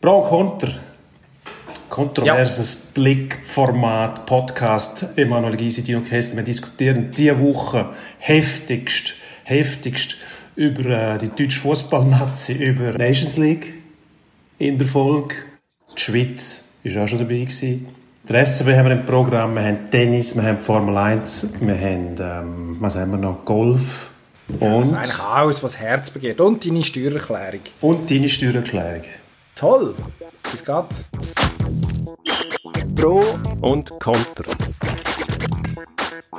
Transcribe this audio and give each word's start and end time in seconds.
Pro 0.00 0.22
Konter. 0.22 0.78
Kontroverses 1.88 2.74
ja. 2.74 2.90
Blickformat, 2.94 4.26
Podcast, 4.26 5.06
Emanuel 5.16 5.56
Gysi, 5.56 5.82
Dino 5.82 6.02
Kessler. 6.02 6.36
Wir 6.36 6.44
diskutieren 6.44 7.10
diese 7.10 7.40
Woche 7.40 7.86
heftigst, 8.18 9.14
heftigst 9.42 10.16
über 10.54 11.14
äh, 11.14 11.18
die 11.18 11.30
deutsche 11.30 11.58
Fußballnazi, 11.58 12.52
über 12.52 12.92
Nations 12.92 13.36
League 13.38 13.74
in 14.58 14.78
der 14.78 14.86
Folge. 14.86 15.34
Die 15.96 16.00
Schweiz 16.00 16.68
war 16.84 17.02
auch 17.02 17.08
schon 17.08 17.18
dabei. 17.18 17.40
Gewesen. 17.40 17.88
Der 18.28 18.46
SCB 18.46 18.68
haben 18.76 18.84
wir 18.84 18.92
im 18.92 19.04
Programm, 19.04 19.56
wir 19.56 19.64
haben 19.64 19.90
Tennis, 19.90 20.36
wir 20.36 20.44
haben 20.44 20.58
Formel 20.58 20.96
1, 20.96 21.48
wir 21.60 21.74
haben, 21.74 22.14
ähm, 22.20 22.76
was 22.78 22.94
haben 22.94 23.10
wir 23.10 23.18
noch, 23.18 23.44
Golf. 23.44 24.10
Und 24.48 24.60
ja, 24.60 24.76
also 24.76 24.94
eigentlich 24.94 25.20
alles, 25.20 25.62
was 25.64 25.76
Herz 25.76 26.10
begehrt. 26.10 26.40
Und 26.40 26.64
deine 26.64 26.84
Steuererklärung. 26.84 27.62
Und 27.80 28.08
deine 28.08 28.28
Steuererklärung. 28.28 29.02
Toll. 29.58 29.92
Bis 30.44 30.64
geht. 30.64 30.84
Pro 32.94 33.24
und 33.60 33.90
Konter. 33.98 34.44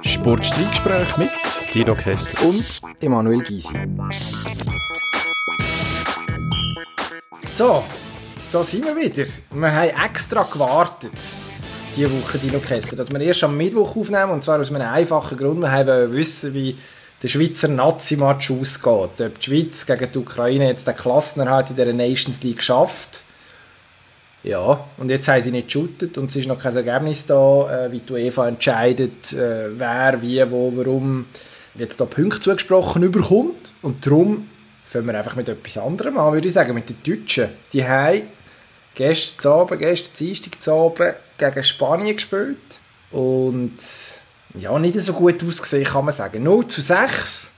Sportstreitgespräch 0.04 1.18
mit 1.18 1.30
Dino 1.74 1.96
Kessler 1.96 2.48
und 2.48 2.80
Emanuel 3.02 3.44
Gysi. 3.44 3.78
So, 7.54 7.84
da 8.54 8.64
sind 8.64 8.86
wir 8.86 8.96
wieder. 8.96 9.26
Wir 9.52 9.76
haben 9.76 10.06
extra 10.06 10.44
gewartet, 10.44 11.12
diese 11.98 12.10
Woche 12.22 12.38
Dino 12.38 12.60
Kessler, 12.60 13.00
dass 13.00 13.12
wir 13.12 13.20
erst 13.20 13.44
am 13.44 13.58
Mittwoch 13.58 13.98
aufnehmen, 13.98 14.32
und 14.32 14.46
zwar 14.46 14.62
aus 14.62 14.70
einem 14.70 14.88
einfachen 14.88 15.38
Grund. 15.38 15.60
Wir 15.60 15.86
wollen 15.86 16.14
wissen, 16.14 16.54
wie 16.54 16.78
der 17.22 17.28
Schweizer 17.28 17.68
Nazi-Match 17.68 18.52
ausgeht. 18.52 18.88
Ob 18.88 19.40
die 19.40 19.44
Schweiz 19.44 19.86
gegen 19.86 20.12
die 20.12 20.18
Ukraine 20.18 20.68
jetzt 20.68 20.88
den 20.88 20.96
Klassenerhalt 20.96 21.70
in 21.72 21.76
der 21.76 21.94
Nations 21.94 22.42
League 22.44 22.64
schafft. 22.64 23.24
Ja, 24.44 24.86
und 24.98 25.10
jetzt 25.10 25.28
haben 25.28 25.42
sie 25.42 25.52
nicht 25.52 25.68
geshootet 25.68 26.18
und 26.18 26.30
es 26.30 26.38
ist 26.38 26.48
noch 26.48 26.60
kein 26.60 26.74
Ergebnis 26.74 27.26
da, 27.26 27.88
äh, 27.88 27.92
wie 27.92 28.00
die 28.00 28.14
UEFA 28.14 28.48
entscheidet, 28.48 29.34
äh, 29.34 29.78
wer, 29.78 30.22
wie, 30.22 30.42
wo, 30.50 30.72
warum 30.78 31.26
jetzt 31.76 32.00
da 32.00 32.06
Punkte 32.06 32.40
zugesprochen 32.40 33.04
überkommt. 33.04 33.72
Und 33.82 34.06
darum 34.06 34.48
fangen 34.86 35.08
wir 35.08 35.18
einfach 35.18 35.36
mit 35.36 35.50
etwas 35.50 35.78
anderem 35.78 36.18
an, 36.18 36.34
würde 36.34 36.48
ich 36.48 36.54
sagen, 36.54 36.74
mit 36.74 36.90
den 36.90 36.98
Deutschen. 37.04 37.50
Die 37.74 37.86
haben 37.86 38.22
gestern 38.96 39.52
Abend, 39.52 39.80
gestern 39.80 40.14
Dienstag 40.18 40.68
Abend 40.70 41.16
gegen 41.38 41.64
Spanien 41.64 42.16
gespielt 42.16 42.58
und 43.12 43.78
ja, 44.56 44.78
nicht 44.80 45.00
so 45.00 45.14
gut 45.14 45.44
ausgesehen, 45.44 45.84
kann 45.84 46.06
man 46.06 46.14
sagen. 46.14 46.44
0 46.44 46.68
zu 46.68 46.82
6 46.82 47.52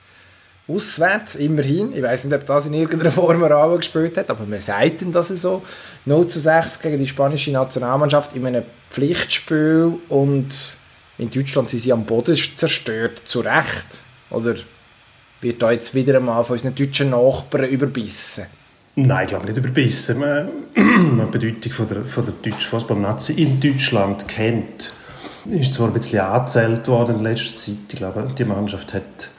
auswärts, 0.67 1.35
immerhin. 1.35 1.95
Ich 1.95 2.03
weiß 2.03 2.25
nicht, 2.25 2.33
ob 2.33 2.45
das 2.45 2.65
in 2.65 2.73
irgendeiner 2.73 3.11
Form 3.11 3.43
eine 3.43 3.53
Rolle 3.53 3.77
gespielt 3.77 4.17
hat, 4.17 4.29
aber 4.29 4.45
man 4.45 4.59
sagt 4.59 5.01
denn 5.01 5.11
das 5.11 5.29
so. 5.29 5.63
0 6.05 6.27
zu 6.27 6.39
6 6.39 6.81
gegen 6.81 6.99
die 6.99 7.07
spanische 7.07 7.51
Nationalmannschaft 7.51 8.35
in 8.35 8.45
einem 8.45 8.63
Pflichtspiel 8.89 9.93
und 10.09 10.49
in 11.17 11.29
Deutschland 11.29 11.69
sind 11.69 11.79
sie 11.79 11.93
am 11.93 12.05
Boden 12.05 12.35
zerstört, 12.35 13.21
zu 13.25 13.41
Recht. 13.41 14.01
Oder 14.29 14.55
wird 15.41 15.61
da 15.61 15.71
jetzt 15.71 15.93
wieder 15.93 16.15
einmal 16.15 16.43
von 16.43 16.55
unseren 16.55 16.75
deutschen 16.75 17.11
Nachbarn 17.11 17.65
überbissen? 17.65 18.45
Nein, 18.95 19.23
ich 19.23 19.29
glaube 19.29 19.45
nicht 19.45 19.57
überbissen. 19.57 20.19
Man, 20.19 20.49
man 21.15 21.31
die 21.31 21.37
Bedeutung 21.37 21.71
von 21.71 21.87
der, 21.87 22.05
von 22.05 22.25
der 22.25 22.33
deutschen 22.33 22.69
Fußballnazi 22.69 23.33
in 23.33 23.59
Deutschland 23.59 24.27
kennt 24.27 24.91
ist 25.49 25.73
zwar 25.73 25.87
ein 25.87 25.93
bisschen 25.93 26.19
angezählt 26.19 26.87
worden 26.87 27.17
in 27.17 27.23
letzter 27.23 27.57
Zeit. 27.57 27.75
Ich 27.91 27.95
glaube, 27.95 28.27
die 28.37 28.45
Mannschaft 28.45 28.93
hat 28.93 29.29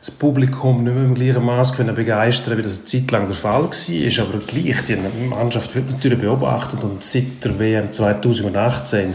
das 0.00 0.10
Publikum 0.10 0.84
nicht 0.84 0.94
mehr 0.94 1.04
im 1.04 1.14
gleichen 1.14 1.44
Maß 1.44 1.74
können 1.74 1.94
begeistern, 1.94 2.58
wie 2.58 2.62
das 2.62 2.78
eine 2.78 2.84
Zeit 2.84 3.10
lang 3.10 3.26
der 3.26 3.36
Fall 3.36 3.62
war. 3.62 4.24
Aber 4.24 4.38
gleich, 4.46 4.76
die 4.86 5.28
Mannschaft 5.28 5.74
wird 5.74 5.90
natürlich 5.90 6.20
beobachtet 6.20 6.82
und 6.84 7.02
seit 7.02 7.44
der 7.44 7.58
WM 7.58 7.90
2018, 7.92 9.12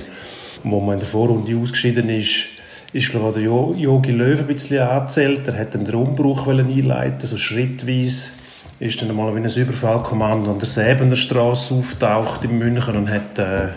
wo 0.63 0.79
man 0.79 0.95
in 0.95 0.99
der 0.99 1.09
Vorrunde 1.09 1.55
ausgeschieden 1.57 2.09
ist, 2.09 2.45
ist 2.91 3.09
glaube 3.09 3.39
ich, 3.39 3.45
der 3.45 3.81
Jogi 3.81 4.11
Löw 4.11 4.39
ein 4.39 4.47
bisschen 4.47 4.85
angezählt. 4.85 5.47
Er 5.47 5.57
hat 5.57 5.73
den 5.73 5.87
Umbruch 5.95 6.47
einleiten 6.47 7.27
so 7.27 7.37
schrittweise 7.37 8.29
ist 8.79 9.01
dann 9.01 9.09
einmal 9.09 9.33
wie 9.33 9.39
ein 9.39 9.45
Überfallkommando 9.45 10.51
an 10.51 10.59
der 10.59 10.67
Säbener 10.67 11.15
Straße 11.15 11.73
auftaucht 11.73 12.43
in 12.43 12.57
München 12.57 12.97
und 12.97 13.09
hat 13.09 13.39
äh, 13.39 13.69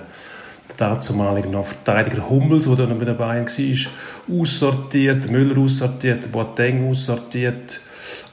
dazumaligen 0.76 1.50
noch 1.50 1.66
Verteidiger 1.66 2.28
Hummels, 2.28 2.66
der 2.66 2.76
dann 2.76 2.98
mit 2.98 3.08
dabei 3.08 3.44
war, 3.44 4.36
aussortiert, 4.40 5.30
Müller 5.30 5.58
aussortiert, 5.58 6.30
Boateng 6.30 6.88
aussortiert. 6.88 7.80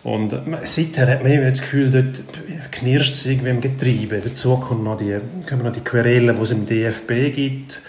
Und 0.03 0.35
seither 0.65 1.07
hat 1.07 1.23
man 1.23 1.41
das 1.41 1.61
Gefühl, 1.61 1.91
dort 1.91 2.23
knirscht 2.71 3.15
es 3.15 3.25
irgendwie 3.25 3.49
im 3.49 3.61
Getriebe. 3.61 4.21
Dazu 4.23 4.57
kommen 4.57 4.83
noch 4.83 4.97
die, 4.97 5.17
kommen 5.47 5.63
noch 5.63 5.71
die 5.71 5.81
Querelen, 5.81 6.35
die 6.35 6.41
es 6.41 6.51
im 6.51 6.65
DFB 6.65 7.33
gibt. 7.33 7.81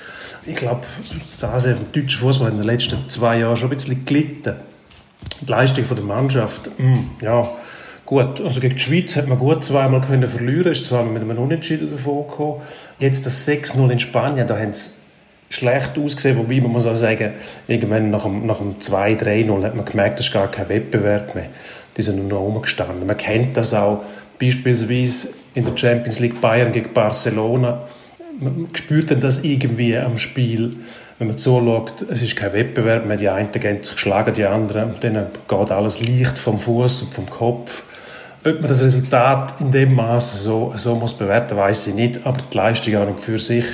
Ich 0.47 0.57
glaube, 0.57 0.83
das 1.41 1.67
vom 1.67 1.93
deutschen 1.93 2.21
Fußball 2.21 2.51
in 2.51 2.59
den 2.59 2.67
letzten 2.67 3.09
zwei 3.09 3.41
Jahren 3.41 3.57
schon 3.57 3.71
ein 3.71 3.77
bisschen 3.77 4.05
gelitten. 4.07 4.55
Die 5.41 5.51
Leistung 5.51 5.85
der 5.89 6.05
Mannschaft, 6.05 6.71
mh, 6.79 6.85
hm, 6.85 7.11
ja, 7.21 7.49
gut. 8.05 8.41
Also 8.41 8.61
gegen 8.61 8.75
die 8.75 8.81
Schweiz 8.81 9.17
hat 9.17 9.27
man 9.27 9.39
gut 9.39 9.65
zweimal 9.65 10.01
können 10.01 10.29
verlieren, 10.29 10.73
ist 10.73 10.85
zweimal 10.85 11.13
mit 11.13 11.23
einem 11.23 11.39
Unentschieden 11.39 11.91
davon 11.91 12.29
gekommen. 12.29 12.63
Jetzt 12.99 13.27
das 13.27 13.47
6-0 13.49 13.91
in 13.91 13.99
Spanien, 14.00 14.47
da 14.47 14.59
haben 14.59 14.72
sie 14.72 14.91
schlecht 15.50 15.99
ausgesehen, 15.99 16.38
wobei 16.38 16.60
man 16.60 16.72
muss 16.72 16.87
auch 16.87 16.97
sagen, 16.97 17.32
irgendwann 17.69 18.10
nach 18.10 18.25
dem, 18.25 18.47
nach 18.47 18.59
dem 18.59 18.78
2-3-0 18.78 19.65
hat 19.65 19.75
man 19.75 19.84
gemerkt, 19.84 20.19
das 20.19 20.27
ist 20.27 20.32
gar 20.32 20.50
kein 20.50 20.69
Wettbewerb 20.69 21.34
mehr. 21.34 21.47
Die 21.97 22.03
sind 22.03 22.16
nur 22.16 22.27
noch 22.27 22.41
rumgestanden. 22.41 23.06
Man 23.06 23.16
kennt 23.16 23.56
das 23.56 23.72
auch 23.72 24.03
beispielsweise 24.41 25.28
in 25.55 25.65
der 25.65 25.77
Champions 25.77 26.19
League 26.19 26.41
Bayern 26.41 26.72
gegen 26.72 26.93
Barcelona. 26.93 27.82
Man 28.41 28.69
spürt 28.75 29.11
dann 29.11 29.21
das 29.21 29.44
irgendwie 29.44 29.97
am 29.97 30.19
Spiel. 30.19 30.76
Wenn 31.19 31.28
man 31.28 31.38
zuschaut, 31.38 32.03
es 32.11 32.22
ist 32.22 32.34
kein 32.34 32.53
Wettbewerb 32.53 33.06
mehr. 33.06 33.16
Die 33.16 33.28
einen 33.28 33.53
gehen 33.53 33.82
sich 33.82 33.97
schlagen, 33.97 34.34
die 34.34 34.44
anderen. 34.44 34.99
Denen 35.00 35.26
geht 35.47 35.71
alles 35.71 36.00
leicht 36.00 36.38
vom 36.38 36.59
Fuß 36.59 37.03
und 37.03 37.15
vom 37.15 37.31
Kopf. 37.31 37.84
Ob 38.47 38.60
man 38.60 38.69
das 38.69 38.82
Resultat 38.82 39.55
in 39.59 39.71
dem 39.71 39.94
Maße 39.94 40.37
so, 40.37 40.75
so 40.77 40.94
muss 40.94 41.15
bewerten, 41.15 41.56
weiß 41.56 41.87
ich 41.87 41.94
nicht. 41.94 42.27
Aber 42.27 42.37
die 42.43 42.55
Leistung 42.55 42.94
an 42.97 43.09
und 43.09 43.21
für 43.21 43.38
sich 43.38 43.65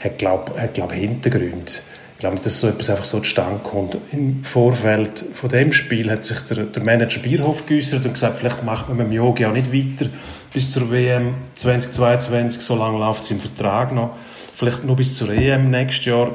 hat, 0.00 0.18
glaube 0.18 0.52
ich, 0.60 0.72
glaub, 0.72 0.92
Hintergründe. 0.92 1.70
Ich 2.14 2.18
glaube 2.18 2.34
nicht, 2.34 2.44
dass 2.44 2.58
so 2.58 2.66
etwas 2.66 2.90
einfach 2.90 3.04
so 3.04 3.20
zustande 3.20 3.60
kommt. 3.62 3.96
Im 4.10 4.42
Vorfeld 4.42 5.24
von 5.34 5.48
dem 5.48 5.72
Spiel 5.72 6.10
hat 6.10 6.24
sich 6.24 6.40
der, 6.40 6.64
der 6.64 6.82
Manager 6.82 7.20
Bierhoff 7.20 7.66
geäußert 7.66 8.04
und 8.04 8.14
gesagt, 8.14 8.38
vielleicht 8.38 8.64
macht 8.64 8.88
man 8.88 8.96
mit 8.96 9.06
dem 9.06 9.12
Yogi 9.12 9.46
auch 9.46 9.52
nicht 9.52 9.72
weiter 9.72 10.10
bis 10.52 10.72
zur 10.72 10.90
WM 10.90 11.34
2022. 11.54 12.62
So 12.62 12.74
lange 12.74 12.98
läuft 12.98 13.22
es 13.22 13.30
im 13.30 13.38
Vertrag 13.38 13.92
noch. 13.92 14.16
Vielleicht 14.56 14.82
nur 14.82 14.96
bis 14.96 15.14
zur 15.14 15.30
EM 15.30 15.70
nächstes 15.70 16.06
Jahr. 16.06 16.32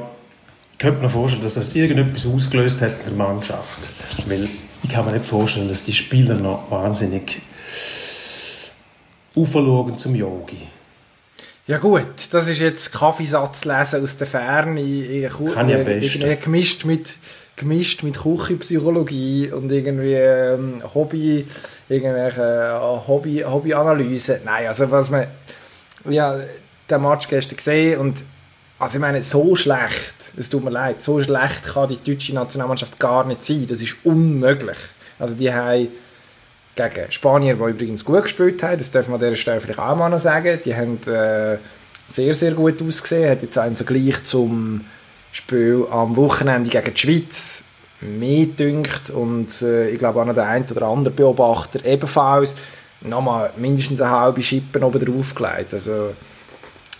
Ich 0.72 0.78
könnte 0.78 1.02
mir 1.02 1.10
vorstellen, 1.10 1.42
dass 1.42 1.54
das 1.54 1.76
irgendetwas 1.76 2.24
ausgelöst 2.24 2.80
hat 2.80 2.92
in 3.04 3.18
der 3.18 3.26
Mannschaft. 3.26 3.80
Weil 4.28 4.48
ich 4.82 4.88
kann 4.88 5.04
mir 5.04 5.12
nicht 5.12 5.26
vorstellen, 5.26 5.68
dass 5.68 5.84
die 5.84 5.92
Spieler 5.92 6.36
noch 6.36 6.70
wahnsinnig 6.70 7.42
aufschauen 9.34 9.96
zum 9.96 10.14
Yogi. 10.14 10.68
Ja 11.66 11.78
gut, 11.78 12.06
das 12.32 12.48
ist 12.48 12.58
jetzt 12.58 12.92
Kaffeesatz 12.92 13.64
lesen 13.64 14.02
aus 14.02 14.16
der 14.16 14.26
Ferne. 14.26 14.80
Ich, 14.80 15.28
Kann 15.30 15.68
ich 15.68 15.76
am 15.76 15.84
besten. 15.84 16.40
Gemischt 16.42 16.84
mit, 16.84 17.14
gemischt 17.56 18.02
mit 18.02 18.18
Küchenpsychologie 18.20 19.50
und 19.52 19.70
irgendwie 19.70 20.14
ähm, 20.14 20.82
Hobby, 20.92 21.46
irgendwelche 21.88 22.42
äh, 22.42 23.06
Hobby, 23.06 23.44
Hobbyanalyse. 23.46 24.40
Nein, 24.44 24.66
also 24.66 24.90
was 24.90 25.10
man, 25.10 25.28
ja, 26.08 26.40
den 26.90 27.02
Match 27.02 27.28
gestern 27.28 27.56
gesehen 27.56 28.00
und 28.00 28.16
also 28.78 28.96
ich 28.96 29.00
meine, 29.00 29.22
so 29.22 29.54
schlecht, 29.54 30.14
es 30.36 30.48
tut 30.48 30.64
mir 30.64 30.70
leid, 30.70 31.00
so 31.00 31.22
schlecht 31.22 31.62
kann 31.62 31.88
die 31.88 32.02
deutsche 32.02 32.34
Nationalmannschaft 32.34 32.98
gar 32.98 33.24
nicht 33.24 33.44
sein. 33.44 33.64
Das 33.68 33.80
ist 33.80 33.94
unmöglich. 34.02 34.78
Also 35.20 35.36
die 35.36 35.52
haben 35.52 35.86
gegen 36.74 37.10
Spanier, 37.10 37.54
die 37.54 37.70
übrigens 37.70 38.04
gut 38.04 38.22
gespielt 38.22 38.62
haben, 38.62 38.78
das 38.78 38.90
dürfen 38.90 39.10
wir 39.10 39.14
an 39.14 39.20
dieser 39.20 39.36
Stelle 39.36 39.60
vielleicht 39.60 39.78
auch 39.78 39.96
mal 39.96 40.08
noch 40.08 40.18
sagen, 40.18 40.58
die 40.64 40.74
haben 40.74 40.98
äh, 41.06 41.58
sehr, 42.08 42.34
sehr 42.34 42.52
gut 42.52 42.82
ausgesehen, 42.82 43.30
hat 43.30 43.42
jetzt 43.42 43.58
auch 43.58 43.66
im 43.66 43.76
Vergleich 43.76 44.24
zum 44.24 44.82
Spiel 45.32 45.86
am 45.90 46.16
Wochenende 46.16 46.70
gegen 46.70 46.94
die 46.94 47.00
Schweiz 47.00 47.62
mehr 48.00 48.46
dünkt 48.46 49.10
und 49.10 49.62
äh, 49.62 49.90
ich 49.90 49.98
glaube 49.98 50.20
auch 50.20 50.24
noch 50.24 50.34
der 50.34 50.46
ein 50.46 50.64
oder 50.70 50.86
andere 50.86 51.14
Beobachter 51.14 51.84
ebenfalls 51.84 52.54
nochmal 53.00 53.50
mindestens 53.56 54.00
eine 54.00 54.10
halbe 54.10 54.42
Schippe 54.42 54.84
oben 54.84 55.04
drauf 55.04 55.34
gelegt. 55.34 55.74
Also 55.74 56.10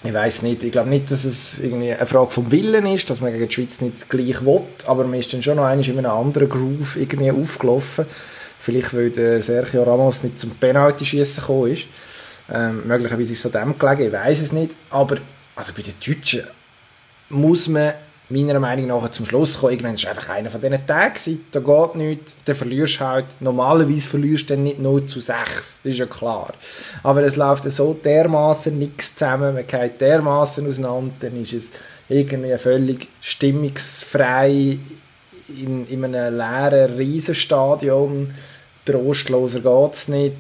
ich 0.05 0.13
weiß 0.13 0.43
nicht, 0.43 0.65
ich 0.65 0.73
glaube 0.73 0.89
nicht, 0.89 1.11
dass 1.11 1.25
es 1.25 1.61
irgendwie 1.61 1.93
eine 1.93 2.07
Frage 2.07 2.31
vom 2.31 2.51
Willen 2.51 2.87
ist, 2.87 3.09
dass 3.09 3.21
man 3.21 3.33
gegen 3.33 3.47
die 3.47 3.55
Schweiz 3.55 3.81
nicht 3.81 4.09
gleich 4.09 4.45
will, 4.45 4.63
aber 4.87 5.05
man 5.05 5.21
ist 5.21 5.33
dann 5.33 5.43
schon 5.43 5.57
noch 5.57 5.65
einmal 5.65 5.89
in 5.89 5.99
einem 5.99 6.11
anderen 6.11 6.49
Groove 6.49 6.97
irgendwie 6.97 7.31
aufgelaufen. 7.31 8.07
Vielleicht, 8.63 8.95
weil 8.95 9.11
der 9.11 9.43
Sergio 9.43 9.83
Ramos 9.83 10.23
nicht 10.23 10.39
zum 10.39 10.51
Penalty-Schießen 10.51 11.41
gekommen 11.41 11.73
ist. 11.73 11.87
Ähm, 12.49 12.87
möglicherweise 12.87 13.33
ist 13.33 13.45
es 13.45 13.57
an 13.57 13.69
dem 13.71 13.77
gelegen, 13.77 14.07
ich 14.07 14.13
weiß 14.13 14.41
es 14.41 14.53
nicht. 14.53 14.71
Aber 14.89 15.17
also 15.57 15.73
bei 15.75 15.83
den 15.83 15.95
Deutschen 15.99 16.47
muss 17.29 17.67
man 17.67 17.95
meiner 18.29 18.61
Meinung 18.61 18.87
nach 18.87 19.11
zum 19.11 19.27
Schluss 19.27 19.55
gekommen, 19.55 19.73
irgendwann 19.73 20.01
war 20.01 20.11
einfach 20.11 20.29
einer 20.29 20.49
von 20.49 20.61
diesen 20.61 20.87
Tagen, 20.87 21.41
da 21.51 21.59
geht 21.59 21.95
nichts, 21.97 22.35
dann 22.45 22.55
verlierst 22.55 23.01
du 23.01 23.01
halt, 23.01 23.27
normalerweise 23.41 24.09
verlierst 24.09 24.49
du 24.49 24.55
dann 24.55 24.63
nicht 24.63 24.79
0 24.79 25.07
zu 25.07 25.21
6, 25.21 25.81
das 25.83 25.93
ist 25.93 25.99
ja 25.99 26.07
klar. 26.07 26.55
Aber 27.03 27.25
es 27.25 27.35
läuft 27.35 27.71
so 27.73 27.95
dermaßen 27.95 28.79
nichts 28.79 29.17
zusammen, 29.17 29.55
man 29.55 29.67
geht 29.67 30.01
dermaßen 30.01 30.65
auseinander, 30.67 31.13
dann 31.19 31.43
ist 31.43 31.53
es 31.53 31.65
irgendwie 32.09 32.57
völlig 32.59 33.09
stimmungsfrei 33.21 34.79
in, 35.49 35.87
in 35.89 36.05
einem 36.05 36.37
leeren 36.37 36.97
Riesenstadion, 36.97 38.35
trostloser 38.85 39.61
geht 39.61 39.95
es 39.95 40.09
nicht, 40.09 40.37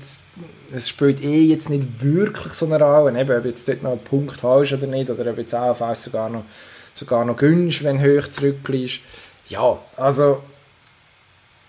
es 0.74 0.88
spielt 0.88 1.22
eh 1.22 1.42
jetzt 1.42 1.68
nicht 1.68 2.02
wirklich 2.02 2.52
so 2.54 2.66
eine 2.66 2.82
Rolle, 2.82 3.20
eben, 3.20 3.38
ob 3.38 3.44
jetzt 3.44 3.68
dort 3.68 3.82
noch 3.82 3.92
einen 3.92 4.00
Punkt 4.00 4.42
hast 4.42 4.72
oder 4.72 4.86
nicht, 4.86 5.10
oder 5.10 5.30
ob 5.30 5.38
jetzt 5.38 5.54
auch 5.54 5.80
auf 5.80 5.96
sogar 5.96 6.30
noch 6.30 6.44
sogar 6.94 7.24
noch 7.24 7.36
günstig, 7.36 7.84
wenn 7.84 8.02
du 8.02 8.18
hoch 8.18 8.28
zurückliegst. 8.28 9.00
Ja, 9.48 9.78
also 9.96 10.42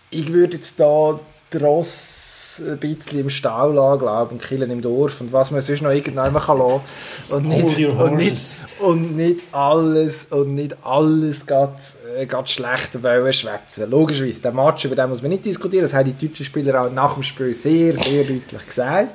ich 0.10 0.32
würde 0.32 0.58
jetzt 0.58 0.80
da 0.80 1.20
Ross 1.56 2.13
ein 2.60 2.78
bisschen 2.78 3.20
im 3.20 3.30
Stall 3.30 3.74
lassen, 3.74 4.00
glaube 4.00 4.34
und 4.34 4.42
Killen 4.42 4.72
im 4.72 4.82
Dorf 4.82 5.22
und 5.22 5.34
was 5.34 5.52
man 5.52 5.62
sonst 5.62 5.82
noch 5.82 5.92
irgendwann 5.92 6.34
kann 6.34 6.58
lassen 6.58 6.82
und 7.30 7.48
nicht, 7.48 7.80
und 7.80 8.16
nicht, 8.16 8.56
und 8.80 9.16
nicht 9.16 9.42
alles 9.52 10.26
und 10.30 10.56
nicht 10.56 10.76
alles 10.84 11.46
geht, 11.46 11.70
äh, 12.18 12.26
geht 12.26 12.50
schlecht 12.50 13.02
wollen 13.02 13.34
schwätzen. 13.34 13.90
Logischerweise, 13.90 14.42
der 14.42 14.52
Match, 14.52 14.86
über 14.86 14.96
den 14.96 15.10
muss 15.10 15.22
man 15.22 15.32
nicht 15.32 15.46
diskutieren, 15.46 15.84
das 15.84 15.94
haben 15.94 16.14
die 16.14 16.28
deutschen 16.28 16.46
Spieler 16.46 16.82
auch 16.82 16.92
nach 16.92 17.14
dem 17.14 17.24
Spiel 17.24 17.54
sehr, 17.54 17.98
sehr 17.98 18.24
deutlich 18.24 18.68
gesagt. 18.68 19.10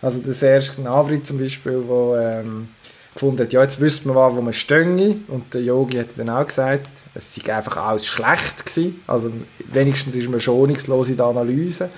Also 0.00 0.18
der 0.18 0.34
Serge 0.34 0.68
Gnabry 0.76 1.22
zum 1.22 1.38
Beispiel, 1.38 1.82
wo 1.86 2.16
ähm, 2.16 2.68
gefunden 3.18 3.42
hat, 3.42 3.52
ja, 3.52 3.62
jetzt 3.62 3.80
wüsste 3.80 4.08
man, 4.08 4.34
wo 4.34 4.40
man 4.40 4.52
stünge. 4.52 5.16
Und 5.28 5.52
der 5.52 5.62
Yogi 5.62 5.98
hat 5.98 6.08
dann 6.16 6.30
auch 6.30 6.46
gesagt, 6.46 6.88
es 7.14 7.34
sei 7.34 7.52
einfach 7.54 7.76
alles 7.76 8.06
schlecht 8.06 8.64
gewesen. 8.64 9.02
Also 9.06 9.32
wenigstens 9.72 10.14
ist 10.14 10.28
man 10.28 10.40
schonungslos 10.40 11.08
in 11.08 11.16
der 11.16 11.26
Analyse. 11.26 11.88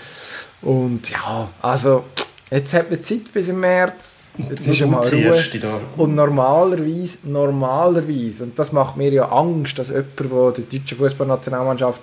Und 0.62 1.10
ja, 1.10 1.48
also 1.62 2.04
jetzt 2.50 2.72
hat 2.72 2.90
man 2.90 3.02
Zeit 3.02 3.32
bis 3.32 3.48
im 3.48 3.60
März. 3.60 4.24
Jetzt 4.48 4.68
ist 4.68 4.86
mal 4.86 5.06
Ruhe. 5.06 5.80
Und 5.96 6.14
normalerweise, 6.14 7.18
normalerweise, 7.24 8.44
und 8.44 8.58
das 8.58 8.72
macht 8.72 8.96
mir 8.96 9.12
ja 9.12 9.28
Angst, 9.30 9.78
dass 9.78 9.88
jemand, 9.88 10.18
der 10.18 10.50
die 10.52 10.78
deutsche 10.78 10.96
Fußballnationalmannschaft, 10.96 12.00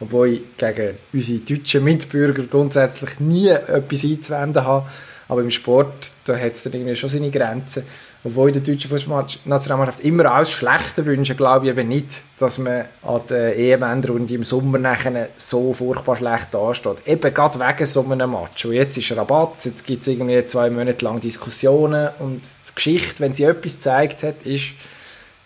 obwohl 0.00 0.28
ich 0.28 0.42
gegen 0.56 0.94
unsere 1.12 1.38
deutschen 1.40 1.84
Mitbürger 1.84 2.44
grundsätzlich 2.44 3.20
nie 3.20 3.48
etwas 3.48 4.04
einzuwenden 4.04 4.64
habe, 4.64 4.86
aber 5.28 5.42
im 5.42 5.50
Sport, 5.50 6.10
da 6.24 6.36
hat 6.36 6.54
es 6.54 6.62
dann 6.62 6.72
irgendwie 6.72 6.96
schon 6.96 7.10
seine 7.10 7.30
Grenzen 7.30 7.82
obwohl 8.24 8.48
ich 8.50 8.54
der 8.54 8.74
deutschen 8.74 8.90
Fußballnationalmannschaft 8.90 10.00
immer 10.00 10.26
alles 10.26 10.50
Schlechte 10.50 11.06
wünsche, 11.06 11.34
glaube 11.34 11.66
ich 11.66 11.72
eben 11.72 11.88
nicht, 11.88 12.08
dass 12.38 12.58
man 12.58 12.84
an 13.02 13.20
der 13.30 13.56
EM-Endrunde 13.56 14.34
im 14.34 14.44
Sommer 14.44 14.78
nachher 14.78 15.28
so 15.36 15.72
furchtbar 15.72 16.16
schlecht 16.16 16.52
dasteht. 16.52 17.06
Eben 17.06 17.32
gerade 17.32 17.60
wegen 17.60 17.86
so 17.86 18.04
einem 18.04 18.30
Match. 18.30 18.64
Und 18.64 18.72
jetzt 18.72 18.98
ist 18.98 19.16
Rabatt, 19.16 19.64
jetzt 19.64 19.86
gibt 19.86 20.02
es 20.02 20.08
irgendwie 20.08 20.44
zwei 20.46 20.68
Monate 20.68 21.04
lang 21.04 21.20
Diskussionen 21.20 22.08
und 22.18 22.42
die 22.68 22.74
Geschichte, 22.74 23.20
wenn 23.20 23.32
sie 23.32 23.44
etwas 23.44 23.74
gezeigt 23.74 24.22
hat, 24.24 24.42
ist, 24.44 24.72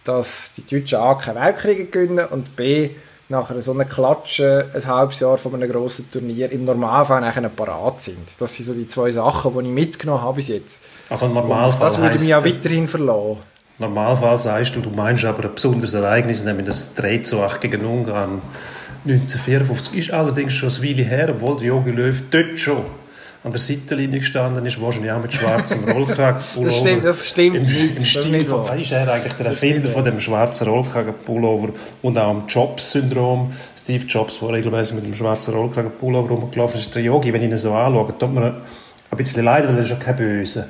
dass 0.05 0.53
die 0.57 0.67
Deutschen 0.67 0.99
A 0.99 1.15
keinen 1.15 1.37
Weltkrieg 1.37 1.93
gewinnen 1.93 2.27
und 2.27 2.57
B 2.57 2.91
nach 3.33 3.51
so 3.61 3.73
einer 3.73 3.87
Klatsche 3.87 4.71
ein 4.75 4.87
halbes 4.87 5.19
Jahr 5.19 5.39
von 5.39 5.55
einem 5.55 5.71
grossen 5.71 6.09
Turnier 6.13 6.53
im 6.53 6.65
Normalfall 6.65 7.21
nachher 7.21 7.49
parat 7.49 8.03
sind. 8.03 8.29
Das 8.39 8.55
sind 8.55 8.67
so 8.67 8.75
die 8.75 8.87
zwei 8.87 9.11
Sachen, 9.11 9.55
die 9.55 9.67
ich 9.67 9.75
mitgenommen 9.75 10.23
habe 10.23 10.37
bis 10.37 10.49
jetzt. 10.49 10.79
Also 11.09 11.27
im 11.27 11.35
Normalfall 11.35 11.89
Das 11.89 11.99
würde 11.99 12.19
mich 12.19 12.29
ja 12.29 12.45
weiterhin 12.45 12.87
verlassen. 12.87 13.39
Normalfall 13.79 14.39
sagst 14.39 14.77
du, 14.77 14.81
du 14.81 14.91
meinst 14.91 15.25
aber 15.25 15.45
ein 15.45 15.55
besonderes 15.55 15.95
Ereignis, 15.95 16.45
nämlich 16.45 16.67
das 16.67 16.95
3 16.95 17.19
zu 17.19 17.43
8 17.43 17.61
gegen 17.63 17.85
Ungarn 17.85 18.43
1954. 19.05 19.95
Ist 19.95 20.13
allerdings 20.13 20.53
schon 20.53 20.69
eine 20.69 20.83
Weile 20.83 21.03
her, 21.03 21.29
obwohl 21.31 21.57
der 21.57 21.67
Jogi 21.69 21.91
Löw 21.91 22.23
dort 22.31 22.59
schon 22.59 22.85
an 23.45 23.51
der 23.51 23.61
Seitenlinie 23.61 24.21
gestanden 24.21 24.65
ist, 24.67 24.81
wahrscheinlich 24.81 25.11
auch 25.11 25.21
mit 25.21 25.33
schwarzem 25.33 25.85
Rollkragenpullover. 25.89 26.65
das 26.65 26.79
stimmt, 26.79 27.05
das 27.05 27.29
stimmt 27.29 27.57
Im, 27.57 27.63
nicht. 27.65 27.97
im 27.97 28.05
Stil 28.05 28.45
von, 28.45 28.79
ist 28.79 28.93
er 28.93 29.13
eigentlich 29.13 29.33
der 29.33 29.47
Erfinder 29.47 29.89
von 29.89 30.05
dem 30.05 30.21
schwarzen 30.21 30.69
Rollkragenpullover 30.69 31.71
und 32.03 32.19
auch 32.19 32.31
am 32.31 32.45
Jobs-Syndrom. 32.47 33.53
Steve 33.77 34.05
Jobs, 34.07 34.39
der 34.39 34.51
regelmäßig 34.51 34.95
mit 34.95 35.07
dem 35.07 35.15
schwarzen 35.15 35.55
Rollkragenpullover 35.55 36.29
rumgelaufen 36.29 36.79
ist, 36.79 36.95
der 36.95 37.03
Yogi, 37.03 37.33
wenn 37.33 37.43
ich 37.43 37.51
ihn 37.51 37.57
so 37.57 37.73
anschaue, 37.73 38.15
tut 38.17 38.33
mir 38.33 38.63
ein 39.11 39.17
bisschen 39.17 39.45
leid, 39.45 39.67
weil 39.67 39.75
er 39.77 39.83
ist 39.83 39.91
ja 39.91 39.97
kein 39.97 40.17
Böse. 40.17 40.69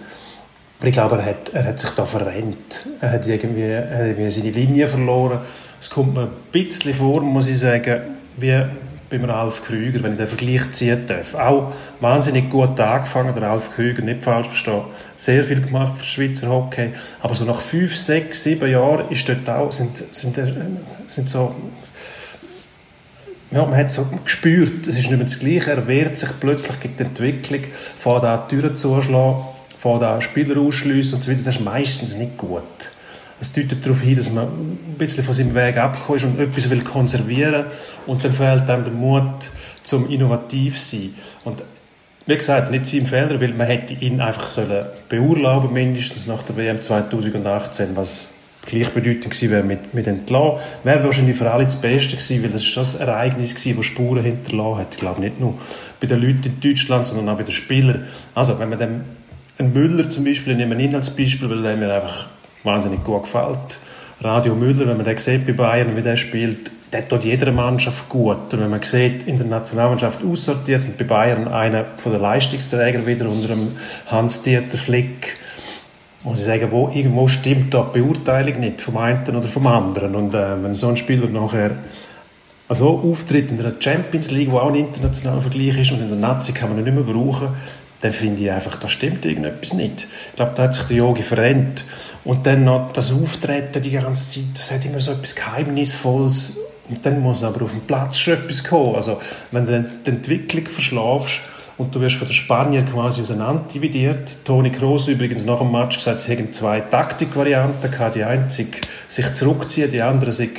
Aber 0.78 0.88
ich 0.88 0.94
glaube, 0.94 1.16
er 1.16 1.26
hat, 1.26 1.50
er 1.52 1.64
hat 1.64 1.78
sich 1.78 1.90
da 1.90 2.06
verrennt. 2.06 2.86
Er 3.00 3.12
hat 3.12 3.26
irgendwie, 3.26 3.62
er 3.62 3.98
hat 3.98 4.06
irgendwie 4.06 4.30
seine 4.30 4.50
Linie 4.50 4.88
verloren. 4.88 5.38
Es 5.80 5.90
kommt 5.90 6.14
mir 6.14 6.22
ein 6.22 6.30
bisschen 6.50 6.94
vor, 6.94 7.20
muss 7.20 7.48
ich 7.48 7.58
sagen, 7.58 8.00
wie 8.36 8.64
beim 9.12 9.24
Ralf 9.24 9.62
Krüger, 9.62 10.02
wenn 10.02 10.12
ich 10.12 10.18
den 10.18 10.26
Vergleich 10.26 10.70
ziehen 10.72 11.06
darf. 11.06 11.34
Auch 11.34 11.72
wahnsinnig 12.00 12.50
gut 12.50 12.80
angefangen, 12.80 13.34
der 13.34 13.44
Ralf 13.44 13.70
Krüger, 13.74 14.02
nicht 14.02 14.24
falsch 14.24 14.48
verstehen. 14.48 14.82
Sehr 15.16 15.44
viel 15.44 15.60
gemacht 15.60 15.98
für 15.98 16.04
Schweizer 16.04 16.48
Hockey. 16.48 16.90
Aber 17.20 17.34
so 17.34 17.44
nach 17.44 17.60
fünf, 17.60 17.94
sechs, 17.94 18.42
sieben 18.42 18.70
Jahren 18.70 19.08
ist 19.10 19.28
dort 19.28 19.48
auch, 19.48 19.70
sind, 19.70 20.02
sind, 20.12 20.36
sind 21.06 21.28
so 21.28 21.54
ja, 23.52 23.66
man 23.66 23.76
hat 23.76 23.92
so 23.92 24.06
gespürt, 24.24 24.86
es 24.86 24.98
ist 24.98 25.10
nicht 25.10 25.10
mehr 25.10 25.24
das 25.24 25.38
Gleiche, 25.38 25.72
er 25.72 25.86
wehrt 25.86 26.16
sich 26.16 26.30
plötzlich 26.40 26.80
gegen 26.80 26.96
die 26.96 27.02
Entwicklung, 27.02 27.60
fährt 27.98 28.24
an 28.24 28.40
die 28.50 28.56
Türen 28.56 28.76
zuschlagen, 28.76 29.42
fährt 29.78 30.02
an 30.02 30.22
Spieler 30.22 30.58
ausschliessen 30.58 31.16
und 31.16 31.22
so 31.22 31.30
weiter, 31.30 31.44
das 31.44 31.56
ist 31.56 31.60
meistens 31.60 32.16
nicht 32.16 32.38
gut. 32.38 32.62
Es 33.42 33.52
deutet 33.52 33.84
darauf 33.84 34.00
hin, 34.00 34.14
dass 34.14 34.30
man 34.30 34.44
ein 34.44 34.94
bisschen 34.96 35.24
von 35.24 35.34
seinem 35.34 35.52
Weg 35.56 35.76
abgekommen 35.76 36.16
ist 36.16 36.24
und 36.24 36.38
etwas 36.38 36.70
will 36.70 36.84
konservieren 36.84 37.64
und 38.06 38.24
dann 38.24 38.32
fehlt 38.32 38.70
einem 38.70 38.84
der 38.84 38.92
Mut 38.92 39.50
zum 39.82 40.08
innovativ 40.08 40.78
sein. 40.78 41.12
Und 41.42 41.60
wie 42.26 42.36
gesagt, 42.36 42.70
nicht 42.70 42.86
sein 42.86 43.04
Fehler, 43.04 43.40
weil 43.40 43.52
man 43.52 43.66
hätte 43.66 43.94
ihn 43.94 44.20
einfach 44.20 44.48
sollen 44.48 44.86
beurlauben 45.08 45.72
mindestens 45.72 46.28
nach 46.28 46.42
der 46.42 46.56
WM 46.56 46.80
2018, 46.80 47.96
was 47.96 48.28
gleichbedeutend 48.64 49.24
gewesen 49.24 49.50
wäre 49.50 49.64
mit, 49.64 49.92
mit 49.92 50.06
Entlassen. 50.06 50.60
Wäre 50.84 51.02
wahrscheinlich 51.02 51.36
für 51.36 51.50
alle 51.50 51.64
das 51.64 51.74
Beste 51.74 52.14
gewesen, 52.14 52.44
weil 52.44 52.50
das 52.50 52.62
ist 52.62 52.76
das 52.76 52.94
Ereignis 52.94 53.56
gewesen, 53.56 53.76
das 53.76 53.86
Spuren 53.86 54.22
hinterlassen 54.22 54.78
hat. 54.78 54.86
Ich 54.92 54.98
glaube 54.98 55.20
nicht 55.20 55.40
nur 55.40 55.58
bei 56.00 56.06
den 56.06 56.20
Leuten 56.20 56.44
in 56.44 56.60
Deutschland, 56.60 57.08
sondern 57.08 57.28
auch 57.28 57.38
bei 57.38 57.42
den 57.42 57.54
Spielern. 57.54 58.06
Also, 58.36 58.56
wenn 58.60 58.68
man 58.68 58.78
dem, 58.78 59.00
einen 59.58 59.72
Müller 59.72 60.08
zum 60.08 60.22
Beispiel, 60.22 60.54
nehmen 60.54 60.78
wir 60.78 60.84
ihn 60.84 60.94
als 60.94 61.10
Beispiel, 61.10 61.50
weil 61.50 61.62
der 61.62 61.76
mir 61.76 61.92
einfach 61.92 62.28
wahnsinnig 62.64 63.04
gut 63.04 63.24
gefällt. 63.24 63.78
Radio 64.20 64.54
Müller, 64.54 64.86
wenn 64.86 64.96
man 64.96 65.04
den 65.04 65.16
sieht 65.16 65.46
bei 65.46 65.52
Bayern, 65.52 65.96
wie 65.96 66.02
der 66.02 66.16
spielt, 66.16 66.70
der 66.92 67.08
tut 67.08 67.24
jeder 67.24 67.50
Mannschaft 67.50 68.08
gut. 68.08 68.52
Und 68.52 68.60
wenn 68.60 68.70
man 68.70 68.82
sieht, 68.82 69.26
in 69.26 69.38
der 69.38 69.46
Nationalmannschaft 69.46 70.20
aussortiert 70.24 70.84
und 70.84 70.98
bei 70.98 71.04
Bayern 71.04 71.48
einer 71.48 71.84
von 71.96 72.12
den 72.12 72.20
Leistungsträgern 72.20 73.06
wieder 73.06 73.28
unter 73.28 73.48
dem 73.48 73.72
Hans-Dieter 74.10 74.78
Flick, 74.78 75.36
muss 76.22 76.38
ich 76.38 76.46
sagen, 76.46 76.68
wo, 76.70 76.88
irgendwo 76.94 77.26
stimmt 77.26 77.74
da 77.74 77.90
die 77.92 77.98
Beurteilung 78.00 78.60
nicht 78.60 78.80
vom 78.80 78.96
einen 78.96 79.26
oder 79.34 79.48
vom 79.48 79.66
anderen. 79.66 80.14
Und 80.14 80.34
äh, 80.34 80.62
wenn 80.62 80.74
so 80.74 80.88
ein 80.88 80.96
Spieler 80.96 81.26
nachher 81.28 81.72
also 82.68 83.00
auftritt 83.00 83.50
in 83.50 83.58
der 83.58 83.74
Champions 83.80 84.30
League, 84.30 84.50
wo 84.50 84.58
auch 84.58 84.68
ein 84.68 84.76
internationaler 84.76 85.40
Vergleich 85.40 85.78
ist 85.78 85.92
und 85.92 86.00
in 86.00 86.08
der 86.08 86.18
Nazi 86.18 86.52
kann 86.52 86.68
man 86.68 86.78
ihn 86.78 86.84
nicht 86.84 86.94
mehr 86.94 87.14
brauchen, 87.14 87.48
dann 88.02 88.12
finde 88.12 88.42
ich 88.42 88.50
einfach, 88.50 88.76
da 88.76 88.88
stimmt 88.88 89.24
irgendetwas 89.24 89.72
nicht. 89.72 90.08
Ich 90.30 90.36
glaube, 90.36 90.52
da 90.54 90.64
hat 90.64 90.74
sich 90.74 90.84
der 90.84 90.96
Yogi 90.96 91.22
verrennt. 91.22 91.84
Und 92.24 92.46
dann 92.46 92.64
noch 92.64 92.92
das 92.92 93.12
Auftreten 93.12 93.80
die 93.80 93.92
ganze 93.92 94.28
Zeit, 94.28 94.44
das 94.54 94.70
hat 94.70 94.84
immer 94.84 95.00
so 95.00 95.12
etwas 95.12 95.34
Geheimnisvolles. 95.34 96.58
Und 96.88 97.06
dann 97.06 97.20
muss 97.20 97.42
aber 97.42 97.62
auf 97.62 97.70
dem 97.70 97.80
Platz 97.80 98.18
schon 98.18 98.34
etwas 98.34 98.64
kommen. 98.64 98.96
Also, 98.96 99.20
wenn 99.52 99.66
du 99.66 99.88
die 100.04 100.10
Entwicklung 100.10 100.66
verschlafst, 100.66 101.40
und 101.78 101.94
du 101.94 102.00
wirst 102.00 102.16
von 102.16 102.28
den 102.28 102.34
Spaniern 102.34 102.86
quasi 102.86 103.22
auseinanderdividiert. 103.22 104.44
Toni 104.44 104.70
Kroos 104.70 105.08
übrigens 105.08 105.44
nach 105.44 105.58
dem 105.58 105.72
Match 105.72 105.96
gesagt, 105.96 106.20
sie 106.20 106.30
hätten 106.30 106.52
zwei 106.52 106.80
Taktikvarianten 106.80 107.90
gehabt. 107.90 108.14
Die 108.14 108.24
einzige 108.24 108.78
sich 109.08 109.32
zurückziehen, 109.32 109.90
die 109.90 110.02
andere 110.02 110.32
sich 110.32 110.50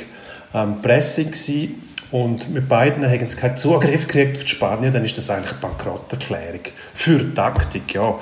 ähm, 0.52 0.82
Pressing 0.82 1.26
gewesen. 1.26 1.83
Und 2.14 2.48
mit 2.54 2.68
beiden 2.68 3.04
haben 3.04 3.26
sie 3.26 3.36
keinen 3.36 3.56
Zugriff 3.56 4.06
gekriegt 4.06 4.36
auf 4.36 4.44
die 4.44 4.50
Spanier, 4.50 4.92
dann 4.92 5.04
ist 5.04 5.18
das 5.18 5.30
eigentlich 5.30 5.50
eine 5.50 5.60
Bankrotterklärung 5.62 6.60
für 6.94 7.34
Taktik. 7.34 7.92
Ja. 7.92 8.20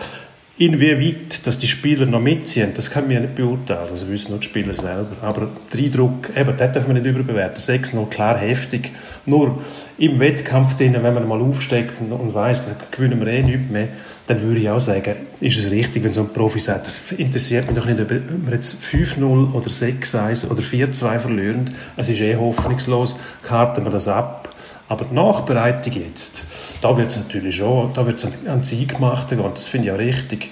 Inwieweit, 0.59 1.47
dass 1.47 1.59
die 1.59 1.67
Spieler 1.67 2.05
noch 2.05 2.21
mitziehen, 2.21 2.73
das 2.75 2.91
können 2.91 3.09
wir 3.09 3.19
nicht 3.21 3.37
beurteilen, 3.37 3.89
das 3.91 4.07
wissen 4.09 4.33
nur 4.33 4.41
die 4.41 4.49
Spieler 4.49 4.75
selber. 4.75 5.17
Aber 5.23 5.49
der 5.73 5.81
Eindruck, 5.81 6.31
eben, 6.37 6.55
das 6.57 6.73
darf 6.73 6.87
man 6.87 6.97
nicht 6.97 7.07
überbewerten. 7.07 7.57
6-0, 7.57 8.09
klar 8.11 8.37
heftig. 8.37 8.93
Nur 9.25 9.63
im 9.97 10.21
Wettkampf, 10.21 10.77
drin, 10.77 10.95
wenn 11.01 11.15
man 11.15 11.27
mal 11.27 11.41
aufsteckt 11.41 12.03
und, 12.03 12.13
und 12.13 12.35
weiss, 12.35 12.67
dann 12.67 12.77
gewinnen 12.91 13.19
wir 13.21 13.29
eh 13.29 13.43
nichts 13.43 13.71
mehr, 13.71 13.89
dann 14.27 14.43
würde 14.43 14.61
ich 14.61 14.69
auch 14.69 14.79
sagen, 14.79 15.15
ist 15.41 15.57
es 15.57 15.71
richtig, 15.71 16.05
wenn 16.05 16.13
so 16.13 16.21
ein 16.21 16.33
Profi 16.35 16.61
sagt, 16.61 16.87
das 16.87 17.01
interessiert 17.13 17.67
mich 17.67 17.79
doch 17.79 17.87
nicht, 17.87 18.01
ob 18.01 18.11
wir 18.11 18.21
jetzt 18.53 18.77
5-0 18.83 19.55
oder 19.55 19.69
6-1 19.69 20.51
oder 20.51 20.63
4-2 20.63 21.19
verlieren. 21.19 21.71
Es 21.97 22.11
ist 22.11 22.21
eh 22.21 22.37
hoffnungslos, 22.37 23.17
karten 23.43 23.85
wir 23.85 23.91
das 23.91 24.07
ab 24.07 24.52
aber 24.93 25.07
die 25.07 25.15
Nachbereitung 25.15 25.95
jetzt, 25.95 26.43
da 26.83 26.95
wird 26.95 27.11
es 27.11 27.17
natürlich 27.17 27.57
schon, 27.57 27.95
da 27.95 28.07
wird 28.07 28.23
es 28.23 28.47
an, 28.47 28.63
Sieg 28.63 28.95
gemacht. 28.95 29.33
Und 29.33 29.57
das 29.57 29.67
finde 29.67 29.89
ich 29.89 29.95
auch 29.95 29.99
richtig. 29.99 30.51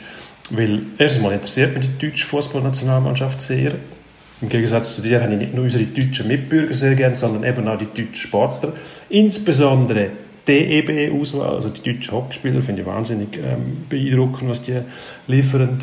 Weil 0.48 0.80
erstens 0.96 1.22
mal 1.22 1.34
interessiert 1.34 1.76
mich 1.76 1.86
die 1.86 2.06
deutsche 2.06 2.26
Fußballnationalmannschaft 2.26 3.38
sehr. 3.42 3.72
Im 4.40 4.48
Gegensatz 4.48 4.96
zu 4.96 5.02
dir 5.02 5.22
habe 5.22 5.34
ich 5.34 5.38
nicht 5.38 5.54
nur 5.54 5.64
unsere 5.64 5.84
deutschen 5.84 6.26
Mitbürger 6.26 6.72
sehr 6.72 6.94
gerne, 6.94 7.16
sondern 7.16 7.44
eben 7.44 7.68
auch 7.68 7.76
die 7.76 7.84
deutschen 7.84 8.14
Sportler. 8.14 8.72
Insbesondere 9.10 10.08
DEB-Auswahl, 10.48 11.56
also 11.56 11.68
die 11.68 11.92
deutschen 11.92 12.14
Hockeyspieler, 12.14 12.62
finde 12.62 12.80
ich 12.80 12.86
wahnsinnig 12.86 13.36
ähm, 13.36 13.84
beeindruckend, 13.90 14.48
was 14.48 14.62
die 14.62 14.80
liefern 15.26 15.76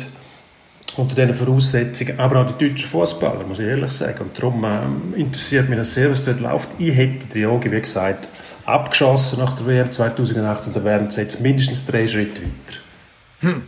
unter 0.98 1.14
diesen 1.14 1.34
Voraussetzungen. 1.34 2.18
Aber 2.18 2.40
auch 2.40 2.50
die 2.50 2.68
deutschen 2.68 2.88
Fußballer, 2.88 3.44
muss 3.46 3.60
ich 3.60 3.66
ehrlich 3.66 3.92
sagen. 3.92 4.24
Und 4.24 4.36
darum 4.36 4.64
ähm, 4.64 5.14
interessiert 5.16 5.68
mich 5.68 5.78
das 5.78 5.94
sehr, 5.94 6.10
was 6.10 6.22
dort 6.22 6.40
läuft. 6.40 6.68
Ich 6.78 6.94
hätte 6.94 7.26
Driogi, 7.28 7.70
wie 7.70 7.80
gesagt, 7.80 8.28
abgeschossen 8.68 9.38
nach 9.38 9.56
der 9.56 9.66
WM 9.66 9.90
2018. 9.90 10.72
Da 10.72 10.84
wären 10.84 11.10
sie 11.10 11.22
jetzt 11.22 11.40
mindestens 11.40 11.86
drei 11.86 12.06
Schritte 12.06 12.42
weiter. 12.42 12.80
Hm. 13.40 13.62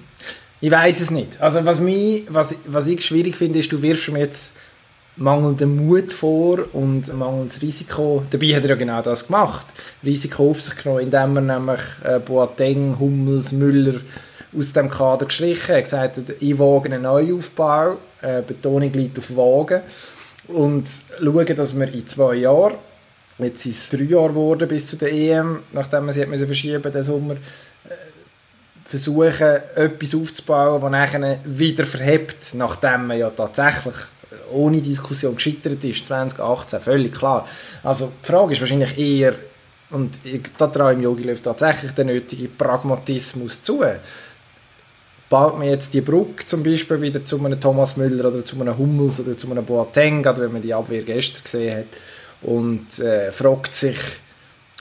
Ich 0.60 0.70
weiß 0.70 1.00
es 1.00 1.10
nicht. 1.10 1.40
Also 1.40 1.64
was, 1.64 1.80
mich, 1.80 2.26
was, 2.28 2.54
was 2.66 2.86
ich 2.86 3.04
schwierig 3.04 3.34
finde, 3.34 3.60
ist, 3.60 3.72
du 3.72 3.80
wirfst 3.80 4.10
mir 4.10 4.18
jetzt 4.18 4.52
mangelnden 5.16 5.86
Mut 5.86 6.12
vor 6.12 6.58
und 6.74 7.12
mangelndes 7.16 7.62
Risiko. 7.62 8.22
Dabei 8.30 8.54
hat 8.54 8.64
er 8.64 8.70
ja 8.70 8.74
genau 8.74 9.00
das 9.00 9.26
gemacht. 9.26 9.66
Risiko 10.04 10.50
auf 10.50 10.60
sich 10.60 10.76
genommen, 10.76 11.02
indem 11.02 11.36
er 11.36 11.58
nämlich 11.58 11.80
äh, 12.04 12.18
Boateng, 12.18 12.98
Hummels, 12.98 13.52
Müller 13.52 14.00
aus 14.56 14.72
dem 14.72 14.90
Kader 14.90 15.26
gestrichen 15.26 15.68
hat. 15.68 15.76
Er 15.76 15.82
gesagt 15.82 16.16
hat, 16.18 16.24
ich 16.40 16.58
wage 16.58 16.86
einen 16.86 17.02
Neuaufbau, 17.02 17.96
äh, 18.20 18.42
Betonung 18.42 18.92
liegt 18.92 19.18
auf 19.18 19.34
Wagen 19.34 19.80
und 20.48 20.90
schauen, 21.18 21.56
dass 21.56 21.78
wir 21.78 21.92
in 21.92 22.06
zwei 22.06 22.34
Jahren, 22.34 22.74
jetzt 23.44 23.62
sind 23.62 23.74
es 23.74 23.90
drei 23.90 24.02
Jahre 24.02 24.28
geworden 24.28 24.68
bis 24.68 24.86
zu 24.86 24.96
der 24.96 25.12
EM, 25.12 25.60
nachdem 25.72 26.06
man 26.06 26.14
sie 26.14 26.22
hat 26.22 26.28
verschieben 26.28 26.92
den 26.92 27.04
Sommer, 27.04 27.34
äh, 27.34 27.38
versuchen, 28.84 29.58
etwas 29.74 30.14
aufzubauen, 30.14 30.80
das 30.80 30.90
nachher 30.90 31.38
wieder 31.44 31.84
verhebt, 31.86 32.54
nachdem 32.54 33.06
man 33.06 33.18
ja 33.18 33.30
tatsächlich 33.30 33.94
ohne 34.52 34.80
Diskussion 34.80 35.34
gescheitert 35.34 35.84
ist, 35.84 36.06
2018, 36.06 36.80
völlig 36.80 37.14
klar. 37.14 37.46
Also 37.82 38.12
die 38.22 38.26
Frage 38.26 38.52
ist 38.52 38.60
wahrscheinlich 38.60 38.98
eher, 38.98 39.34
und 39.90 40.18
da 40.58 40.66
traue 40.68 40.94
ich 40.94 41.00
Jogi 41.00 41.24
Löw 41.24 41.40
tatsächlich 41.40 41.92
den 41.92 42.08
nötigen 42.08 42.54
Pragmatismus 42.56 43.62
zu. 43.62 43.84
Baut 45.28 45.58
man 45.58 45.68
jetzt 45.68 45.94
die 45.94 46.00
Brücke 46.00 46.46
zum 46.46 46.62
Beispiel 46.62 47.00
wieder 47.00 47.24
zu 47.24 47.44
einem 47.44 47.60
Thomas 47.60 47.96
Müller 47.96 48.28
oder 48.28 48.44
zu 48.44 48.60
einem 48.60 48.76
Hummels 48.76 49.20
oder 49.20 49.36
zu 49.36 49.50
einem 49.50 49.64
Boateng, 49.64 50.22
gerade 50.22 50.42
wenn 50.42 50.52
man 50.52 50.62
die 50.62 50.74
Abwehr 50.74 51.02
gestern 51.02 51.42
gesehen 51.44 51.78
hat, 51.78 51.86
und 52.42 52.98
äh, 52.98 53.32
fragt 53.32 53.74
sich, 53.74 53.98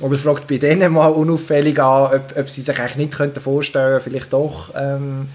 oder 0.01 0.17
fragt 0.17 0.47
bei 0.47 0.57
denen 0.57 0.93
mal 0.93 1.07
unauffällig 1.07 1.79
an, 1.79 2.13
ob, 2.13 2.37
ob 2.37 2.49
sie 2.49 2.61
sich 2.61 2.79
eigentlich 2.79 2.95
nicht 2.95 3.13
könnten 3.13 3.41
vielleicht 3.99 4.31
doch 4.31 4.73
ähm, 4.75 5.27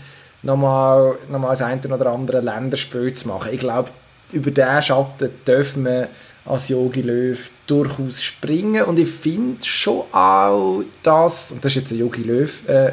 nochmal, 0.43 1.17
nochmal 1.31 1.51
das 1.51 1.63
eine 1.63 1.81
oder 1.95 2.13
andere 2.13 2.41
Länderspiel 2.41 3.13
zu 3.15 3.29
machen. 3.29 3.51
Ich 3.53 3.61
glaube, 3.61 3.91
über 4.33 4.51
diesen 4.51 4.83
Schatten 4.83 5.31
dürfen 5.47 5.85
wir 5.85 6.09
als 6.47 6.69
Yogi 6.69 7.03
Löw 7.03 7.51
durchaus 7.67 8.23
springen. 8.23 8.85
Und 8.85 8.99
ich 8.99 9.09
finde 9.09 9.65
schon 9.65 10.03
auch 10.13 10.83
das, 11.03 11.51
und 11.51 11.65
das 11.65 11.73
ist 11.73 11.77
jetzt 11.77 11.93
eine 11.93 12.01
Yogi 12.01 12.23
Löw 12.23 12.69
äh, 12.69 12.93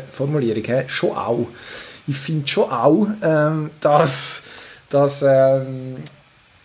schon 0.88 1.12
auch, 1.12 1.48
ich 2.08 2.18
finde 2.18 2.48
schon 2.48 2.72
auch, 2.72 3.08
ähm, 3.22 3.70
dass, 3.80 4.42
dass 4.90 5.22
ähm, 5.22 5.98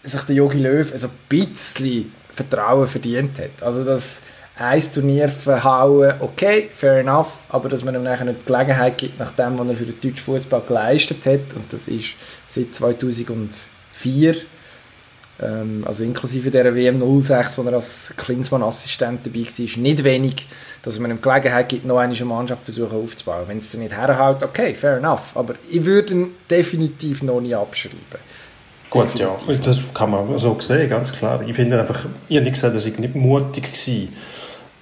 sich 0.03 0.21
der 0.23 0.35
Yogi 0.37 0.59
Löw 0.59 0.91
also 0.93 1.09
ein 1.09 1.13
bisschen 1.29 2.13
Vertrauen 2.37 2.87
verdient 2.87 3.39
hat. 3.39 3.63
Also 3.63 3.83
dass 3.83 4.21
ein 4.59 4.93
Turnier 4.93 5.29
verhauen, 5.29 6.15
okay, 6.21 6.71
fair 6.73 7.01
enough, 7.01 7.33
aber 7.49 7.69
dass 7.69 7.85
man 7.85 7.95
ihm 7.95 8.03
nachher 8.03 8.27
die 8.27 8.45
Gelegenheit 8.47 8.97
gibt, 8.97 9.19
nach 9.19 9.33
dem, 9.33 9.59
was 9.59 9.69
er 9.69 9.77
für 9.77 9.85
den 9.85 10.01
deutschen 10.01 10.17
Fußball 10.19 10.63
geleistet 10.67 11.27
hat, 11.27 11.55
und 11.55 11.71
das 11.71 11.89
ist 11.89 12.15
seit 12.49 12.75
2004, 12.75 14.37
ähm, 15.43 15.85
also 15.87 16.05
inklusive 16.05 16.51
der 16.51 16.75
WM 16.75 17.23
06, 17.23 17.59
wo 17.59 17.63
er 17.65 17.75
als 17.75 18.15
Klinsmann-Assistent 18.17 19.27
dabei 19.27 19.41
war, 19.41 19.83
nicht 19.83 20.05
wenig, 20.05 20.47
dass 20.83 20.99
man 20.99 21.11
ihm 21.11 21.21
Gelegenheit 21.21 21.69
gibt, 21.69 21.85
noch 21.85 21.99
eine 21.99 22.25
Mannschaft 22.25 22.65
versuchen 22.65 22.97
aufzubauen. 22.97 23.45
Wenn 23.49 23.59
es 23.59 23.75
nicht 23.75 23.93
herhält, 23.93 24.43
okay, 24.43 24.75
fair 24.75 24.97
enough. 24.97 25.35
Aber 25.35 25.57
ich 25.69 25.85
würde 25.85 26.15
ihn 26.15 26.31
definitiv 26.49 27.23
noch 27.23 27.41
nicht 27.41 27.57
abschreiben. 27.57 27.99
Gut, 28.91 29.05
definitiv. 29.05 29.59
ja, 29.59 29.65
das 29.65 29.81
kann 29.95 30.11
man 30.11 30.39
so 30.39 30.57
sehen, 30.61 30.89
ganz 30.89 31.13
klar. 31.13 31.43
Ich 31.47 31.55
finde 31.57 31.79
einfach, 31.79 32.07
ich 32.29 32.37
habe 32.37 32.45
nicht 32.45 32.55
gesagt, 32.55 32.77
dass 32.77 32.87
ich 32.87 32.99
nicht 32.99 33.15
mutig 33.15 33.75
war 33.75 34.09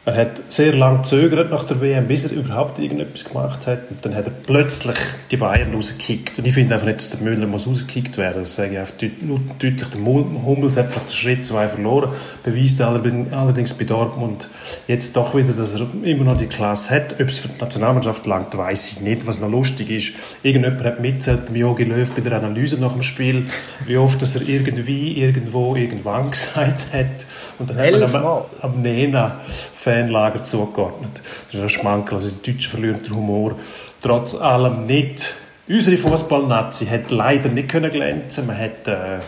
er 0.06 0.16
hat 0.16 0.42
sehr 0.50 0.74
lange 0.74 0.98
gezögert 0.98 1.50
nach 1.50 1.64
der 1.64 1.80
WM, 1.80 2.06
bis 2.06 2.24
er 2.24 2.32
überhaupt 2.32 2.78
irgendetwas 2.78 3.24
gemacht 3.24 3.66
hat. 3.66 3.90
Und 3.90 4.04
dann 4.04 4.14
hat 4.14 4.26
er 4.26 4.32
plötzlich 4.32 4.98
die 5.30 5.38
Bayern 5.38 5.74
rausgekickt. 5.74 6.38
Und 6.38 6.46
ich 6.46 6.52
finde 6.52 6.74
einfach 6.74 6.86
nicht, 6.86 6.98
dass 6.98 7.08
der 7.08 7.20
Müller 7.20 7.46
muss 7.46 7.66
rausgekickt 7.66 8.18
werden. 8.18 8.42
Das 8.42 8.54
sage 8.54 8.72
ich 8.72 8.78
einfach 8.78 8.94
deutlich. 8.98 9.88
Der 9.88 10.00
Hummels 10.00 10.76
hat 10.76 10.90
vielleicht 10.90 11.08
den 11.08 11.14
Schritt 11.14 11.46
zwei 11.46 11.68
verloren, 11.68 12.10
beweist 12.42 12.82
allerdings 12.82 13.72
bei 13.72 13.84
Dortmund 13.84 14.50
jetzt 14.88 15.16
doch 15.16 15.34
wieder, 15.34 15.54
dass 15.54 15.74
er 15.74 15.86
immer 16.02 16.24
noch 16.24 16.36
die 16.36 16.46
Klasse 16.46 16.96
hat. 16.96 17.14
Ob 17.14 17.28
es 17.28 17.38
für 17.38 17.48
die 17.48 17.58
Nationalmannschaft 17.58 18.26
langt, 18.26 18.54
weiß 18.54 18.92
ich 18.92 19.00
nicht. 19.00 19.26
Was 19.26 19.40
noch 19.40 19.50
lustig 19.50 19.88
ist, 19.88 20.12
irgendjemand 20.42 20.84
hat 20.84 21.00
mitzählt 21.00 21.46
beim 21.46 21.56
Jogi 21.56 21.84
Löw 21.84 22.10
bei 22.10 22.20
der 22.20 22.34
Analyse 22.34 22.78
nach 22.78 22.92
dem 22.92 23.02
Spiel, 23.02 23.46
wie 23.86 23.96
oft 23.96 24.20
dass 24.20 24.36
er 24.36 24.46
irgendwie, 24.46 25.18
irgendwo, 25.18 25.76
irgendwann 25.76 26.30
gesagt 26.30 26.92
hat. 26.92 27.24
Und 27.58 27.70
dann 27.70 27.78
Elf 27.78 28.12
hat 28.12 28.12
man 28.12 28.22
am, 28.22 28.42
am 28.60 28.82
Nena 28.82 29.40
Fanlager 29.84 30.42
zugeordnet. 30.42 31.20
Das 31.22 31.54
ist 31.54 31.60
ein 31.60 31.68
Schmankel, 31.68 32.14
also 32.14 32.30
die 32.30 32.52
Deutschen 32.52 32.70
verlieren 32.70 33.02
den 33.02 33.14
Humor 33.14 33.56
trotz 34.04 34.34
allem 34.34 34.86
nicht. 34.86 35.34
Unsere 35.66 35.96
Fußballnazi 35.96 36.86
hat 36.86 37.10
leider 37.10 37.48
nicht 37.48 37.70
können 37.70 37.90
glänzen. 37.90 38.46
Man 38.46 38.58
hat, 38.58 38.86
äh, 38.86 39.18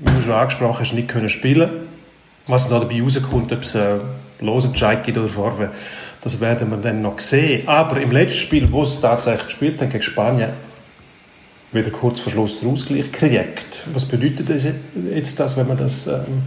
wie 0.00 0.22
schon 0.22 0.32
angesprochen 0.32 0.80
hast, 0.80 0.92
nicht 0.94 1.08
können 1.08 1.28
spielen. 1.28 1.70
Was 2.48 2.68
da 2.68 2.80
dabei 2.80 3.00
rauskommt, 3.00 3.52
ob 3.52 3.62
es 3.62 3.76
äh, 3.76 3.98
Losentscheid 4.40 5.04
gibt 5.04 5.16
oder 5.16 5.28
Vorwärts, 5.28 5.74
das 6.22 6.40
werden 6.40 6.70
wir 6.70 6.76
dann 6.78 7.02
noch 7.02 7.20
sehen. 7.20 7.68
Aber 7.68 8.00
im 8.00 8.10
letzten 8.10 8.40
Spiel, 8.40 8.70
wo 8.72 8.84
sie 8.84 9.00
tatsächlich 9.00 9.46
gespielt 9.46 9.80
haben, 9.80 9.90
gegen 9.90 10.02
Spanien, 10.02 10.50
wieder 11.70 11.90
kurz 11.90 12.18
vor 12.18 12.32
Schluss 12.32 12.60
der 12.60 12.68
Ausgleich 12.68 13.12
gekriegt. 13.12 13.82
Was 13.92 14.04
bedeutet 14.06 14.50
das 14.50 14.64
jetzt 14.64 15.56
wenn 15.56 15.68
man 15.68 15.76
das 15.76 16.08
ähm, 16.08 16.42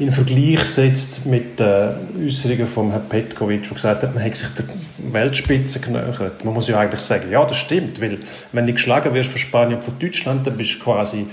in 0.00 0.10
Vergleich 0.10 0.64
setzt 0.64 1.26
mit 1.26 1.58
den 1.58 1.94
Äußerungen 2.26 2.66
von 2.66 2.90
Herrn 2.90 3.06
Petkovic, 3.06 3.64
der 3.64 3.74
gesagt 3.74 4.02
hat, 4.02 4.14
man 4.14 4.22
hätte 4.22 4.38
sich 4.38 4.48
der 4.54 4.64
Weltspitze 5.12 5.78
genähert. 5.78 6.42
Man 6.42 6.54
muss 6.54 6.68
ja 6.68 6.78
eigentlich 6.78 7.02
sagen, 7.02 7.30
ja, 7.30 7.44
das 7.44 7.58
stimmt, 7.58 8.00
weil 8.00 8.18
wenn 8.52 8.66
du 8.66 8.72
geschlagen 8.72 9.12
wirst 9.12 9.28
von 9.28 9.38
Spanien 9.38 9.76
und 9.76 9.84
von 9.84 9.98
Deutschland, 9.98 10.46
dann 10.46 10.56
bist 10.56 10.76
du 10.76 10.78
quasi 10.78 11.26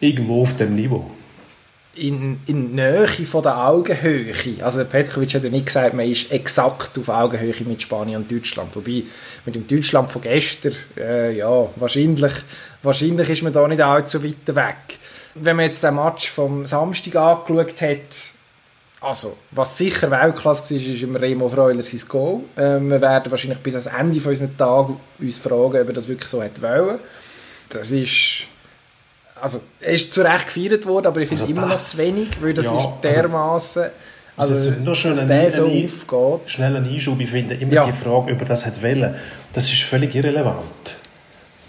irgendwo 0.00 0.42
auf 0.42 0.56
dem 0.56 0.74
Niveau. 0.74 1.08
In, 1.94 2.40
in 2.46 2.74
Nähe 2.74 3.06
von 3.06 3.44
der 3.44 3.64
Augenhöhe. 3.64 4.34
Also 4.60 4.84
Petkovic 4.84 5.32
hat 5.32 5.44
ja 5.44 5.50
nicht 5.50 5.66
gesagt, 5.66 5.94
man 5.94 6.10
ist 6.10 6.32
exakt 6.32 6.98
auf 6.98 7.08
Augenhöhe 7.08 7.54
mit 7.64 7.80
Spanien 7.80 8.22
und 8.22 8.30
Deutschland. 8.30 8.74
Wobei 8.74 9.04
mit 9.46 9.54
dem 9.54 9.68
Deutschland 9.68 10.10
von 10.10 10.20
gestern, 10.20 10.74
äh, 10.96 11.36
ja, 11.36 11.68
wahrscheinlich, 11.76 12.32
wahrscheinlich 12.82 13.28
ist 13.30 13.42
man 13.44 13.52
da 13.52 13.68
nicht 13.68 13.80
allzu 13.80 14.24
weit 14.24 14.56
weg 14.56 14.98
wenn 15.34 15.56
man 15.56 15.66
jetzt 15.66 15.82
den 15.82 15.94
Match 15.94 16.30
vom 16.30 16.66
Samstag 16.66 17.16
angeschaut 17.16 17.80
hat, 17.80 18.34
also, 19.00 19.36
was 19.50 19.76
sicher 19.76 20.10
Weltklasse 20.10 20.74
war, 20.74 20.80
ist 20.80 21.02
im 21.02 21.14
Remo 21.14 21.48
Freuler 21.48 21.82
sein 21.82 22.00
Goal. 22.08 22.40
Ähm, 22.56 22.88
wir 22.88 23.00
werden 23.02 23.30
wahrscheinlich 23.30 23.58
bis 23.58 23.74
ans 23.74 23.86
Ende 23.86 24.18
von 24.18 24.32
unseren 24.32 24.56
Tagen 24.56 24.96
uns 25.18 25.36
fragen, 25.36 25.80
ob 25.80 25.88
er 25.88 25.92
das 25.92 26.08
wirklich 26.08 26.28
so 26.28 26.42
hätte 26.42 26.62
wollen. 26.62 26.98
Das 27.68 27.90
ist... 27.90 28.44
Also, 29.40 29.60
er 29.80 29.92
ist 29.92 30.10
zu 30.10 30.22
Recht 30.22 30.46
gefeiert 30.46 30.86
worden, 30.86 31.06
aber 31.08 31.20
ich 31.20 31.28
finde 31.28 31.42
also 31.42 31.52
immer 31.52 31.66
noch 31.66 31.76
zu 31.76 31.98
wenig, 31.98 32.28
weil 32.40 32.54
das 32.54 32.64
ja, 32.64 32.80
ist 32.80 32.88
dermaßen... 33.02 33.84
Also, 34.36 34.54
also 34.54 34.70
nur 34.82 34.94
schnell 34.96 35.16
dass 35.16 35.28
der 35.28 35.50
so 35.50 35.66
aufgeht. 35.66 36.50
Schnell 36.50 36.76
ein 36.76 36.84
Einschub, 36.84 37.20
ich 37.20 37.30
finde 37.30 37.54
immer 37.54 37.72
ja. 37.72 37.86
die 37.86 37.92
Frage, 37.92 38.32
ob 38.32 38.40
er 38.40 38.46
das 38.46 38.64
hat 38.64 38.82
wollen, 38.82 39.14
das 39.52 39.64
ist 39.64 39.82
völlig 39.82 40.14
irrelevant 40.14 40.93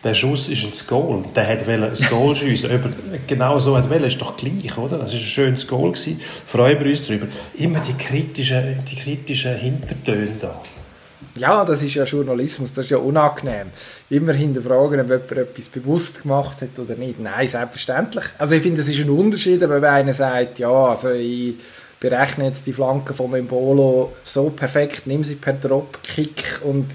der 0.06 0.14
Schuss 0.14 0.48
ist 0.50 0.64
ins 0.64 0.86
Goal. 0.86 1.24
Der 1.36 1.48
hat 1.48 1.68
ein 1.68 1.94
Goal 2.10 2.36
schiessen. 2.36 2.72
Ob 2.72 2.86
er 2.86 3.20
genau 3.26 3.60
so 3.60 3.76
hat 3.76 3.92
ist 3.92 4.22
doch 4.22 4.38
gleich, 4.38 4.78
oder? 4.78 5.00
Das 5.00 5.14
ist 5.14 5.22
ein 5.22 5.26
schönes 5.26 5.68
Goal 5.68 5.92
gewesen. 5.92 6.22
Freuen 6.48 6.80
wir 6.80 6.92
uns 6.92 7.06
darüber. 7.06 7.28
Immer 7.56 7.80
die 7.80 7.94
kritischen, 7.94 8.84
die 8.90 8.96
kritischen 8.96 9.56
Hintertöne 9.56 10.30
da. 10.40 10.62
Ja, 11.36 11.66
das 11.66 11.82
ist 11.82 11.96
ja 11.96 12.06
Journalismus, 12.06 12.72
das 12.74 12.86
ist 12.86 12.92
ja 12.92 12.98
unangenehm. 12.98 13.68
Immer 14.10 14.34
hinterfragen, 14.34 15.02
ob 15.02 15.10
jemand 15.10 15.32
etwas 15.32 15.68
bewusst 15.68 16.22
gemacht 16.22 16.62
hat 16.62 16.78
oder 16.78 16.96
nicht. 16.96 17.20
Nein, 17.20 17.48
selbstverständlich. 17.48 18.26
Also 18.38 18.56
ich 18.56 18.62
finde, 18.62 18.82
es 18.82 18.88
ist 18.88 19.00
ein 19.02 19.10
Unterschied, 19.10 19.60
wenn 19.60 19.84
einer 19.84 20.14
sagt, 20.14 20.60
ja, 20.60 20.70
also 20.72 21.12
ich 21.12 21.56
berechne 22.00 22.46
jetzt 22.46 22.68
die 22.68 22.74
Flanken 22.74 23.16
von 23.16 23.32
Mbolo 23.32 24.14
so 24.24 24.50
perfekt, 24.52 25.08
nimm 25.08 25.24
sie 25.24 25.36
per 25.36 25.54
Dropkick 25.54 26.62
und 26.64 26.86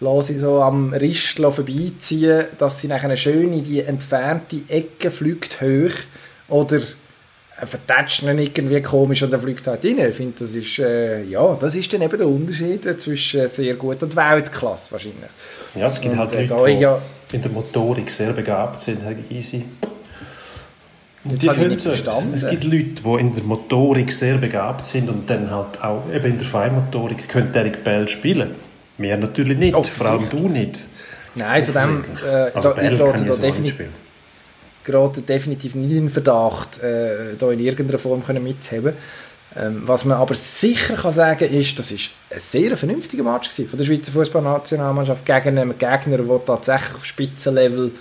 lasse 0.00 0.32
sie 0.32 0.38
so 0.38 0.60
am 0.60 0.92
Rist 0.92 1.38
vorbeiziehen, 1.38 2.46
dass 2.58 2.80
sie 2.80 2.88
nachher 2.88 3.16
schön 3.16 3.52
in 3.52 3.64
die 3.64 3.80
entfernte 3.82 4.60
Ecke 4.68 5.10
fliegt 5.10 5.60
hoch 5.60 5.94
oder 6.48 6.80
vertätscht 7.64 8.22
ihn 8.22 8.38
irgendwie 8.38 8.82
komisch 8.82 9.22
und 9.22 9.32
er 9.32 9.38
fliegt 9.38 9.66
halt 9.66 9.84
rein. 9.84 9.98
Ich 9.98 10.16
finde, 10.16 10.34
das 10.40 10.52
ist, 10.52 10.78
äh, 10.78 11.22
ja, 11.24 11.56
das 11.58 11.74
ist 11.74 11.92
dann 11.92 12.02
eben 12.02 12.18
der 12.18 12.28
Unterschied 12.28 13.00
zwischen 13.00 13.48
sehr 13.48 13.74
gut 13.74 14.02
und 14.02 14.14
Weltklasse 14.14 14.92
wahrscheinlich. 14.92 15.30
Ja, 15.74 15.88
es 15.88 16.00
gibt 16.00 16.12
und, 16.12 16.20
halt 16.20 16.34
äh, 16.34 16.44
Leute, 16.44 16.66
die 16.66 16.80
ja, 16.80 17.00
in 17.32 17.42
der 17.42 17.50
Motorik 17.50 18.10
sehr 18.10 18.32
begabt 18.32 18.82
sind, 18.82 19.02
Herr 19.02 19.14
Gysi. 19.14 19.64
Und 21.24 21.42
die 21.42 21.48
können 21.48 21.72
Es 22.34 22.48
gibt 22.48 22.64
Leute, 22.64 22.84
die 22.84 23.20
in 23.20 23.34
der 23.34 23.44
Motorik 23.44 24.12
sehr 24.12 24.36
begabt 24.36 24.86
sind 24.86 25.08
und 25.08 25.28
dann 25.28 25.50
halt 25.50 25.82
auch 25.82 26.02
eben 26.14 26.32
in 26.32 26.38
der 26.38 26.46
Feinmotorik 26.46 27.28
können 27.28 27.52
Eric 27.52 27.82
Bell 27.82 28.06
spielen. 28.06 28.65
Wir 28.98 29.16
natürlich 29.16 29.58
nicht, 29.58 29.86
vor 29.86 30.06
allem 30.06 30.28
du 30.30 30.48
nicht. 30.48 30.84
Nein, 31.34 31.64
von 31.64 31.74
dem 31.74 32.02
äh, 32.24 32.50
also 32.54 32.72
da, 32.72 32.82
ich 32.82 32.98
da 32.98 33.36
definitiv, 33.36 33.88
gerade 34.84 35.20
definitiv 35.20 35.74
nicht 35.74 35.92
in 35.92 36.08
Verdacht, 36.08 36.82
äh, 36.82 37.36
da 37.38 37.50
in 37.50 37.60
irgendeiner 37.60 37.98
Form 37.98 38.24
können 38.24 38.42
mitzuhaben. 38.42 38.94
Ähm, 39.54 39.82
was 39.86 40.04
man 40.04 40.18
aber 40.18 40.34
sicher 40.34 40.96
kann 40.96 41.12
sagen 41.12 41.52
ist, 41.52 41.78
das 41.78 41.90
ist 41.90 42.10
ein 42.30 42.40
sehr 42.40 42.76
vernünftiger 42.76 43.22
Match 43.22 43.48
gewesen 43.48 43.68
von 43.68 43.78
der 43.78 43.86
Schweizer 43.86 44.12
Fußballnationalmannschaft 44.12 45.24
gegen 45.24 45.58
einen 45.58 45.78
Gegner, 45.78 46.18
der 46.18 46.44
tatsächlich 46.44 46.94
auf 46.94 47.04
Spitzenlevel 47.04 47.92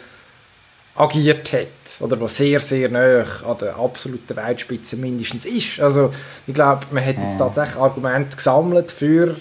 agiert 0.95 1.51
hat 1.53 1.67
oder 1.99 2.19
was 2.19 2.37
sehr, 2.37 2.59
sehr 2.59 2.89
nah 2.89 3.25
an 3.45 3.57
der 3.59 3.75
absoluten 3.77 4.35
Weltspitze 4.35 4.97
mindestens 4.97 5.45
ist. 5.45 5.79
Also 5.79 6.13
ich 6.47 6.53
glaube, 6.53 6.87
man 6.91 7.05
hat 7.05 7.17
jetzt 7.21 7.37
tatsächlich 7.37 7.75
Argumente 7.75 8.35
gesammelt 8.35 8.91
für 8.91 9.35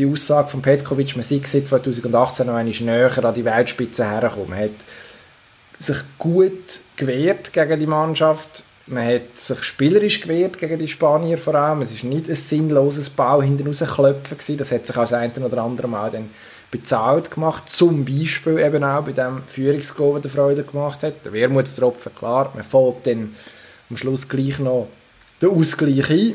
die 0.00 0.06
Aussage 0.06 0.48
von 0.48 0.62
Petkovic, 0.62 1.14
man 1.14 1.22
sei 1.22 1.40
seit 1.44 1.68
2018 1.68 2.46
noch 2.46 2.54
einmal 2.54 2.74
näher 2.74 3.24
an 3.24 3.34
die 3.34 3.44
Weltspitze 3.44 4.08
hergekommen. 4.08 4.50
Man 4.50 4.58
hat 4.60 4.70
sich 5.78 5.98
gut 6.18 6.80
gewehrt 6.96 7.52
gegen 7.52 7.78
die 7.78 7.86
Mannschaft, 7.86 8.64
man 8.86 9.06
hat 9.06 9.36
sich 9.36 9.62
spielerisch 9.62 10.22
gewehrt 10.22 10.58
gegen 10.58 10.78
die 10.78 10.88
Spanier 10.88 11.38
vor 11.38 11.54
allem. 11.54 11.82
Es 11.82 12.02
war 12.02 12.10
nicht 12.10 12.28
ein 12.28 12.34
sinnloses 12.34 13.10
Bau 13.10 13.40
hinten 13.40 13.66
rausklopfen 13.66 14.56
Das 14.56 14.72
hat 14.72 14.86
sich 14.86 14.96
auch 14.96 15.02
das 15.02 15.12
eine 15.12 15.32
oder 15.46 15.62
andere 15.62 15.86
Mal 15.86 16.10
dann 16.10 16.30
bezahlt 16.70 17.30
gemacht. 17.30 17.68
Zum 17.68 18.04
Beispiel 18.04 18.58
eben 18.58 18.82
auch 18.82 19.04
bei 19.04 19.12
dem 19.12 19.42
Führungsgoal, 19.46 20.20
der 20.20 20.30
Freude 20.30 20.64
gemacht 20.64 21.02
hat. 21.02 21.24
Der 21.24 21.32
Wermutstropfen, 21.32 22.14
klar. 22.16 22.50
Man 22.54 22.64
fällt 22.64 23.06
dann 23.06 23.34
am 23.90 23.96
Schluss 23.96 24.28
gleich 24.28 24.58
noch 24.58 24.88
den 25.40 25.50
Ausgleich 25.50 26.10
ein. 26.10 26.34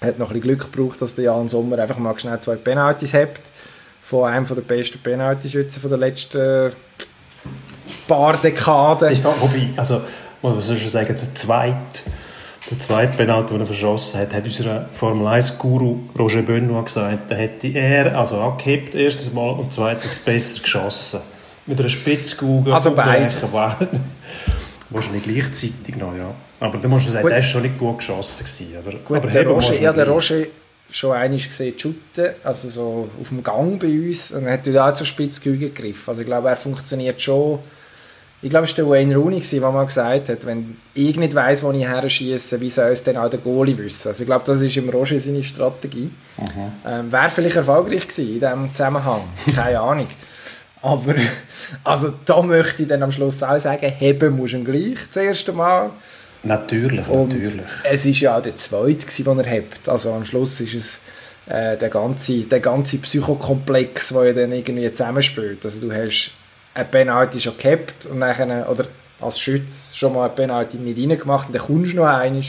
Hat 0.00 0.18
noch 0.18 0.30
ein 0.30 0.40
bisschen 0.40 0.42
Glück 0.42 0.72
gebraucht, 0.72 1.02
dass 1.02 1.14
der 1.14 1.24
Jan 1.24 1.48
Sommer 1.48 1.78
einfach 1.78 1.98
mal 1.98 2.18
schnell 2.18 2.38
zwei 2.40 2.56
Penalties 2.56 3.14
hat. 3.14 3.40
Von 4.02 4.28
einem 4.28 4.46
der 4.46 4.54
besten 4.56 4.98
Penaltyschützen 5.00 5.88
der 5.88 5.98
letzten 5.98 6.72
paar 8.06 8.36
Dekaden. 8.36 9.14
Ja, 9.14 9.34
wobei, 9.40 9.68
also, 9.76 10.00
muss 10.40 10.68
man 10.68 10.78
schon 10.78 10.88
sagen, 10.88 11.08
der 11.08 11.34
zweite 11.34 12.00
der 12.70 12.78
zweite 12.78 13.16
Penalty, 13.16 13.54
den 13.54 13.60
er 13.60 13.66
verschossen 13.66 14.20
hat, 14.20 14.34
hat 14.34 14.44
unser 14.44 14.86
Formel 14.92 15.26
1-Guru 15.26 16.00
Roger 16.18 16.42
Benoit 16.42 16.84
gesagt, 16.84 17.30
da 17.30 17.34
hätte 17.34 17.68
er 17.68 18.18
also 18.18 18.38
angehebt 18.38 18.94
erstes 18.94 19.32
Mal 19.32 19.50
und 19.50 19.72
zweitens 19.72 20.18
besser 20.18 20.60
geschossen. 20.60 21.20
Mit 21.64 21.80
einer 21.80 21.88
Spitzkugel. 21.88 22.72
Also 22.74 22.94
beides. 22.94 23.36
Wahrscheinlich 24.90 25.24
gleichzeitig 25.24 25.96
noch, 25.96 26.16
ja. 26.16 26.34
Aber 26.60 26.78
da 26.78 26.88
musst 26.88 27.06
du 27.06 27.10
sagen, 27.10 27.22
gut. 27.22 27.30
der 27.30 27.38
war 27.38 27.42
schon 27.42 27.62
nicht 27.62 27.78
gut 27.78 27.98
geschossen. 27.98 28.44
Gewesen, 28.44 28.76
aber, 28.78 28.96
gut, 28.98 29.16
aber 29.18 29.28
der 29.28 29.46
Roger, 29.46 29.80
ja, 29.80 29.92
der 29.92 30.08
Roger 30.08 30.46
schon 30.90 31.12
einmal 31.12 31.38
gesehen 31.38 31.78
shooten, 31.78 32.34
also 32.42 32.70
so 32.70 33.10
auf 33.20 33.28
dem 33.28 33.42
Gang 33.42 33.78
bei 33.78 33.86
uns, 33.86 34.32
und 34.32 34.46
er 34.46 34.54
hat 34.54 34.66
dort 34.66 34.78
auch 34.78 34.94
zur 34.94 35.06
Spitzkugel 35.06 35.70
gegriffen. 35.70 36.04
Also 36.06 36.22
ich 36.22 36.26
glaube, 36.26 36.48
er 36.48 36.56
funktioniert 36.56 37.20
schon 37.20 37.58
ich 38.40 38.50
glaube, 38.50 38.66
es 38.66 38.78
war 38.78 38.84
der 38.84 38.90
Wayne 38.90 39.16
Rooney, 39.16 39.40
der 39.40 39.60
mal 39.72 39.84
gesagt 39.84 40.28
hat, 40.28 40.46
wenn 40.46 40.76
ich 40.94 41.16
nicht 41.16 41.34
weiss, 41.34 41.60
wo 41.62 41.72
ich 41.72 41.88
her 41.88 42.08
schieße, 42.08 42.60
wie 42.60 42.70
soll 42.70 42.92
es 42.92 43.02
denn 43.02 43.16
auch 43.16 43.28
der 43.28 43.40
Goalie 43.40 43.76
wissen? 43.76 44.08
Also 44.08 44.22
ich 44.22 44.28
glaube, 44.28 44.44
das 44.46 44.60
ist 44.60 44.76
im 44.76 44.88
Roger 44.90 45.18
seine 45.18 45.42
Strategie. 45.42 46.10
Ähm, 46.86 47.10
Wäre 47.10 47.30
vielleicht 47.30 47.56
erfolgreich 47.56 48.06
gewesen 48.06 48.34
in 48.34 48.40
diesem 48.40 48.70
Zusammenhang. 48.72 49.22
Keine 49.56 49.80
Ahnung. 49.80 50.06
Aber 50.82 51.14
also 51.84 52.12
da 52.24 52.42
möchte 52.42 52.82
ich 52.82 52.88
dann 52.88 53.02
am 53.02 53.12
Schluss 53.12 53.42
auch 53.42 53.58
sagen, 53.58 53.88
heben 53.90 54.36
muss 54.36 54.52
du 54.52 54.62
gleich 54.64 54.98
das 55.12 55.22
erste 55.22 55.52
Mal. 55.52 55.90
Natürlich, 56.44 57.06
Und 57.08 57.32
natürlich. 57.32 57.60
Es 57.82 58.06
ist 58.06 58.20
ja 58.20 58.38
auch 58.38 58.42
der 58.42 58.56
zweite, 58.56 59.24
den 59.24 59.38
er 59.38 59.46
hebt. 59.46 59.88
Also 59.88 60.12
am 60.12 60.24
Schluss 60.24 60.60
ist 60.60 60.74
es 60.74 61.00
äh, 61.46 61.76
der, 61.76 61.88
ganze, 61.88 62.42
der 62.42 62.60
ganze 62.60 62.98
Psychokomplex, 62.98 64.10
der 64.10 64.24
ja 64.26 64.32
dann 64.32 64.52
irgendwie 64.52 64.92
zusammenspielt. 64.92 65.64
Also 65.64 65.80
du 65.80 65.92
hast 65.92 66.30
ein 66.74 66.90
Penalty 66.90 67.40
schon 67.40 67.56
gehabt 67.56 68.06
und 68.06 68.20
dann, 68.20 68.64
oder 68.64 68.84
als 69.20 69.40
Schütz 69.40 69.94
schon 69.94 70.14
mal 70.14 70.28
ein 70.28 70.34
Penalty 70.34 70.76
nicht 70.76 70.98
reingemacht 70.98 71.48
und 71.48 71.56
dann 71.56 71.62
kommst 71.62 71.92
du 71.92 71.96
noch 71.96 72.06
eines 72.06 72.46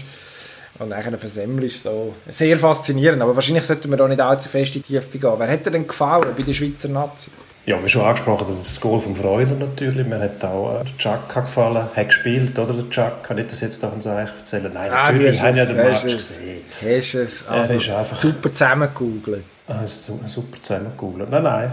und 0.77 0.91
dann 0.91 1.17
versemmelst 1.17 1.83
so. 1.83 2.13
Sehr 2.29 2.57
faszinierend, 2.57 3.21
aber 3.21 3.35
wahrscheinlich 3.35 3.65
sollten 3.65 3.89
wir 3.89 3.97
da 3.97 4.07
nicht 4.07 4.21
allzu 4.21 4.49
fest 4.49 4.75
in 4.75 4.83
die 4.83 4.93
Tiefe 4.93 5.17
gehen. 5.17 5.33
Wer 5.37 5.51
hat 5.51 5.65
dir 5.65 5.71
denn 5.71 5.87
gefallen 5.87 6.33
bei 6.37 6.43
der 6.43 6.53
Schweizer 6.53 6.89
Nazi? 6.89 7.31
Ja, 7.69 7.77
wie 7.83 7.87
schon 7.87 8.01
angesprochen, 8.01 8.47
das 8.63 8.81
Goal 8.81 8.99
von 8.99 9.15
Freude 9.15 9.51
natürlich. 9.51 10.07
Mir 10.07 10.19
hat 10.19 10.43
auch 10.43 10.81
äh, 10.81 10.85
der 10.85 10.97
Chaka 10.97 11.41
gefallen, 11.41 11.83
hat 11.95 12.07
gespielt, 12.07 12.57
oder 12.57 12.73
der 12.73 12.89
Chaka, 12.89 13.17
kann 13.21 13.37
ich 13.37 13.45
das 13.45 13.61
jetzt 13.61 13.83
davon 13.83 14.01
sagen, 14.01 14.27
erzählen? 14.39 14.71
Nein, 14.73 14.89
ah, 14.91 15.11
natürlich, 15.11 15.35
ich 15.35 15.43
habe 15.43 15.55
ja 15.55 15.65
den 15.65 15.75
Match 15.75 16.01
gesehen. 16.01 16.63
Hast 16.81 17.13
es, 17.13 17.47
also, 17.47 17.75
ist 17.75 17.89
einfach 17.91 18.15
super 18.15 18.51
zusammengegoogelt. 18.51 19.43
Ah, 19.67 19.85
super 19.85 20.57
zusammengegoogelt. 20.63 21.29
Nein, 21.29 21.43
nein. 21.43 21.71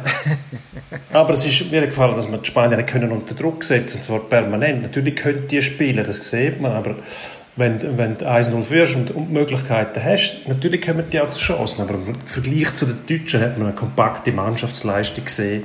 Aber 1.15 1.33
es 1.33 1.47
ist 1.47 1.71
mir 1.71 1.87
gefallen, 1.87 2.15
dass 2.15 2.29
man 2.29 2.43
die 2.43 2.47
Spanier 2.47 2.83
können 2.83 3.11
unter 3.11 3.35
Druck 3.35 3.65
setzen, 3.65 3.97
und 3.97 4.03
zwar 4.03 4.19
permanent. 4.19 4.83
Natürlich 4.83 5.17
können 5.17 5.49
die 5.49 5.63
spielen, 5.63 6.05
das 6.05 6.19
sieht 6.29 6.61
man, 6.61 6.73
aber 6.73 6.97
wenn, 7.57 7.99
wenn 7.99 8.19
du 8.19 8.29
1-0 8.29 8.62
führst 8.62 8.97
und, 8.97 9.11
und 9.12 9.33
Möglichkeiten 9.33 10.03
hast, 10.03 10.47
natürlich 10.47 10.83
kommen 10.83 11.05
die 11.11 11.21
auch 11.21 11.31
zu 11.31 11.40
Chancen. 11.40 11.81
Aber 11.81 11.95
im 11.95 12.14
Vergleich 12.27 12.75
zu 12.75 12.87
den 12.87 12.99
Deutschen 13.07 13.40
hat 13.40 13.59
man 13.59 13.69
eine 13.69 13.77
kompakte 13.77 14.31
Mannschaftsleistung 14.33 15.25
gesehen 15.25 15.64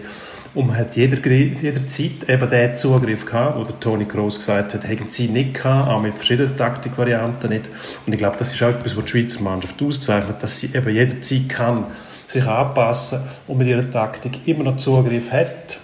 und 0.54 0.68
man 0.68 0.78
hat 0.78 0.98
jeder, 0.98 1.26
jederzeit 1.26 2.28
eben 2.28 2.50
den 2.50 2.76
Zugriff 2.76 3.26
gehabt, 3.26 3.58
wo 3.58 3.64
der 3.64 3.80
Toni 3.80 4.06
Gross 4.06 4.38
gesagt 4.38 4.74
hat, 4.74 4.86
hätten 4.86 5.10
sie 5.10 5.30
nicht 5.30 5.54
gehabt, 5.54 5.88
auch 5.88 6.02
mit 6.02 6.16
verschiedenen 6.16 6.58
Taktikvarianten 6.58 7.50
nicht. 7.50 7.70
Und 8.06 8.12
ich 8.12 8.20
glaube, 8.20 8.36
das 8.38 8.54
ist 8.54 8.62
auch 8.62 8.70
etwas, 8.70 8.98
was 8.98 9.06
die 9.06 9.12
Schweizer 9.12 9.42
Mannschaft 9.42 9.82
auszeichnet, 9.82 10.44
dass 10.44 10.60
sie 10.60 10.72
eben 10.74 10.94
jederzeit 10.94 11.48
kann 11.48 11.86
sich 12.28 12.46
anpassen 12.46 13.22
und 13.48 13.58
mit 13.58 13.68
ihrer 13.68 13.90
Taktik 13.90 14.46
immer 14.46 14.64
noch 14.64 14.78
Zugriff 14.78 15.32
hat. 15.32 15.80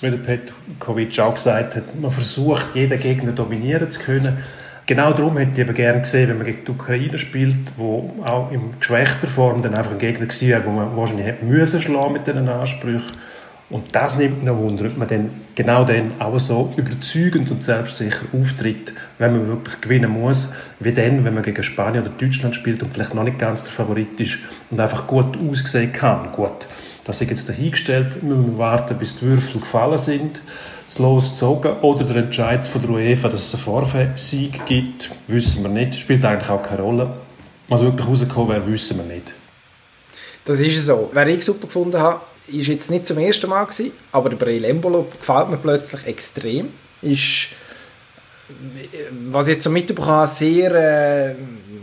Wie 0.00 0.10
der 0.10 0.16
Petkovic 0.16 1.18
auch 1.18 1.34
gesagt 1.34 1.76
hat, 1.76 2.00
man 2.00 2.10
versucht, 2.10 2.66
jeden 2.74 2.98
Gegner 2.98 3.32
dominieren 3.32 3.90
zu 3.90 4.00
können. 4.00 4.42
Genau 4.90 5.12
darum 5.12 5.38
hätte 5.38 5.52
ich 5.52 5.58
eben 5.60 5.72
gerne 5.72 6.00
gesehen, 6.00 6.30
wenn 6.30 6.38
man 6.38 6.46
gegen 6.46 6.64
die 6.64 6.70
Ukraine 6.72 7.16
spielt, 7.16 7.54
wo 7.76 8.12
auch 8.26 8.50
in 8.50 8.76
geschwächter 8.80 9.28
Form 9.28 9.62
dann 9.62 9.76
einfach 9.76 9.92
ein 9.92 10.00
Gegner 10.00 10.26
war, 10.26 10.64
wo 10.66 10.70
man 10.70 10.96
wahrscheinlich 10.96 11.26
hätte 11.28 11.44
müssen 11.44 11.80
schlagen 11.80 12.12
mit 12.14 12.26
diesen 12.26 12.48
Ansprüchen. 12.48 13.04
Und 13.70 13.94
das 13.94 14.18
nimmt 14.18 14.44
noch 14.44 14.58
Wunder, 14.58 14.86
ob 14.86 14.96
man 14.96 15.06
dann 15.06 15.30
genau 15.54 15.84
dann 15.84 16.10
auch 16.18 16.40
so 16.40 16.74
überzeugend 16.76 17.52
und 17.52 17.62
selbstsicher 17.62 18.22
auftritt, 18.32 18.92
wenn 19.18 19.30
man 19.30 19.46
wirklich 19.46 19.80
gewinnen 19.80 20.10
muss, 20.10 20.52
wie 20.80 20.90
dann, 20.90 21.24
wenn 21.24 21.34
man 21.34 21.44
gegen 21.44 21.62
Spanien 21.62 22.02
oder 22.02 22.10
Deutschland 22.10 22.56
spielt 22.56 22.82
und 22.82 22.92
vielleicht 22.92 23.14
noch 23.14 23.22
nicht 23.22 23.38
ganz 23.38 23.62
der 23.62 23.72
Favorit 23.72 24.18
ist 24.18 24.40
und 24.72 24.80
einfach 24.80 25.06
gut 25.06 25.38
aussehen 25.38 25.92
kann. 25.92 26.32
Gut, 26.32 26.66
das 27.04 27.20
ist 27.20 27.30
jetzt 27.30 27.48
dahingestellt, 27.48 28.22
müssen 28.22 28.52
wir 28.52 28.58
warten, 28.58 28.98
bis 28.98 29.16
die 29.16 29.26
Würfel 29.26 29.60
gefallen 29.60 29.98
sind, 29.98 30.42
das 30.86 30.98
Los 30.98 31.30
gezogen 31.30 31.72
oder 31.82 32.04
der 32.04 32.24
Entscheid 32.24 32.66
von 32.66 32.82
der 32.82 32.90
UEFA, 32.90 33.28
dass 33.28 33.42
es 33.42 33.54
einen 33.54 33.62
Vorsieg 33.62 34.66
gibt, 34.66 35.10
wissen 35.28 35.62
wir 35.62 35.70
nicht, 35.70 35.94
spielt 35.94 36.24
eigentlich 36.24 36.50
auch 36.50 36.62
keine 36.62 36.82
Rolle. 36.82 37.14
Was 37.68 37.82
wirklich 37.82 38.06
rausgekommen 38.06 38.48
wäre, 38.50 38.66
wissen 38.66 38.98
wir 38.98 39.04
nicht. 39.04 39.32
Das 40.44 40.58
ist 40.58 40.84
so. 40.84 41.10
Wer 41.12 41.28
ich 41.28 41.44
super 41.44 41.66
gefunden 41.68 41.98
habe, 41.98 42.20
ist 42.48 42.66
jetzt 42.66 42.90
nicht 42.90 43.06
zum 43.06 43.18
ersten 43.18 43.48
Mal 43.48 43.64
gewesen, 43.64 43.92
aber 44.10 44.30
der 44.30 44.36
Breel 44.36 44.64
Embolo 44.64 45.06
gefällt 45.18 45.50
mir 45.50 45.56
plötzlich 45.56 46.04
extrem. 46.06 46.70
Ist, 47.02 47.48
was 49.30 49.46
ich 49.46 49.54
jetzt 49.54 49.64
so 49.64 49.70
mitbekommen 49.70 50.08
habe, 50.08 50.26
sehr, 50.26 50.74
äh, 50.74 51.34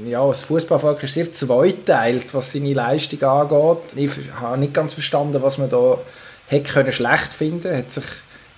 ja, 0.09 0.27
das 0.27 0.43
Fußballvolk 0.43 1.03
ist 1.03 1.13
sehr 1.13 1.31
zweiteilt, 1.31 2.33
was 2.33 2.53
seine 2.53 2.73
Leistung 2.73 3.21
angeht. 3.23 3.95
Ich 3.95 4.11
habe 4.39 4.57
nicht 4.57 4.73
ganz 4.73 4.93
verstanden, 4.93 5.41
was 5.41 5.57
man 5.57 5.69
da 5.69 5.99
hätte 6.47 6.71
können 6.71 6.91
schlecht 6.91 7.33
finden. 7.33 7.75
Hat 7.75 7.91
sich 7.91 8.05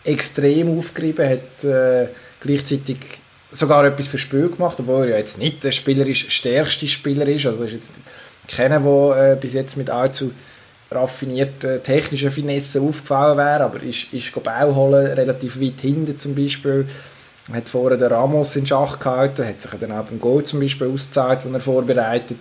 extrem 0.03 0.77
aufgerieben, 0.77 1.29
hat 1.29 1.63
äh, 1.63 2.07
gleichzeitig 2.41 2.97
sogar 3.51 3.85
etwas 3.85 4.07
für 4.07 4.17
Spiel 4.17 4.49
gemacht, 4.49 4.77
obwohl 4.79 5.03
er 5.03 5.09
ja 5.09 5.17
jetzt 5.17 5.38
nicht 5.38 5.63
der 5.63 5.71
spielerisch 5.71 6.29
stärkste 6.29 6.88
Spieler 6.88 7.27
ist. 7.27 7.45
Also 7.45 7.63
ist 7.63 7.73
jetzt 7.73 7.91
keiner, 8.47 8.79
der 8.79 9.33
äh, 9.33 9.35
bis 9.35 9.53
jetzt 9.53 9.77
mit 9.77 9.89
allzu 9.89 10.31
raffinierte 10.91 11.81
technische 11.83 12.31
Finesse 12.31 12.81
aufgefallen 12.81 13.38
wäre, 13.38 13.63
aber 13.63 13.83
ist, 13.83 14.12
ist 14.12 14.43
Bau 14.43 14.75
holen, 14.75 15.05
relativ 15.05 15.62
weit 15.62 15.81
hinten 15.81 16.17
zum 16.17 16.33
Beispiel. 16.35 16.88
Hat 17.51 17.67
vorher 17.67 17.97
den 17.97 18.12
Ramos 18.12 18.55
in 18.55 18.67
Schach 18.67 18.99
gehalten, 18.99 19.47
hat 19.47 19.62
sich 19.62 19.71
dann 19.79 19.91
auch 19.91 20.05
beim 20.05 20.19
Goal 20.19 20.43
zum 20.43 20.59
Beispiel 20.59 20.88
ausgezahlt, 20.88 21.43
den 21.43 21.53
er 21.53 21.62
vorbereitet. 21.62 22.38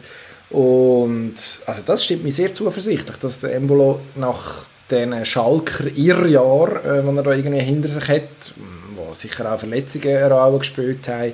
Und 0.50 1.34
also 1.66 1.82
das 1.84 2.04
stimmt 2.04 2.24
mir 2.24 2.32
sehr 2.32 2.52
zuversichtlich, 2.52 3.16
dass 3.16 3.40
der 3.40 3.54
Embolo 3.54 4.00
nach 4.16 4.64
den 4.90 5.24
Schalker 5.24 5.86
Irrjahr, 5.94 6.84
äh, 6.84 7.06
er 7.06 7.22
da 7.22 7.32
irgendwie 7.32 7.60
hinter 7.60 7.88
sich 7.88 8.08
hat, 8.08 8.52
wo 8.96 9.12
sicher 9.12 9.52
auch 9.52 9.58
Verletzungen 9.58 10.32
Rolle 10.32 10.58
gespielt 10.58 11.08
haben, 11.08 11.32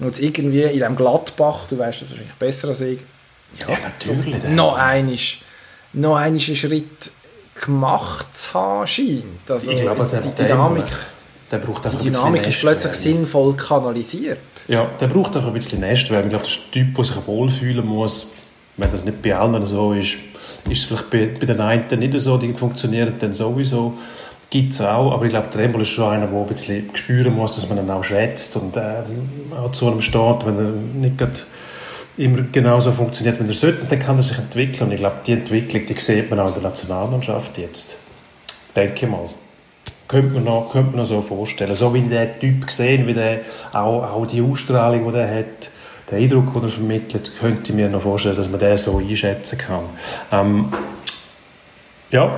und 0.00 0.06
jetzt 0.06 0.20
irgendwie 0.20 0.62
in 0.62 0.72
diesem 0.72 0.96
Gladbach, 0.96 1.66
du 1.70 1.78
weißt 1.78 2.02
das 2.02 2.10
wahrscheinlich 2.10 2.34
besser 2.34 2.68
als 2.68 2.80
ich, 2.80 2.98
ja, 3.60 3.68
ja 3.68 3.78
natürlich. 3.84 4.42
So, 4.42 4.48
noch 4.48 4.76
einmal 4.76 5.16
noch 5.92 6.16
einen 6.16 6.40
Schritt 6.40 7.12
gemacht 7.54 8.36
zu 8.36 8.54
haben 8.54 8.86
scheint. 8.86 9.48
Also 9.48 9.70
ich 9.70 9.80
glaube, 9.80 10.06
die 10.06 10.42
Dynamik... 10.42 10.86
der 11.50 11.58
braucht 11.58 11.84
einfach 11.84 12.00
Die 12.00 12.10
Dynamik 12.10 12.46
ist 12.46 12.60
plötzlich 12.60 12.92
sinnvoll 12.94 13.54
kanalisiert. 13.56 14.38
Ja, 14.68 14.90
der 15.00 15.06
braucht 15.08 15.36
auch 15.36 15.46
ein 15.46 15.52
bisschen 15.52 15.80
Nestwärme. 15.80 16.24
Ich 16.24 16.30
glaube, 16.30 16.44
das 16.44 16.54
ist 16.54 16.62
der 16.74 16.82
Typ, 16.82 16.94
der 16.94 17.04
sich 17.04 17.26
wohlfühlen 17.26 17.86
muss. 17.86 18.32
Wenn 18.76 18.90
das 18.90 19.04
nicht 19.04 19.22
bei 19.22 19.36
allen 19.36 19.64
so 19.66 19.92
ist, 19.92 20.16
ist 20.68 20.78
es 20.78 20.84
vielleicht 20.84 21.10
bei, 21.10 21.30
bei 21.38 21.46
den 21.46 21.60
einen 21.60 21.98
nicht 21.98 22.18
so, 22.18 22.38
die 22.38 22.52
funktionieren 22.52 23.14
dann 23.18 23.32
sowieso. 23.32 23.94
Gibt 24.50 24.72
es 24.72 24.80
auch, 24.80 25.12
aber 25.12 25.24
ich 25.24 25.30
glaube, 25.30 25.48
der 25.52 25.62
Embol 25.62 25.82
ist 25.82 25.88
schon 25.88 26.10
einer, 26.10 26.26
der 26.26 26.38
ein 26.38 26.46
bisschen 26.46 26.90
spüren 26.94 27.34
muss, 27.34 27.54
dass 27.54 27.68
man 27.68 27.78
ihn 27.78 27.90
auch 27.90 28.04
schätzt 28.04 28.56
und 28.56 28.76
äh, 28.76 29.02
auch 29.56 29.70
zu 29.70 29.88
einem 29.88 30.00
steht, 30.00 30.46
wenn 30.46 30.58
er 30.58 30.70
nicht 30.94 31.44
immer 32.16 32.42
genauso 32.52 32.92
funktioniert, 32.92 33.42
wie 33.42 33.48
er 33.48 33.52
sollte, 33.52 33.84
dann 33.88 33.98
kann 33.98 34.16
er 34.16 34.22
sich 34.22 34.38
entwickeln. 34.38 34.88
Und 34.88 34.92
ich 34.92 35.00
glaube, 35.00 35.16
die 35.26 35.32
Entwicklung, 35.32 35.86
die 35.86 35.98
sieht 35.98 36.30
man 36.30 36.40
auch 36.40 36.48
in 36.48 36.54
der 36.54 36.62
Nationalmannschaft 36.62 37.58
jetzt. 37.58 37.96
Denke 38.76 39.06
mal. 39.06 39.28
Könnte 40.06 40.34
man, 40.34 40.44
noch, 40.44 40.72
könnte 40.72 40.90
man 40.90 41.00
noch 41.00 41.06
so 41.06 41.22
vorstellen. 41.22 41.74
So 41.74 41.94
wie 41.94 41.98
ich 41.98 42.08
den 42.08 42.32
Typ 42.38 42.66
gesehen, 42.66 43.06
wie 43.06 43.14
der, 43.14 43.40
auch, 43.72 44.02
auch 44.02 44.26
die 44.26 44.42
Ausstrahlung, 44.42 45.10
die 45.12 45.18
er 45.18 45.38
hat, 45.38 45.70
der 46.10 46.18
Eindruck, 46.18 46.52
den 46.52 46.62
er 46.62 46.68
vermittelt, 46.68 47.32
könnte 47.40 47.70
ich 47.70 47.76
mir 47.76 47.88
noch 47.88 48.02
vorstellen, 48.02 48.36
dass 48.36 48.48
man 48.48 48.60
den 48.60 48.76
so 48.76 48.98
einschätzen 48.98 49.58
kann. 49.58 49.84
Ähm, 50.30 50.72
ja, 52.10 52.30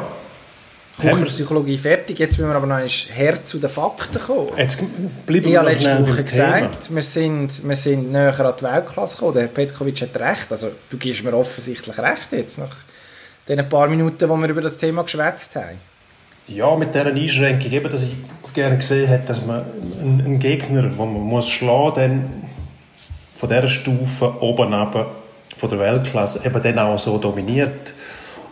Psychologie 0.99 1.77
fertig. 1.77 2.19
Jetzt 2.19 2.39
müssen 2.39 2.51
wir 2.51 2.57
aber 2.57 2.67
noch 2.67 2.79
her 2.79 3.45
zu 3.45 3.59
den 3.59 3.69
Fakten 3.69 4.19
kommen. 4.19 4.57
Jetzt 4.57 4.81
bleiben 5.27 5.49
ich 5.49 5.57
habe 5.57 5.71
letzte 5.71 6.07
Woche 6.07 6.25
gesagt, 6.25 6.95
wir 6.95 7.03
sind, 7.03 7.69
wir 7.69 7.77
sind 7.77 8.13
näher 8.13 8.41
an 8.41 8.55
die 8.59 8.65
Weltklasse 8.65 9.17
gekommen. 9.17 9.35
Der 9.35 9.47
Petkovic 9.49 10.01
hat 10.01 10.17
recht. 10.17 10.47
Also, 10.51 10.71
du 10.89 10.97
gibst 10.97 11.23
mir 11.23 11.35
offensichtlich 11.35 11.99
recht 11.99 12.33
jetzt, 12.33 12.59
nach 12.59 12.75
den 13.49 13.69
paar 13.69 13.89
Minuten, 13.89 14.29
wo 14.29 14.37
wir 14.37 14.49
über 14.49 14.63
das 14.63 14.79
Thema 14.79 15.03
geschwätzt 15.03 15.55
haben. 15.57 15.79
Ja, 16.49 16.77
mit 16.77 16.95
dieser 16.95 17.07
Einschränkung, 17.07 17.73
eben, 17.73 17.91
dass 17.91 18.05
ich 18.05 18.15
gerne 18.55 18.77
gesehen 18.77 19.09
hätte, 19.09 19.27
dass 19.27 19.45
man 19.45 19.63
einen 20.01 20.39
Gegner, 20.39 20.83
den 20.83 20.97
man 20.97 21.13
muss 21.13 21.49
schlagen 21.49 22.19
muss, 22.19 22.31
von 23.37 23.49
dieser 23.49 23.69
Stufe 23.69 24.41
oben 24.41 24.73
runter, 24.73 25.11
von 25.57 25.71
der 25.71 25.79
Weltklasse, 25.81 26.47
eben 26.47 26.63
dann 26.63 26.79
auch 26.79 26.99
so 26.99 27.19
dominiert 27.19 27.95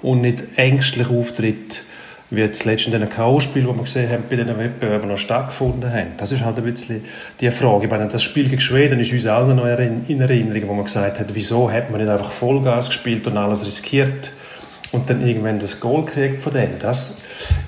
und 0.03 0.23
nicht 0.23 0.43
ängstlich 0.57 1.09
auftritt, 1.09 1.85
wie 2.31 2.41
jetzt 2.41 2.65
letztens 2.65 2.95
in 2.95 3.01
den 3.01 3.09
K.O.-Spielen, 3.09 3.69
die 3.69 3.77
wir 3.77 3.83
gesehen 3.85 4.11
haben, 4.11 4.25
bei 4.29 4.37
diesen 4.37 4.59
Wettbewerben 4.59 5.09
noch 5.09 5.17
stattgefunden 5.17 5.91
haben. 5.93 6.09
Das 6.17 6.33
ist 6.33 6.45
halt 6.45 6.59
ein 6.59 6.65
bisschen 6.65 7.05
die 7.41 7.51
Frage. 7.51 7.85
Ich 7.85 7.91
meine, 7.91 8.09
das 8.09 8.25
Spiel 8.25 8.49
gegen 8.49 8.61
Schweden 8.61 8.99
ist 8.99 9.13
uns 9.13 9.27
allen 9.27 9.57
noch 9.57 9.67
in 9.67 10.21
Erinnerung, 10.21 10.69
wo 10.69 10.75
man 10.75 10.85
gesagt 10.85 11.21
hat, 11.21 11.33
wieso 11.33 11.71
hat 11.71 11.91
man 11.91 12.01
nicht 12.01 12.11
einfach 12.11 12.33
Vollgas 12.33 12.89
gespielt 12.89 13.27
und 13.29 13.37
alles 13.37 13.65
riskiert 13.65 14.33
und 14.95 15.11
dann 15.11 15.27
irgendwann 15.27 15.59
das 15.59 15.81
Goal 15.81 16.05
kriegt 16.05 16.41
von 16.41 16.53
denen. 16.53 16.79
Das 16.79 17.19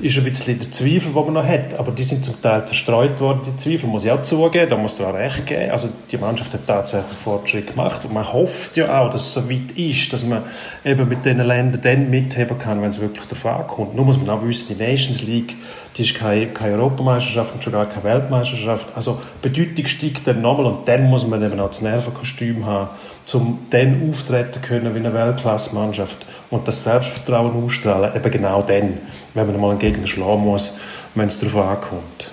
ist 0.00 0.16
ein 0.16 0.24
bisschen 0.24 0.58
der 0.58 0.70
Zweifel, 0.70 1.12
den 1.12 1.14
man 1.14 1.32
noch 1.34 1.46
hat. 1.46 1.74
Aber 1.74 1.90
die 1.90 2.04
sind 2.04 2.24
zum 2.24 2.40
Teil 2.40 2.64
zerstreut 2.64 3.18
worden, 3.20 3.40
die 3.44 3.56
Zweifel, 3.56 3.88
muss 3.88 4.04
ich 4.04 4.10
auch 4.10 4.22
zugeben, 4.22 4.70
da 4.70 4.76
muss 4.76 4.96
du 4.96 5.04
auch 5.04 5.14
recht 5.14 5.44
geben. 5.46 5.70
Also 5.70 5.88
die 6.10 6.16
Mannschaft 6.16 6.52
hat 6.54 6.66
tatsächlich 6.66 7.16
Fortschritt 7.16 7.66
gemacht 7.68 8.04
und 8.04 8.14
man 8.14 8.32
hofft 8.32 8.76
ja 8.76 9.00
auch, 9.00 9.10
dass 9.10 9.26
es 9.26 9.34
so 9.34 9.50
weit 9.50 9.72
ist, 9.76 10.12
dass 10.12 10.24
man 10.24 10.44
eben 10.84 11.08
mit 11.08 11.24
diesen 11.24 11.44
Ländern 11.44 11.80
dann 11.82 12.10
mitheben 12.10 12.58
kann, 12.58 12.80
wenn 12.80 12.90
es 12.90 13.00
wirklich 13.00 13.26
darauf 13.26 13.46
ankommt. 13.46 13.96
Nur 13.96 14.04
muss 14.04 14.18
man 14.18 14.30
auch 14.30 14.42
wissen, 14.46 14.76
die 14.76 14.82
Nations 14.82 15.22
League, 15.22 15.56
die 15.96 16.02
ist 16.02 16.14
keine, 16.14 16.48
keine 16.48 16.74
Europameisterschaft 16.74 17.54
und 17.54 17.64
schon 17.64 17.72
gar 17.72 17.86
keine 17.86 18.04
Weltmeisterschaft. 18.04 18.94
Also 18.94 19.18
Bedeutung 19.40 19.86
steigt 19.86 20.26
dann 20.26 20.42
nochmal 20.42 20.66
und 20.66 20.86
dann 20.86 21.04
muss 21.04 21.26
man 21.26 21.42
eben 21.42 21.58
auch 21.58 21.68
das 21.68 21.80
Nervenkostüm 21.80 22.66
haben, 22.66 22.90
um 23.32 23.66
dann 23.70 24.10
auftreten 24.10 24.60
können 24.60 24.94
wie 24.94 24.98
eine 24.98 25.14
Weltklasse-Mannschaft 25.14 26.26
und 26.50 26.68
das 26.68 26.84
Selbstvertrauen 26.84 27.64
ausstrahlen, 27.64 28.14
eben 28.14 28.30
genau 28.30 28.62
dann, 28.62 28.98
wenn 29.32 29.46
man 29.46 29.60
mal 29.60 29.70
einen 29.70 29.78
Gegner 29.78 30.06
schlagen 30.06 30.42
muss, 30.42 30.74
wenn 31.14 31.28
es 31.28 31.40
darauf 31.40 31.66
ankommt. 31.66 32.30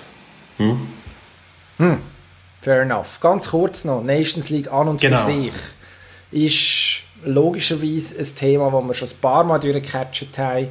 Hm? 0.58 0.88
Hm. 1.78 1.98
Fair 2.60 2.82
enough. 2.82 3.20
Ganz 3.20 3.50
kurz 3.50 3.84
noch, 3.84 4.02
Nations 4.02 4.50
League 4.50 4.70
an 4.72 4.88
und 4.88 5.00
genau. 5.00 5.18
für 5.18 5.32
sich 5.32 5.52
ist 6.30 7.02
logischerweise 7.24 8.18
ein 8.18 8.36
Thema, 8.38 8.70
das 8.70 8.84
wir 8.84 8.94
schon 8.94 9.08
ein 9.08 9.20
paar 9.20 9.44
Mal 9.44 9.58
durchgecatcht 9.58 10.38
haben. 10.38 10.68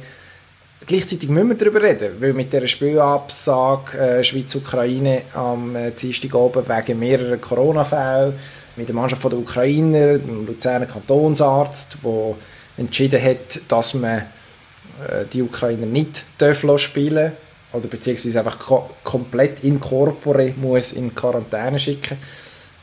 Gleichzeitig 0.86 1.30
müssen 1.30 1.48
wir 1.48 1.56
darüber 1.56 1.80
reden, 1.80 2.12
weil 2.20 2.34
mit 2.34 2.52
dieser 2.52 2.66
Spielabsage 2.66 3.96
äh, 3.96 4.24
Schweiz-Ukraine 4.24 5.22
am 5.32 5.74
äh, 5.74 5.92
Dienstag 5.92 6.34
oben 6.34 6.62
wegen 6.68 6.98
mehrerer 6.98 7.38
Corona-Fälle 7.38 8.34
mit 8.76 8.88
der 8.88 8.94
Mannschaft 8.94 9.24
der 9.24 9.38
Ukrainer, 9.38 10.18
dem 10.18 10.46
Luzerner 10.46 10.84
Kantonsarzt, 10.84 11.96
der 12.04 12.34
entschieden 12.76 13.22
hat, 13.22 13.60
dass 13.68 13.94
man 13.94 14.18
äh, 14.18 15.24
die 15.32 15.40
Ukrainer 15.40 15.86
nicht 15.86 16.22
dürfen 16.38 16.76
spielen 16.78 17.32
oder 17.72 17.88
beziehungsweise 17.88 18.40
einfach 18.40 18.58
ko 18.58 18.90
komplett 19.02 19.64
in 19.64 19.80
corpore 19.80 20.52
muss 20.56 20.92
in 20.92 21.14
Quarantäne 21.14 21.78
schicken, 21.78 22.18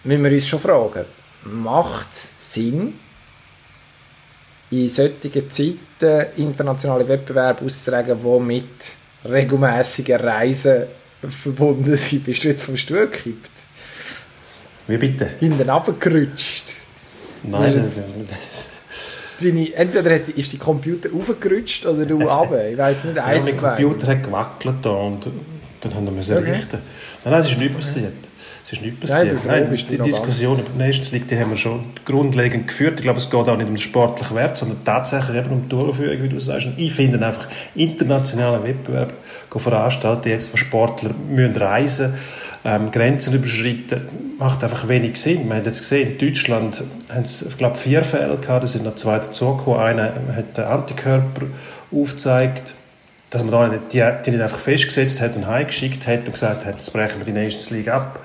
müssen 0.04 0.24
wir 0.24 0.32
uns 0.32 0.48
schon 0.48 0.60
fragen, 0.60 1.06
macht 1.44 2.14
es 2.14 2.54
Sinn, 2.54 2.96
in 4.72 4.90
solchen 4.90 5.50
Zeiten 5.50 6.26
internationale 6.38 7.08
Wettbewerbe 7.08 7.66
auszutragen, 7.66 8.18
die 8.20 8.40
mit 8.40 8.92
regelmäßigen 9.30 10.20
Reisen 10.20 10.84
verbunden 11.30 11.96
sind? 11.96 12.24
Bist 12.26 12.44
du 12.44 12.48
jetzt 12.48 12.64
vom 12.64 12.78
Stuhl 12.78 13.08
gekippt? 13.08 13.52
Wie 14.88 14.98
bitte? 14.98 15.30
Hinten 15.40 15.70
runtergerutscht. 15.70 16.76
Nein, 17.44 17.82
das, 17.82 18.04
das 18.30 18.82
deine, 19.44 19.74
entweder 19.74 20.16
ist 20.36 20.52
die 20.52 20.58
Computer 20.58 21.10
aufgerutscht 21.14 21.86
oder 21.86 22.06
du 22.06 22.22
runter. 22.28 22.70
Ich 22.70 22.78
weiß 22.78 23.04
nicht, 23.06 23.18
eins 23.18 23.48
ja, 23.48 23.54
Mein 23.54 23.62
Computer 23.62 24.08
hat 24.08 24.24
gewackelt 24.24 24.76
da 24.82 24.90
und 24.90 25.28
dann 25.82 25.96
haben 25.96 26.06
wir 26.14 26.22
es 26.22 26.30
okay. 26.30 26.52
richten. 26.52 26.80
Nein, 27.24 27.34
nein, 27.34 27.42
es 27.42 27.52
ist 27.52 27.58
nicht 27.58 27.76
passiert. 27.76 28.14
Es 28.64 28.74
ist 28.74 28.82
nicht 28.82 29.00
passiert. 29.00 29.46
Nein, 29.46 29.68
Nein 29.70 29.86
die 29.90 29.98
Diskussion 29.98 30.60
über 30.60 30.70
die 30.70 30.78
Nations 30.78 31.12
League, 31.12 31.28
die 31.28 31.38
haben 31.38 31.50
wir 31.50 31.58
schon 31.58 31.84
grundlegend 32.06 32.68
geführt. 32.68 32.96
Ich 32.96 33.02
glaube, 33.02 33.20
es 33.20 33.30
geht 33.30 33.48
auch 33.48 33.58
nicht 33.58 33.68
um 33.68 33.74
den 33.74 33.78
sportlichen 33.80 34.36
Wert, 34.36 34.58
sondern 34.58 34.84
tatsächlich 34.84 35.38
eben 35.38 35.52
um 35.52 35.64
die 35.64 35.70
Durchführung, 35.70 36.24
wie 36.24 36.30
du 36.30 36.40
sagst. 36.40 36.68
Und 36.68 36.78
ich 36.78 36.94
finde 36.94 37.26
einfach, 37.26 37.48
internationale 37.76 38.64
Wettbewerbe 38.64 39.14
veranstalten, 39.50 40.30
jetzt, 40.30 40.54
wo 40.54 40.58
Sportler 40.58 41.12
müssen 41.30 41.58
reisen 41.58 42.14
ähm, 42.64 42.92
Grenzen 42.92 43.34
überschreiten, 43.34 44.02
macht 44.38 44.64
einfach 44.64 44.88
wenig 44.88 45.18
Sinn. 45.18 45.48
Man 45.48 45.58
hat 45.58 45.66
jetzt 45.66 45.80
gesehen, 45.80 46.12
in 46.12 46.18
Deutschland 46.18 46.84
haben 47.10 47.24
es, 47.24 47.42
ich 47.42 47.58
glaube, 47.58 47.76
vier 47.76 48.04
Fälle 48.04 48.38
gehabt, 48.38 48.64
da 48.64 48.68
sind 48.68 48.86
noch 48.86 48.96
zwei 48.96 49.18
dazugekommen. 49.20 49.80
Einer 49.80 50.14
hat 50.36 50.58
den 50.58 50.66
Antikörper 50.66 51.48
aufgezeigt, 51.92 52.76
dass 53.30 53.44
man 53.44 53.52
da 53.52 53.68
nicht, 53.68 53.94
die, 53.94 54.04
die 54.26 54.32
nicht 54.32 54.42
einfach 54.42 54.60
festgesetzt 54.60 55.22
hat 55.22 55.36
und 55.36 55.48
heimgeschickt 55.48 56.06
hat 56.06 56.26
und 56.26 56.34
gesagt 56.34 56.66
hat, 56.66 56.76
jetzt 56.76 56.94
brechen 56.94 57.20
wir 57.20 57.26
die 57.26 57.32
Nations 57.32 57.70
League 57.72 57.88
ab 57.88 58.20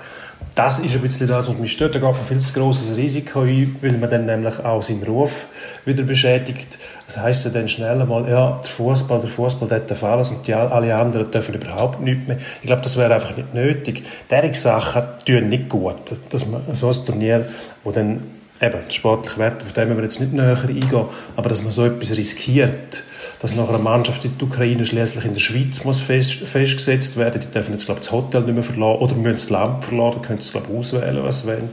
das 0.57 0.79
ist 0.79 0.95
ein 0.95 1.01
bisschen 1.01 1.27
das, 1.27 1.47
was 1.47 1.57
mich 1.57 1.71
stört. 1.71 1.93
Da 1.93 1.99
geht 1.99 2.11
man 2.11 2.25
viel 2.25 2.39
zu 2.39 2.51
grosses 2.51 2.97
Risiko 2.97 3.41
ein, 3.41 3.75
weil 3.79 3.93
man 3.93 4.09
dann 4.09 4.25
nämlich 4.25 4.57
auch 4.65 4.81
seinen 4.81 5.03
Ruf 5.03 5.45
wieder 5.85 6.01
beschädigt. 6.01 6.79
Das 7.05 7.19
heisst 7.19 7.45
ja 7.45 7.51
dann 7.51 7.69
schnell 7.69 8.01
einmal, 8.01 8.27
ja, 8.27 8.59
der 8.63 8.71
Fußball, 8.71 9.21
der 9.21 9.29
Fußball 9.29 9.67
darf 9.67 10.03
alles 10.03 10.31
und 10.31 10.47
die, 10.47 10.55
alle 10.55 10.95
anderen 10.95 11.29
dürfen 11.29 11.53
überhaupt 11.53 12.01
nichts 12.01 12.27
mehr. 12.27 12.37
Ich 12.61 12.67
glaube, 12.67 12.81
das 12.81 12.97
wäre 12.97 13.13
einfach 13.13 13.37
nicht 13.37 13.53
nötig. 13.53 14.03
Diese 14.31 14.53
Sachen 14.59 15.03
tun 15.25 15.47
nicht 15.47 15.69
gut, 15.69 15.95
dass 16.29 16.47
man 16.47 16.63
so 16.73 16.89
ein 16.89 17.05
Turnier, 17.05 17.45
wo 17.83 17.91
dann 17.91 18.23
eben, 18.61 18.79
sportliche 18.89 19.37
Wert, 19.37 19.63
auf 19.63 19.73
den 19.73 19.95
wir 19.95 20.03
jetzt 20.03 20.19
nicht 20.19 20.33
näher 20.33 20.57
eingehen, 20.61 21.05
aber 21.35 21.49
dass 21.49 21.61
man 21.61 21.71
so 21.71 21.85
etwas 21.85 22.17
riskiert, 22.17 23.03
dass 23.39 23.55
nach 23.55 23.69
einer 23.69 23.77
Mannschaft 23.77 24.25
in 24.25 24.37
die 24.37 24.45
Ukraine 24.45 24.83
schließlich 24.83 25.25
in 25.25 25.33
der 25.33 25.41
Schweiz 25.41 25.83
muss 25.83 25.99
fest, 25.99 26.33
festgesetzt 26.33 27.17
werden, 27.17 27.41
die 27.41 27.47
dürfen 27.47 27.71
jetzt, 27.71 27.85
glaube 27.85 27.99
ich, 27.99 28.07
das 28.07 28.11
Hotel 28.11 28.41
nicht 28.41 28.53
mehr 28.53 28.63
verlassen 28.63 29.01
oder 29.01 29.15
müssen 29.15 29.33
das 29.33 29.49
Land 29.49 29.85
verlassen, 29.85 30.13
dann 30.13 30.21
können 30.27 30.41
sie, 30.41 30.51
glaube 30.51 30.67
ich, 30.71 30.77
auswählen, 30.77 31.23
was 31.23 31.41
sie 31.41 31.47
wollen. 31.47 31.69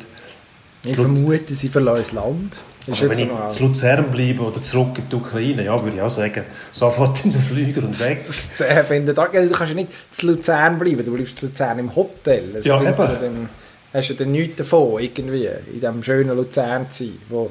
Ich 0.84 0.94
vermute, 0.94 1.54
sie 1.54 1.68
verlassen 1.68 2.02
das 2.02 2.12
Land. 2.12 2.56
Also 2.90 3.08
wenn 3.08 3.18
ich 3.18 3.28
zu 3.48 3.64
Luzern 3.64 4.10
bleibe 4.10 4.42
oder 4.42 4.60
zurück 4.60 4.98
in 4.98 5.08
die 5.08 5.16
Ukraine, 5.16 5.64
ja, 5.64 5.82
würde 5.82 5.96
ich 5.96 6.02
auch 6.02 6.10
sagen, 6.10 6.44
sofort 6.70 7.24
in 7.24 7.32
den 7.32 7.40
Flüger 7.40 7.82
und 7.82 7.98
weg. 7.98 8.20
Wenn 8.88 9.06
du, 9.06 9.14
da, 9.14 9.26
du 9.26 9.48
kannst 9.48 9.70
ja 9.70 9.74
nicht 9.74 9.88
zu 10.12 10.26
Luzern 10.26 10.78
bleiben, 10.78 11.02
du 11.02 11.12
bleibst 11.12 11.38
zu 11.38 11.46
Luzern 11.46 11.78
im 11.78 11.96
Hotel. 11.96 12.50
Also 12.56 12.68
ja, 12.68 12.82
eben 12.82 13.48
hast 13.94 14.10
du 14.10 14.14
dann 14.14 14.32
nichts 14.32 14.56
davon, 14.56 15.00
irgendwie, 15.00 15.46
in 15.46 15.80
diesem 15.80 16.02
schönen 16.02 16.36
Luzern 16.36 16.90
zu 16.90 17.04
sein, 17.04 17.18
wo 17.28 17.50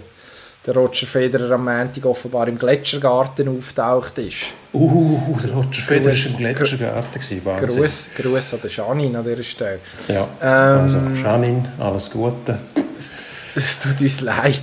der 0.66 0.76
Roger 0.76 1.08
Federer 1.08 1.52
am 1.52 1.66
Montag 1.66 2.06
offenbar 2.06 2.48
im 2.48 2.58
Gletschergarten 2.58 3.58
auftaucht 3.58 4.18
ist. 4.20 4.38
Uh, 4.74 5.38
der 5.44 5.52
Roger 5.52 5.82
Federer 5.82 6.16
war 6.16 6.26
im 6.26 6.38
Gletschergarten. 6.38 7.46
Wahnsinn. 7.46 7.82
Gruß, 7.82 8.10
Gruß 8.16 8.54
an 8.54 8.62
den 8.62 8.72
Janin 8.72 9.16
an 9.16 9.24
dieser 9.26 9.44
Stelle. 9.44 9.80
Ja, 10.08 10.28
ähm, 10.42 10.82
also 10.82 10.98
Janin, 11.22 11.68
alles 11.80 12.10
Gute. 12.10 12.60
Es, 12.98 13.12
es 13.56 13.80
tut 13.82 14.00
uns 14.00 14.22
leid. 14.22 14.62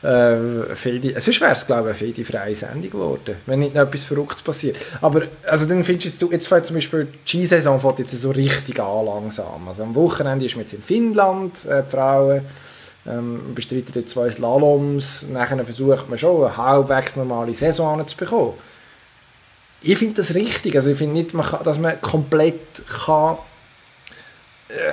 Äh, 0.00 0.76
Fedi, 0.76 1.12
sonst 1.18 1.40
wäre 1.40 1.52
es, 1.52 1.66
glaube 1.66 1.90
ich, 1.90 2.00
eine 2.00 2.12
Fedi-freie 2.12 2.54
Sendung 2.54 2.90
geworden, 2.90 3.36
wenn 3.46 3.58
nicht 3.58 3.74
noch 3.74 3.82
etwas 3.82 4.04
Verrücktes 4.04 4.42
passiert. 4.42 4.76
Aber 5.00 5.22
also 5.44 5.66
dann 5.66 5.82
findest 5.82 6.22
du, 6.22 6.30
jetzt 6.30 6.46
fällt 6.46 6.66
zum 6.66 6.76
Beispiel 6.76 7.06
die 7.06 7.28
Skisaison 7.28 7.80
fängt 7.80 7.98
jetzt 7.98 8.12
so 8.12 8.30
richtig 8.30 8.78
an 8.78 9.06
langsam. 9.06 9.66
Also 9.66 9.82
am 9.82 9.94
Wochenende 9.96 10.44
ist 10.44 10.54
man 10.54 10.62
jetzt 10.62 10.74
in 10.74 10.82
Finnland, 10.82 11.64
äh, 11.64 11.82
die 11.82 11.90
Frauen 11.90 12.42
ähm, 13.08 13.54
bestreiten 13.56 13.92
dort 13.92 14.08
zwei 14.08 14.30
Slaloms, 14.30 15.26
nachher 15.32 15.64
versucht 15.64 16.08
man 16.08 16.18
schon 16.18 16.44
eine 16.44 16.56
halbwegs 16.56 17.16
normale 17.16 17.54
Saison 17.54 18.06
zu 18.06 18.16
bekommen. 18.16 18.54
Ich 19.82 19.98
finde 19.98 20.14
das 20.14 20.34
richtig, 20.34 20.76
also 20.76 20.90
ich 20.90 20.98
finde 20.98 21.14
nicht, 21.14 21.34
man 21.34 21.46
kann, 21.46 21.64
dass 21.64 21.78
man 21.78 22.00
komplett 22.00 22.60
kann 23.04 23.38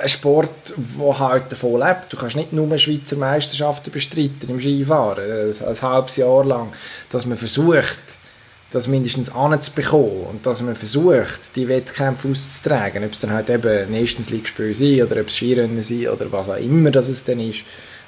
ein 0.02 0.08
Sport, 0.08 0.74
der 0.76 1.18
halt 1.18 1.52
davon 1.52 1.80
lebt. 1.80 2.10
Du 2.10 2.16
kannst 2.16 2.36
nicht 2.36 2.52
nur 2.52 2.78
Schweizer 2.78 3.16
Meisterschaften 3.16 3.90
bestreiten 3.90 4.48
im 4.48 4.58
Skifahren, 4.58 5.24
ein, 5.24 5.68
ein 5.68 5.82
halbes 5.82 6.16
Jahr 6.16 6.44
lang. 6.44 6.72
Dass 7.10 7.26
man 7.26 7.36
versucht, 7.36 7.98
das 8.72 8.88
mindestens 8.88 9.34
anzubekommen 9.34 10.26
und 10.30 10.46
dass 10.46 10.62
man 10.62 10.74
versucht, 10.74 11.54
die 11.54 11.68
Wettkämpfe 11.68 12.28
auszutragen. 12.28 13.04
Ob 13.04 13.12
es 13.12 13.20
dann 13.20 13.30
halt 13.30 13.48
eben 13.50 13.90
Nations 13.90 14.30
League 14.30 14.48
Spiel 14.48 14.74
sind 14.74 15.02
oder 15.02 15.20
ob 15.20 15.28
es 15.28 15.36
Skirennen 15.36 15.84
sind 15.84 16.08
oder 16.08 16.30
was 16.32 16.48
auch 16.48 16.56
immer 16.56 16.90
das 16.90 17.08
es 17.08 17.22
dann 17.24 17.40
ist. 17.40 17.60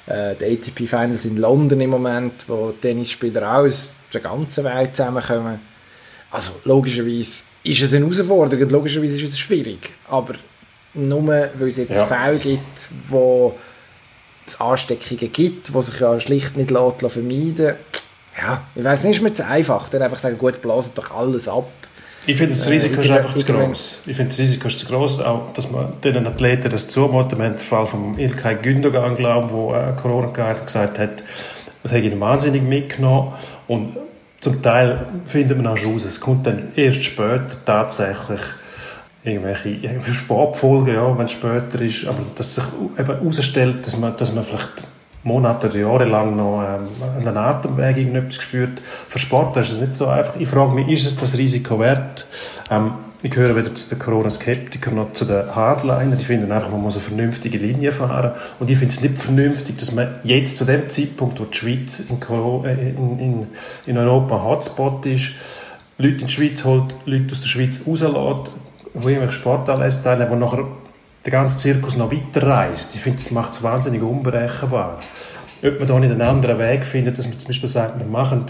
Äh, 0.05 0.35
die 0.35 0.45
ATP 0.45 0.87
Finals 0.87 1.25
in 1.25 1.37
London 1.37 1.79
im 1.81 1.91
Moment, 1.91 2.45
wo 2.47 2.71
Tennisspieler 2.71 3.57
aus 3.59 3.95
der 4.13 4.21
ganzen 4.21 4.63
Welt 4.63 4.95
zusammenkommen. 4.95 5.59
Also 6.31 6.53
logischerweise 6.65 7.43
ist 7.63 7.81
es 7.81 7.93
eine 7.93 8.05
Herausforderung, 8.05 8.69
logischerweise 8.69 9.21
ist 9.21 9.33
es 9.33 9.39
schwierig, 9.39 9.89
aber 10.07 10.35
nur 10.93 11.27
weil 11.27 11.67
es 11.67 11.77
jetzt 11.77 11.91
ja. 11.91 12.05
Fälle 12.05 12.39
gibt, 12.39 12.89
wo 13.07 13.55
es 14.47 14.59
Ansteckungen 14.59 15.31
gibt, 15.31 15.67
die 15.69 15.81
sich 15.81 15.99
ja 15.99 16.19
schlicht 16.19 16.57
nicht 16.57 16.71
vermeiden 16.71 17.57
lassen, 17.57 17.75
ja, 18.41 18.61
ich 18.75 18.83
weiß 18.83 19.03
nicht, 19.03 19.17
ist 19.17 19.21
mir 19.21 19.33
zu 19.33 19.45
einfach. 19.45 19.89
Dann 19.89 20.01
einfach 20.01 20.19
sagen, 20.19 20.37
gut, 20.37 20.61
blasen 20.61 20.93
doch 20.95 21.11
alles 21.11 21.47
ab. 21.47 21.69
Ich 22.25 22.37
finde, 22.37 22.55
das 22.55 22.69
Risiko 22.69 23.01
äh, 23.01 23.05
ist 23.05 23.11
einfach 23.11 23.35
zu 23.35 23.45
groß. 23.45 23.99
Ich 24.05 24.15
finde, 24.15 24.29
das 24.29 24.39
Risiko 24.39 24.67
ist 24.67 24.79
zu 24.79 24.85
groß, 24.85 25.19
auch, 25.21 25.51
dass 25.53 25.71
man 25.71 25.93
den 26.03 26.27
Athleten 26.27 26.69
das 26.69 26.87
zumuten. 26.87 27.37
Wir 27.37 27.45
haben 27.45 27.55
den 27.55 27.59
Fall 27.59 27.87
von 27.87 28.17
Ilkay 28.17 28.55
Gündogan, 28.61 29.15
glaube 29.15 29.73
der 29.73 29.89
äh, 29.89 29.95
Corona 29.95 30.27
gesagt 30.27 30.99
hat, 30.99 31.23
das 31.83 31.91
hat 31.91 32.03
ihn 32.03 32.19
wahnsinnig 32.19 32.61
mitgenommen. 32.61 33.33
Und 33.67 33.97
zum 34.39 34.61
Teil 34.61 35.05
findet 35.25 35.57
man 35.57 35.67
auch 35.67 35.77
schon 35.77 35.93
raus, 35.93 36.05
es 36.05 36.19
kommt 36.19 36.45
dann 36.45 36.71
erst 36.75 37.03
später 37.03 37.57
tatsächlich 37.65 38.41
irgendwelche 39.23 40.13
Sportfolgen, 40.13 40.93
ja, 40.93 41.17
wenn 41.17 41.25
es 41.25 41.33
später 41.33 41.81
ist, 41.81 42.05
aber 42.07 42.19
dass 42.35 42.55
sich 42.55 42.63
eben 42.97 43.07
herausstellt, 43.07 43.85
dass 43.85 43.97
man, 43.97 44.15
dass 44.17 44.33
man 44.33 44.43
vielleicht 44.43 44.83
Monate 45.23 45.67
oder 45.67 45.77
Jahre 45.77 46.05
lang 46.05 46.35
noch 46.37 46.63
ähm, 46.63 46.87
an 47.17 47.23
den 47.23 47.37
Atemweg 47.37 47.97
irgendetwas 47.97 48.37
gespürt. 48.37 48.81
Für 48.81 49.19
Sportler 49.19 49.61
ist 49.61 49.71
es 49.71 49.79
nicht 49.79 49.95
so 49.95 50.07
einfach. 50.07 50.35
Ich 50.39 50.47
frage 50.47 50.73
mich, 50.73 50.87
ist 50.87 51.05
es 51.05 51.17
das 51.17 51.37
Risiko 51.37 51.79
wert? 51.79 52.25
Ähm, 52.71 52.93
ich 53.21 53.31
gehöre 53.31 53.53
weder 53.57 53.75
zu 53.75 53.89
den 53.89 53.99
Corona-Skeptikern 53.99 54.95
noch 54.95 55.11
zu 55.11 55.25
den 55.25 55.53
Hardliner. 55.53 56.17
Ich 56.17 56.25
finde 56.25 56.53
einfach, 56.53 56.71
man 56.71 56.81
muss 56.81 56.95
eine 56.95 57.03
vernünftige 57.03 57.57
Linie 57.57 57.91
fahren. 57.91 58.31
Und 58.61 58.69
ich 58.69 58.77
finde 58.77 58.93
es 58.93 59.01
nicht 59.01 59.17
vernünftig, 59.17 59.77
dass 59.77 59.91
man 59.91 60.15
jetzt 60.23 60.57
zu 60.57 60.63
dem 60.63 60.87
Zeitpunkt, 60.87 61.37
wo 61.37 61.43
die 61.43 61.57
Schweiz 61.57 61.99
in, 61.99 62.17
äh, 62.65 62.89
in, 62.89 63.19
in, 63.19 63.47
in 63.87 63.97
Europa 63.97 64.37
ein 64.37 64.43
Hotspot 64.43 65.05
ist, 65.05 65.31
Leute 65.97 66.21
in 66.21 66.27
die 66.27 66.33
Schweiz 66.33 66.63
holt, 66.63 66.95
Leute 67.05 67.33
aus 67.33 67.41
der 67.41 67.47
Schweiz 67.47 67.81
rauslässt, 67.85 68.55
wo 69.01 69.09
irgendwelche 69.09 69.39
Sportanlässe 69.39 70.03
teilnehmen, 70.03 70.31
die 70.31 70.37
nachher 70.37 70.65
der 71.25 71.31
ganze 71.31 71.57
Zirkus 71.57 71.97
noch 71.97 72.11
weiterreist. 72.11 72.95
Ich 72.95 73.01
finde, 73.01 73.17
das 73.17 73.31
macht 73.31 73.53
es 73.53 73.63
wahnsinnig 73.63 74.01
unberechenbar. 74.01 74.99
Ob 75.61 75.77
man 75.77 75.87
da 75.89 75.99
nicht 75.99 76.11
einen 76.11 76.21
anderen 76.21 76.57
Weg 76.57 76.85
findet, 76.85 77.17
dass 77.17 77.27
man 77.27 77.37
zum 77.37 77.47
Beispiel 77.47 77.67
sagt, 77.67 77.99
wir 77.99 78.07
machen 78.07 78.45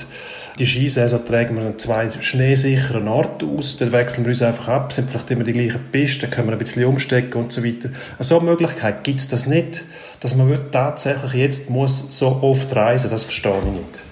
die 0.60 0.68
Skisaison, 0.68 1.26
tragen 1.26 1.58
wir 1.58 1.66
an 1.66 1.80
zwei 1.80 2.08
schneesicheren 2.12 3.08
Orten 3.08 3.58
aus, 3.58 3.78
dann 3.78 3.92
wechseln 3.92 4.26
wir 4.26 4.30
uns 4.30 4.44
einfach 4.44 4.68
ab, 4.68 4.94
sind 4.94 5.10
vielleicht 5.10 5.32
immer 5.32 5.44
die 5.44 5.54
gleichen 5.54 5.80
Pisten, 5.92 6.30
können 6.30 6.50
wir 6.50 6.52
ein 6.52 6.60
bisschen 6.60 6.86
umstecken 6.86 7.42
und 7.42 7.52
so 7.52 7.64
weiter. 7.66 7.90
So 8.20 8.40
eine 8.40 8.52
Möglichkeit 8.52 9.04
gibt 9.04 9.22
es 9.22 9.28
das 9.28 9.48
nicht, 9.48 9.82
dass 10.20 10.36
man 10.36 10.56
tatsächlich 10.72 11.34
jetzt 11.34 11.70
muss 11.72 12.06
so 12.12 12.40
oft 12.44 12.76
reisen, 12.76 13.10
das 13.10 13.24
verstehe 13.24 13.58
ich 13.58 13.66
nicht. 13.66 14.04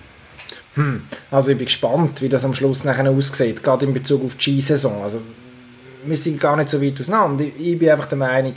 Hm. 0.73 1.04
Also 1.30 1.52
ich 1.52 1.58
bin 1.58 1.67
gespannt, 1.67 2.21
wie 2.23 2.30
das 2.30 2.45
am 2.45 2.56
Schluss 2.56 2.84
nachher 2.84 3.10
aussieht, 3.12 3.62
gerade 3.62 3.86
in 3.86 3.93
Bezug 3.93 4.26
auf 4.26 4.36
die 4.36 4.60
Skisaison. 4.60 5.04
Also 5.04 5.21
wir 6.08 6.17
sind 6.17 6.39
gar 6.39 6.56
nicht 6.56 6.70
so 6.70 6.82
weit 6.82 7.00
auseinander. 7.00 7.46
Ich 7.60 7.78
bin 7.78 7.89
einfach 7.89 8.08
der 8.08 8.17
Meinung, 8.17 8.54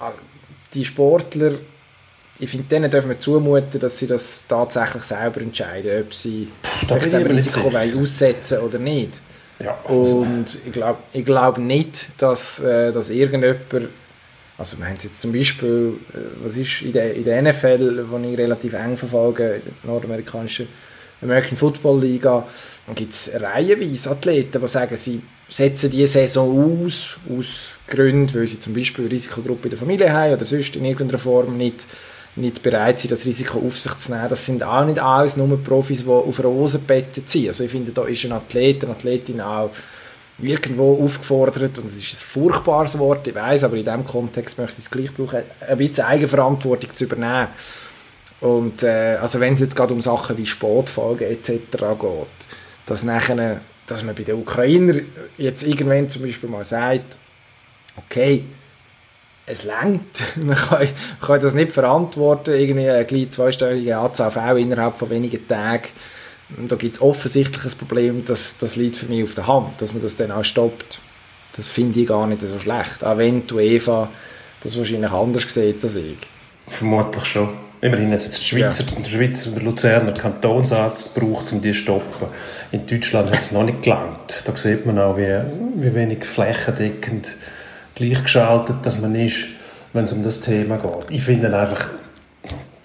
ah, 0.00 0.12
die 0.72 0.84
Sportler, 0.84 1.52
ich 2.38 2.50
finde, 2.50 2.66
denen 2.68 2.90
dürfen 2.90 3.08
wir 3.08 3.18
zumuten, 3.18 3.80
dass 3.80 3.98
sie 3.98 4.06
das 4.06 4.44
tatsächlich 4.46 5.02
selber 5.04 5.40
entscheiden, 5.40 6.02
ob 6.02 6.12
sie 6.12 6.48
das 6.86 7.02
sich 7.02 7.10
dem 7.10 7.26
Risiko 7.26 7.70
aussetzen 7.98 8.58
oder 8.58 8.78
nicht. 8.78 9.20
Ja. 9.58 9.72
Und 9.84 10.58
ich 10.66 10.72
glaube 10.72 10.98
ich 11.12 11.24
glaub 11.24 11.56
nicht, 11.58 12.08
dass, 12.18 12.60
äh, 12.60 12.92
dass 12.92 13.08
irgendjemand, 13.08 13.88
also 14.58 14.78
wir 14.78 14.86
haben 14.86 14.98
jetzt 15.02 15.20
zum 15.20 15.32
Beispiel, 15.32 15.94
äh, 16.12 16.44
was 16.44 16.56
ist 16.56 16.82
in 16.82 16.92
der, 16.92 17.14
in 17.14 17.24
der 17.24 17.40
NFL, 17.40 18.04
die 18.04 18.32
ich 18.32 18.38
relativ 18.38 18.74
eng 18.74 18.98
verfolge, 18.98 19.62
die 19.64 19.86
nordamerikanische 19.86 20.66
American 21.22 21.56
Football 21.56 22.02
Liga, 22.02 22.46
gibt 22.94 23.14
es 23.14 23.30
reihenweise 23.34 24.10
Athleten, 24.10 24.60
die 24.60 24.68
sagen, 24.68 24.96
sie 24.96 25.22
setzen 25.48 25.90
diese 25.90 26.14
Saison 26.14 26.84
aus, 26.84 27.16
aus 27.30 27.46
Gründen, 27.86 28.34
weil 28.34 28.46
sie 28.46 28.60
zum 28.60 28.74
Beispiel 28.74 29.04
eine 29.04 29.12
Risikogruppe 29.12 29.64
in 29.64 29.70
der 29.70 29.78
Familie 29.78 30.12
haben 30.12 30.34
oder 30.34 30.44
sonst 30.44 30.74
in 30.76 30.84
irgendeiner 30.84 31.18
Form 31.18 31.56
nicht, 31.56 31.84
nicht 32.34 32.62
bereit 32.62 33.00
sind, 33.00 33.12
das 33.12 33.24
Risiko 33.24 33.58
auf 33.58 33.78
sich 33.78 33.96
zu 33.98 34.12
nehmen. 34.12 34.28
Das 34.28 34.44
sind 34.44 34.62
auch 34.62 34.84
nicht 34.84 34.98
alles 34.98 35.36
nur 35.36 35.62
Profis, 35.62 36.02
die 36.02 36.08
auf 36.08 36.42
Rosenbetten 36.42 37.26
ziehen. 37.26 37.48
Also 37.48 37.64
ich 37.64 37.70
finde, 37.70 37.92
da 37.92 38.04
ist 38.04 38.24
ein 38.24 38.32
Athlet, 38.32 38.82
eine 38.82 38.92
Athletin 38.92 39.40
auch 39.40 39.70
irgendwo 40.38 41.02
aufgefordert, 41.02 41.78
und 41.78 41.88
das 41.88 41.96
ist 41.96 42.12
ein 42.12 42.26
furchtbares 42.28 42.98
Wort, 42.98 43.26
ich 43.26 43.34
weiß, 43.34 43.64
aber 43.64 43.76
in 43.76 43.84
diesem 43.84 44.04
Kontext 44.04 44.58
möchte 44.58 44.76
ich 44.78 44.84
es 44.84 44.90
gleich 44.90 45.14
brauchen, 45.14 45.42
ein 45.66 45.78
bisschen 45.78 46.04
Eigenverantwortung 46.04 46.94
zu 46.94 47.04
übernehmen. 47.04 47.48
Und 48.40 48.82
äh, 48.82 49.16
also 49.20 49.40
wenn 49.40 49.54
es 49.54 49.60
jetzt 49.60 49.76
gerade 49.76 49.94
um 49.94 50.02
Sachen 50.02 50.36
wie 50.36 50.44
Sportfolgen 50.44 51.26
etc. 51.26 51.50
geht, 51.78 52.48
dass 52.84 53.02
nachher 53.02 53.62
dass 53.86 54.02
man 54.02 54.14
bei 54.14 54.22
den 54.22 54.36
Ukrainern 54.36 55.02
jetzt 55.38 55.62
irgendwann 55.64 56.10
zum 56.10 56.22
Beispiel 56.22 56.48
mal 56.48 56.64
sagt, 56.64 57.18
okay, 57.96 58.44
es 59.46 59.64
längt, 59.64 60.02
man 60.36 60.56
kann, 60.56 60.88
kann, 61.20 61.40
das 61.40 61.54
nicht 61.54 61.72
verantworten, 61.72 62.54
irgendwie 62.54 62.90
eine 62.90 63.04
gleich 63.04 63.30
zweistellige 63.30 64.10
Fälle 64.30 64.60
innerhalb 64.60 64.98
von 64.98 65.10
wenigen 65.10 65.46
Tagen. 65.46 65.88
Da 66.68 66.76
gibt 66.76 66.94
es 66.94 67.02
offensichtlich 67.02 67.64
ein 67.64 67.78
Problem, 67.78 68.24
das, 68.24 68.56
das 68.58 68.76
liegt 68.76 68.96
für 68.96 69.06
mich 69.06 69.24
auf 69.24 69.34
der 69.34 69.46
Hand, 69.46 69.80
dass 69.82 69.92
man 69.92 70.02
das 70.02 70.16
dann 70.16 70.30
auch 70.30 70.44
stoppt. 70.44 71.00
Das 71.56 71.68
finde 71.68 72.00
ich 72.00 72.06
gar 72.06 72.26
nicht 72.26 72.42
so 72.42 72.58
schlecht, 72.58 73.02
auch 73.02 73.18
wenn 73.18 73.46
du 73.46 73.58
Eva 73.58 74.08
das 74.62 74.76
wahrscheinlich 74.76 75.10
anders 75.10 75.52
sieht 75.52 75.82
als 75.82 75.96
ich. 75.96 76.18
Vermutlich 76.68 77.24
schon. 77.24 77.65
Immerhin 77.86 78.12
es 78.12 78.44
Schweizer, 78.44 78.82
ja. 78.82 78.90
der 79.04 79.08
Schweizer 79.08 79.46
und 79.46 79.54
der 79.54 79.62
Luzerner 79.62 80.10
Kantonsarzt 80.10 81.14
gebraucht, 81.14 81.52
um 81.52 81.62
die 81.62 81.70
zu 81.70 81.78
stoppen. 81.78 82.26
In 82.72 82.84
Deutschland 82.84 83.30
hat 83.30 83.38
es 83.38 83.52
noch 83.52 83.62
nicht 83.62 83.84
gelangt. 83.84 84.42
Da 84.44 84.56
sieht 84.56 84.84
man 84.86 84.98
auch, 84.98 85.16
wie, 85.16 85.38
wie 85.76 85.94
wenig 85.94 86.24
flächendeckend 86.24 87.36
gleichgeschaltet 87.94 88.78
dass 88.82 88.98
man 88.98 89.14
ist, 89.14 89.44
wenn 89.92 90.04
es 90.04 90.12
um 90.12 90.24
das 90.24 90.40
Thema 90.40 90.78
geht. 90.78 91.10
Ich 91.10 91.22
finde 91.22 91.56
einfach, 91.56 91.88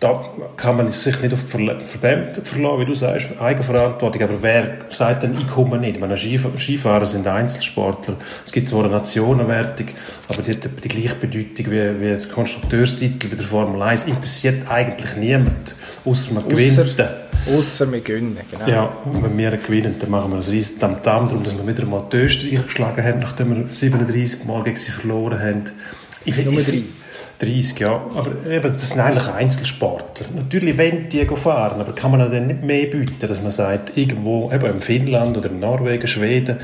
da 0.02 0.26
kann 0.58 0.78
man 0.78 0.92
sich 0.92 1.22
nicht 1.22 1.32
auf 1.32 1.44
die 1.44 1.86
Verbände 1.86 2.42
verlassen, 2.44 2.80
wie 2.80 2.86
du 2.86 2.96
sagst, 2.96 3.28
Eigenverantwortung. 3.40 4.24
Aber 4.24 4.42
wer 4.42 4.80
sagt 4.90 5.22
denn, 5.22 5.38
ich 5.40 5.46
komme 5.46 5.78
nicht? 5.78 6.00
Meine 6.00 6.18
Skifahrer 6.18 7.06
sind 7.06 7.28
Einzelsportler. 7.28 8.16
Es 8.44 8.52
gibt 8.52 8.68
zwar 8.68 8.86
eine 8.86 8.94
Nationenwertung, 8.94 9.90
aber 10.28 10.42
die 10.42 10.54
hat 10.54 10.70
die 10.84 10.88
gleiche 10.88 11.14
Bedeutung 11.14 11.68
wie, 11.68 12.02
wie 12.02 12.18
der 12.18 12.28
Konstrukteurstitel 12.28 13.30
bei 13.30 13.36
der 13.36 13.46
Formel 13.46 13.80
1. 13.80 14.06
Interessiert 14.06 14.68
eigentlich 14.72 15.16
niemand, 15.18 15.76
außer 16.04 16.34
man 16.34 16.50
gewinnt. 16.50 17.00
Außer 17.56 17.92
wir 17.92 18.02
gewinnen, 18.02 18.38
genau. 18.50 18.68
Ja, 18.68 18.84
und 19.06 19.24
wenn 19.24 19.38
wir 19.38 19.52
gewinnen, 19.52 19.96
dann 20.00 20.10
machen 20.10 20.32
wir 20.32 20.38
ein 20.38 20.44
riesen 20.44 20.80
Tamtam 20.80 21.28
darum, 21.28 21.44
dass 21.44 21.56
wir 21.56 21.68
wieder 21.68 21.86
mal 21.86 22.04
die 22.12 22.18
Österreicher 22.18 22.64
geschlagen 22.64 23.04
haben, 23.04 23.20
nachdem 23.20 23.56
wir 23.56 23.68
37 23.68 24.46
Mal 24.46 24.64
gegen 24.64 24.78
sie 24.78 24.92
verloren 24.92 25.40
haben. 25.40 25.64
Ich 26.26 26.44
Nummer 26.44 26.62
30. 26.62 26.86
30, 27.42 27.80
ja. 27.80 28.02
Aber 28.16 28.32
eben, 28.50 28.74
das 28.74 28.90
sind 28.90 29.00
eigentlich 29.00 29.28
Einzelsportler. 29.28 30.28
Natürlich 30.36 30.78
wollen 30.78 31.10
die 31.10 31.26
fahren, 31.26 31.82
aber 31.82 31.94
kann 31.94 32.12
man 32.12 32.20
dann 32.32 32.48
nicht 32.48 32.64
mehr 32.64 32.86
bieten, 32.86 33.28
dass 33.28 33.42
man 33.42 33.52
sagt, 33.52 33.98
irgendwo, 33.98 34.52
eben 34.52 34.66
in 34.66 34.82
Finnland 34.82 35.36
oder 35.36 35.50
in 35.50 35.60
Norwegen, 35.60 36.06
Schweden, 36.08 36.58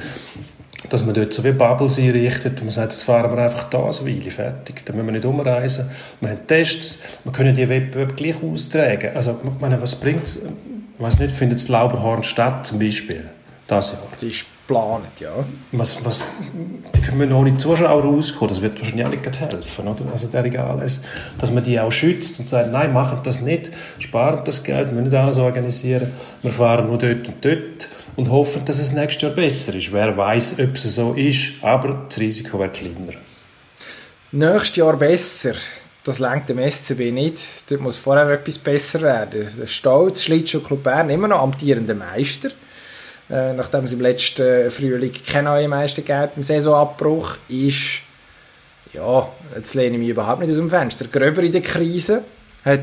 dass 0.90 1.06
man 1.06 1.16
dort 1.16 1.34
so 1.34 1.44
wie 1.44 1.52
Bubbles 1.52 1.98
einrichtet 1.98 2.60
und 2.60 2.66
man 2.66 2.74
sagt, 2.74 2.94
jetzt 2.94 3.04
fahren 3.04 3.36
wir 3.36 3.44
einfach 3.44 3.66
da 3.66 3.80
eine 3.80 3.94
Weile, 3.94 4.32
fertig. 4.32 4.86
Dann 4.86 4.96
müssen 4.96 5.08
wir 5.08 5.14
nicht 5.14 5.26
umreisen. 5.26 5.90
Wir 6.22 6.30
haben 6.30 6.48
Tests, 6.48 7.00
wir 7.24 7.34
können 7.34 7.56
die 7.56 7.68
Wettbewerbe 7.68 8.14
gleich 8.14 8.42
austragen. 8.44 9.16
Also, 9.16 9.40
meine, 9.60 9.82
was 9.82 9.96
bringt 9.96 10.24
es? 10.24 10.46
Ich 10.46 11.04
weiß 11.04 11.20
nicht, 11.20 11.36
findet 11.36 11.60
es 11.60 11.68
Lauberhorn 11.68 12.24
statt 12.24 12.66
zum 12.66 12.80
Beispiel? 12.80 13.26
Das 13.68 13.92
Jahr. 13.92 14.00
Geplant, 14.68 15.22
ja. 15.22 15.46
Was, 15.72 16.04
was, 16.04 16.26
die 16.94 17.02
können 17.02 17.32
ohne 17.32 17.56
Zuschauer 17.56 18.04
rauskommen, 18.04 18.54
das 18.54 18.62
wird 18.62 18.78
wahrscheinlich 18.78 19.06
auch 19.06 19.10
nicht 19.10 19.40
helfen, 19.40 19.88
oder? 19.88 20.12
Also 20.12 20.28
der 20.28 20.44
egal 20.44 20.82
ist, 20.82 21.06
dass 21.40 21.52
man 21.52 21.64
die 21.64 21.80
auch 21.80 21.92
schützt 21.92 22.38
und 22.42 22.50
sagt, 22.50 22.74
nein, 22.74 22.92
machen 22.92 23.20
das 23.24 23.40
nicht, 23.40 23.72
sparen 24.00 24.42
das 24.44 24.64
Geld, 24.64 24.88
wir 24.88 24.96
müssen 24.96 25.06
nicht 25.06 25.16
alles 25.16 25.38
organisieren, 25.38 26.12
wir 26.42 26.52
fahren 26.52 26.88
nur 26.88 26.98
dort 26.98 27.30
und 27.30 27.46
dort 27.46 27.88
und 28.18 28.30
hoffen, 28.30 28.66
dass 28.66 28.80
es 28.80 28.92
nächstes 28.92 29.22
Jahr 29.22 29.32
besser 29.32 29.74
ist. 29.74 29.94
Wer 29.94 30.18
weiß, 30.18 30.60
ob 30.60 30.76
es 30.76 30.84
so 30.84 31.14
ist, 31.14 31.54
aber 31.62 32.06
das 32.10 32.20
Risiko 32.20 32.60
wäre 32.60 32.70
kleiner. 32.70 33.14
Nächstes 34.34 34.76
Jahr 34.76 34.98
besser. 34.98 35.54
Das 36.04 36.20
lenkt 36.20 36.50
dem 36.50 36.60
SCB 36.60 37.12
nicht. 37.12 37.40
Dort 37.70 37.80
muss 37.80 37.96
vorher 37.96 38.30
etwas 38.30 38.58
besser 38.58 39.02
werden. 39.02 39.48
Der 39.58 39.68
Stolz 39.68 40.24
Schlittschuh-Club 40.24 40.84
Bern 40.84 41.10
immer 41.10 41.30
noch 41.30 41.42
amtierender 41.42 41.96
Meister. 41.96 42.50
Äh, 43.30 43.54
nachdem 43.54 43.84
es 43.84 43.94
im 43.94 44.02
letzten 44.02 44.72
Frühling 44.72 45.12
keine 45.26 45.50
neue 45.50 45.68
Meister 45.68 46.02
gab, 46.02 46.38
im 46.38 46.44
Saisonabbruch, 46.44 47.36
ist 47.50 48.02
ja, 48.94 49.28
jetzt 49.56 49.74
lehne 49.74 49.96
ich 49.96 50.00
mich 50.00 50.10
überhaupt 50.10 50.40
nicht 50.40 50.52
aus 50.52 50.58
dem 50.58 50.70
Fenster. 50.70 51.06
Gröber 51.06 51.44
in 51.44 51.52
der 51.52 51.62
Krise 51.62 52.24
hat 52.64 52.82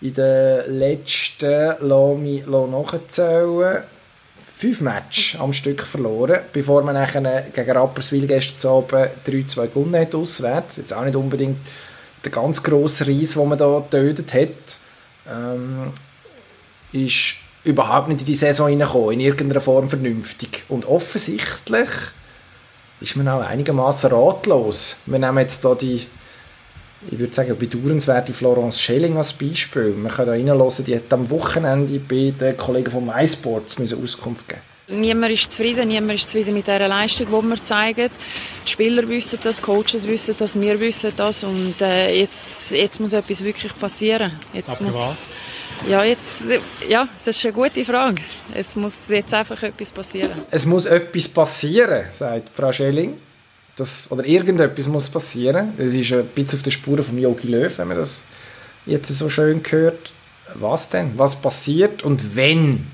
in 0.00 0.14
den 0.14 0.78
letzten, 0.78 1.74
lass 1.80 2.18
mich 2.18 2.46
nachzählen, 2.46 3.82
fünf 4.42 4.80
Matches 4.80 5.40
am 5.40 5.52
Stück 5.52 5.82
verloren, 5.82 6.40
bevor 6.52 6.82
man 6.82 6.94
nachher 6.94 7.46
gegen 7.52 7.70
Rapperswil 7.70 8.26
gestern 8.26 8.72
Abend 8.72 9.10
3-2 9.26 9.68
gewonnen 9.68 10.00
hat, 10.00 10.14
auswärts. 10.14 10.76
Jetzt 10.76 10.92
auch 10.92 11.04
nicht 11.04 11.16
unbedingt 11.16 11.58
der 12.24 12.32
ganz 12.32 12.62
grosse 12.62 13.06
Reis, 13.06 13.34
den 13.34 13.48
man 13.48 13.58
da 13.58 13.78
getötet 13.78 14.34
hat. 14.34 14.78
Ähm, 15.30 15.92
ist 16.92 17.34
überhaupt 17.68 18.08
nicht 18.08 18.20
in 18.20 18.26
die 18.26 18.34
Saison 18.34 18.68
hineingekommen, 18.68 19.12
in 19.12 19.20
irgendeiner 19.20 19.60
Form 19.60 19.90
vernünftig. 19.90 20.64
Und 20.68 20.86
offensichtlich 20.86 21.88
ist 23.00 23.16
man 23.16 23.28
auch 23.28 23.42
einigermaßen 23.42 24.10
ratlos. 24.10 24.96
Wir 25.06 25.18
nehmen 25.18 25.38
jetzt 25.38 25.62
hier 25.62 25.74
die, 25.74 26.06
ich 27.10 27.18
würde 27.18 27.34
sagen, 27.34 27.56
bedauernswerte 27.58 28.32
Florence 28.32 28.80
Schelling 28.80 29.18
als 29.18 29.34
Beispiel. 29.34 29.90
Man 29.90 30.10
kann 30.10 30.26
da 30.26 30.32
reinhören, 30.32 30.84
die 30.84 30.96
hat 30.96 31.12
am 31.12 31.28
Wochenende 31.30 31.98
bei 31.98 32.32
den 32.38 32.56
Kollegen 32.56 32.90
von 32.90 33.06
MySports 33.06 33.76
Auskunft 33.92 34.48
geben 34.48 34.62
Niemand 34.90 35.34
ist 35.34 35.52
zufrieden, 35.52 35.88
niemand 35.88 36.18
ist 36.18 36.30
zufrieden 36.30 36.54
mit 36.54 36.66
der 36.66 36.88
Leistung, 36.88 37.26
die 37.26 37.48
wir 37.48 37.62
zeigen. 37.62 38.08
Die 38.64 38.70
Spieler 38.70 39.06
wissen 39.06 39.38
das, 39.44 39.58
die 39.58 39.62
Coaches 39.62 40.06
wissen 40.06 40.34
das, 40.38 40.58
wir 40.58 40.80
wissen 40.80 41.12
das 41.14 41.44
und 41.44 41.74
äh, 41.82 42.18
jetzt, 42.18 42.70
jetzt 42.70 42.98
muss 42.98 43.12
etwas 43.12 43.44
wirklich 43.44 43.78
passieren. 43.78 44.32
Jetzt 44.54 44.80
Aber 44.80 44.84
muss, 44.84 44.96
was? 44.96 45.28
Ja, 45.86 46.04
jetzt, 46.04 46.42
ja, 46.88 47.08
das 47.24 47.36
ist 47.36 47.44
eine 47.44 47.54
gute 47.54 47.84
Frage. 47.84 48.22
Es 48.54 48.76
muss 48.76 48.94
jetzt 49.08 49.32
einfach 49.32 49.62
etwas 49.62 49.92
passieren. 49.92 50.32
Es 50.50 50.66
muss 50.66 50.86
etwas 50.86 51.28
passieren, 51.28 52.06
sagt 52.12 52.50
Frau 52.54 52.72
Schelling. 52.72 53.14
Das, 53.76 54.10
oder 54.10 54.24
irgendetwas 54.24 54.88
muss 54.88 55.08
passieren. 55.08 55.72
Es 55.78 55.94
ist 55.94 56.12
ein 56.12 56.26
bisschen 56.26 56.58
auf 56.58 56.62
der 56.62 56.72
Spur 56.72 57.02
von 57.02 57.16
Jogi 57.16 57.46
Löw, 57.46 57.78
wenn 57.78 57.88
man 57.88 57.96
das 57.96 58.22
jetzt 58.86 59.08
so 59.08 59.30
schön 59.30 59.62
hört. 59.68 60.10
Was 60.54 60.88
denn? 60.88 61.12
Was 61.16 61.36
passiert 61.36 62.02
und 62.02 62.34
wenn 62.34 62.86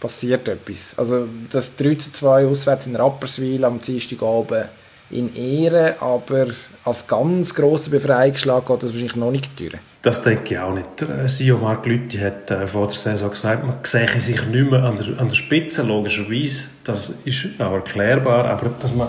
passiert 0.00 0.48
etwas? 0.48 0.94
Also 0.96 1.28
das 1.50 1.76
3 1.76 1.94
zu 1.94 2.12
2 2.12 2.46
auswärts 2.46 2.86
in 2.86 2.96
Rapperswil 2.96 3.64
am 3.64 3.80
Dienstagabend 3.80 4.66
in 5.10 5.34
Ehre, 5.36 5.96
aber 6.00 6.48
als 6.84 7.06
ganz 7.06 7.54
grosser 7.54 7.90
Befreiungsschlag 7.90 8.66
geht 8.66 8.82
das 8.82 8.90
wahrscheinlich 8.90 9.16
noch 9.16 9.30
nicht 9.30 9.58
durch. 9.58 9.74
Das 10.06 10.22
denke 10.22 10.54
ich 10.54 10.60
auch 10.60 10.72
nicht. 10.72 11.00
Der 11.00 11.26
CEO 11.26 11.58
Marc 11.58 11.84
Lüthi 11.84 12.18
hat 12.18 12.48
äh, 12.52 12.68
vor 12.68 12.86
der 12.86 12.94
Saison 12.94 13.28
gesagt, 13.28 13.66
man 13.66 13.78
sehe 13.82 14.06
sich 14.06 14.46
nicht 14.46 14.70
mehr 14.70 14.84
an 14.84 14.96
der, 14.96 15.18
an 15.18 15.26
der 15.26 15.34
Spitze, 15.34 15.82
logischerweise. 15.82 16.68
Das 16.84 17.12
ist 17.24 17.46
auch 17.58 17.72
erklärbar, 17.72 18.44
aber 18.44 18.70
dass 18.80 18.94
man 18.94 19.08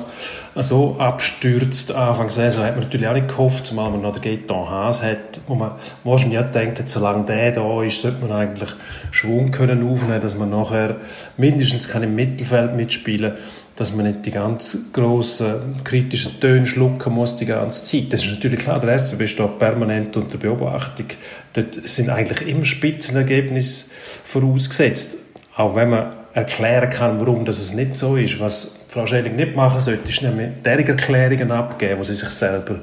so 0.56 0.96
abstürzt 0.98 1.92
Anfang 1.92 2.32
Saison, 2.32 2.64
hat 2.64 2.78
man 2.78 2.86
natürlich 2.86 3.08
auch 3.08 3.14
nicht 3.14 3.28
gehofft, 3.28 3.68
zumal 3.68 3.92
man 3.92 4.02
noch 4.02 4.14
den 4.14 4.24
Gaetan 4.24 4.70
Haas 4.72 5.04
hat, 5.04 5.40
wo 5.46 5.54
man 5.54 5.74
wahrscheinlich 6.04 6.40
auch 6.40 6.50
denkt, 6.50 6.82
solange 6.90 7.26
der 7.26 7.52
da 7.52 7.84
ist, 7.84 8.02
sollte 8.02 8.26
man 8.26 8.36
eigentlich 8.36 8.72
Schwung 9.12 9.52
können 9.52 9.88
aufnehmen, 9.88 10.20
dass 10.20 10.36
man 10.36 10.50
nachher 10.50 10.96
mindestens 11.38 11.88
kann 11.88 12.02
im 12.02 12.16
Mittelfeld 12.16 12.76
mitspielen 12.76 13.36
kann 13.36 13.44
dass 13.78 13.94
man 13.94 14.08
nicht 14.08 14.26
die 14.26 14.32
ganz 14.32 14.78
grossen 14.92 15.82
kritischen 15.84 16.40
Töne 16.40 16.66
schlucken 16.66 17.14
muss 17.14 17.36
die 17.36 17.46
ganze 17.46 17.84
Zeit. 17.84 18.12
Das 18.12 18.26
ist 18.26 18.32
natürlich 18.32 18.60
klar, 18.60 18.80
der 18.80 18.98
SCB 18.98 19.28
steht 19.28 19.60
permanent 19.60 20.18
unter 20.18 20.38
Beobachtung. 20.38 21.06
Dort 21.54 21.76
sind 21.76 22.10
eigentlich 22.10 22.48
immer 22.48 22.66
Spitzenergebnisse 22.66 23.86
vorausgesetzt. 24.26 25.18
Auch 25.56 25.76
wenn 25.76 25.92
man 25.92 26.14
erklären 26.34 26.90
kann, 26.90 27.20
warum 27.20 27.46
das 27.46 27.74
nicht 27.74 27.96
so 27.96 28.16
ist. 28.16 28.40
Was 28.40 28.76
Frau 28.88 29.06
Schelling 29.06 29.36
nicht 29.36 29.56
machen 29.56 29.82
sollte, 29.82 30.10
ist 30.10 30.24
nämlich 30.24 30.50
derige 30.64 30.94
Erklärungen 30.94 31.52
abgeben, 31.52 32.00
wo 32.00 32.04
sie 32.04 32.16
sich 32.16 32.30
selber 32.30 32.80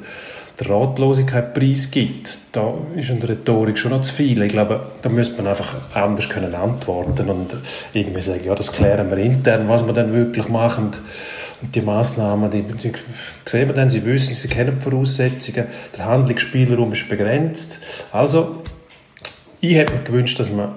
der 0.58 0.70
Ratlosigkeit 0.70 1.52
preisgibt, 1.52 2.38
da 2.52 2.74
ist 2.94 3.10
in 3.10 3.18
der 3.18 3.30
Rhetorik 3.30 3.76
schon 3.76 3.90
noch 3.90 4.02
zu 4.02 4.12
viel. 4.12 4.40
Ich 4.42 4.52
glaube, 4.52 4.86
da 5.02 5.08
müsste 5.08 5.36
man 5.38 5.48
einfach 5.48 5.74
anders 5.94 6.28
können 6.28 6.54
antworten 6.54 7.28
und 7.28 7.56
irgendwie 7.92 8.22
sagen, 8.22 8.44
ja, 8.44 8.54
das 8.54 8.72
klären 8.72 9.10
wir 9.10 9.18
intern, 9.18 9.68
was 9.68 9.84
wir 9.84 9.92
dann 9.92 10.12
wirklich 10.12 10.48
machen. 10.48 10.92
Und 11.60 11.74
die 11.74 11.80
Massnahmen, 11.80 12.50
die, 12.50 12.62
die 12.62 12.92
sehen 13.46 13.68
wir 13.68 13.74
dann, 13.74 13.90
sie 13.90 14.04
wissen, 14.04 14.34
sie 14.34 14.48
kennen 14.48 14.78
die 14.78 14.84
Voraussetzungen, 14.84 15.66
der 15.96 16.04
Handlungsspielraum 16.04 16.92
ist 16.92 17.08
begrenzt. 17.08 17.78
Also, 18.12 18.62
ich 19.60 19.74
hätte 19.74 19.94
mir 19.94 20.02
gewünscht, 20.02 20.38
dass 20.38 20.50
man 20.50 20.72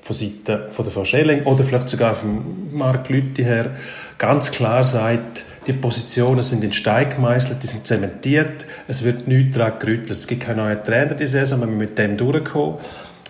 von 0.00 0.16
Seiten 0.16 0.72
von 0.72 0.84
der 0.84 0.92
Frau 0.92 1.04
Schelling 1.04 1.44
oder 1.44 1.62
vielleicht 1.62 1.88
sogar 1.88 2.16
von 2.16 2.74
Mark 2.76 3.08
Lütti 3.08 3.44
her 3.44 3.76
ganz 4.18 4.50
klar 4.50 4.84
sagt, 4.84 5.44
die 5.66 5.72
Positionen 5.72 6.42
sind 6.42 6.64
in 6.64 6.72
Stein 6.72 7.10
gemeißelt, 7.10 7.62
die 7.62 7.66
sind 7.66 7.86
zementiert, 7.86 8.66
es 8.88 9.04
wird 9.04 9.28
nichts 9.28 9.56
daran 9.56 9.78
gerüttelt. 9.78 10.10
Es 10.10 10.26
gibt 10.26 10.42
keinen 10.42 10.56
neuen 10.58 10.82
Trainer 10.82 11.14
diese 11.14 11.38
Saison, 11.38 11.60
wenn 11.60 11.70
wir 11.70 11.76
mit 11.76 11.98
dem 11.98 12.16
durchkommen. 12.16 12.78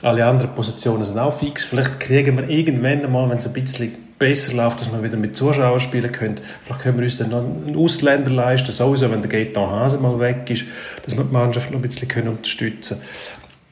Alle 0.03 0.25
anderen 0.27 0.55
Positionen 0.55 1.05
sind 1.05 1.18
auch 1.18 1.38
fix. 1.38 1.64
Vielleicht 1.64 2.01
kriegen 2.01 2.37
wir 2.37 2.49
irgendwann 2.49 3.05
einmal, 3.05 3.31
wenn 3.31 3.38
es 3.38 3.47
ein 3.47 3.53
bisschen 3.53 3.95
besser 4.18 4.55
läuft, 4.55 4.81
dass 4.81 4.90
wir 4.90 5.03
wieder 5.03 5.16
mit 5.16 5.37
Zuschauern 5.37 5.79
spielen 5.81 6.11
können. 6.11 6.37
Vielleicht 6.62 6.83
können 6.83 6.99
wir 6.99 7.05
uns 7.05 7.18
dann 7.18 7.31
noch 7.31 7.38
einen 7.38 7.77
Ausländer 7.77 8.31
leisten, 8.31 8.73
sowieso, 8.73 9.11
wenn 9.11 9.21
der 9.21 9.31
Gaetan 9.31 9.71
Hase 9.71 9.99
mal 9.99 10.18
weg 10.18 10.49
ist, 10.49 10.64
dass 11.05 11.16
wir 11.16 11.25
die 11.25 11.33
Mannschaft 11.33 11.71
noch 11.71 11.79
ein 11.79 11.83
bisschen 11.83 12.29
unterstützen 12.29 12.99
können. 12.99 13.09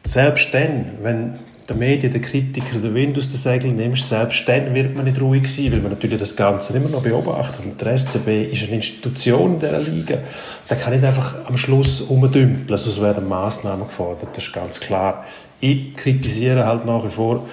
Selbst 0.05 0.53
dann, 0.55 0.87
wenn 1.03 1.39
der 1.71 1.77
Medien, 1.77 2.13
der 2.13 2.21
Kritiker, 2.21 2.79
der 2.79 2.93
Wind 2.93 3.17
aus 3.17 3.29
den 3.29 3.37
Segeln 3.37 3.77
nimmst, 3.77 4.09
selbst 4.09 4.47
dann 4.49 4.75
wird 4.75 4.95
man 4.95 5.05
nicht 5.05 5.21
ruhig 5.21 5.47
sein, 5.47 5.71
weil 5.71 5.79
man 5.79 5.93
natürlich 5.93 6.19
das 6.19 6.35
Ganze 6.35 6.77
immer 6.77 6.89
noch 6.89 7.03
beobachtet. 7.03 7.65
Und 7.65 7.81
der 7.81 7.97
SCB 7.97 8.53
ist 8.53 8.65
eine 8.65 8.75
Institution 8.77 9.55
in 9.55 9.61
dieser 9.61 9.79
Liga. 9.79 10.19
Da 10.69 10.75
kann 10.75 10.93
nicht 10.93 11.05
einfach 11.05 11.37
am 11.47 11.57
Schluss 11.57 12.01
umdümpeln, 12.01 12.77
sonst 12.77 13.01
werden 13.01 13.29
Massnahmen 13.29 13.87
gefordert, 13.87 14.31
das 14.35 14.45
ist 14.45 14.53
ganz 14.53 14.81
klar. 14.81 15.25
Ich 15.61 15.95
kritisiere 15.95 16.67
halt 16.67 16.85
nach 16.87 17.05
wie 17.05 17.11
vor 17.11 17.47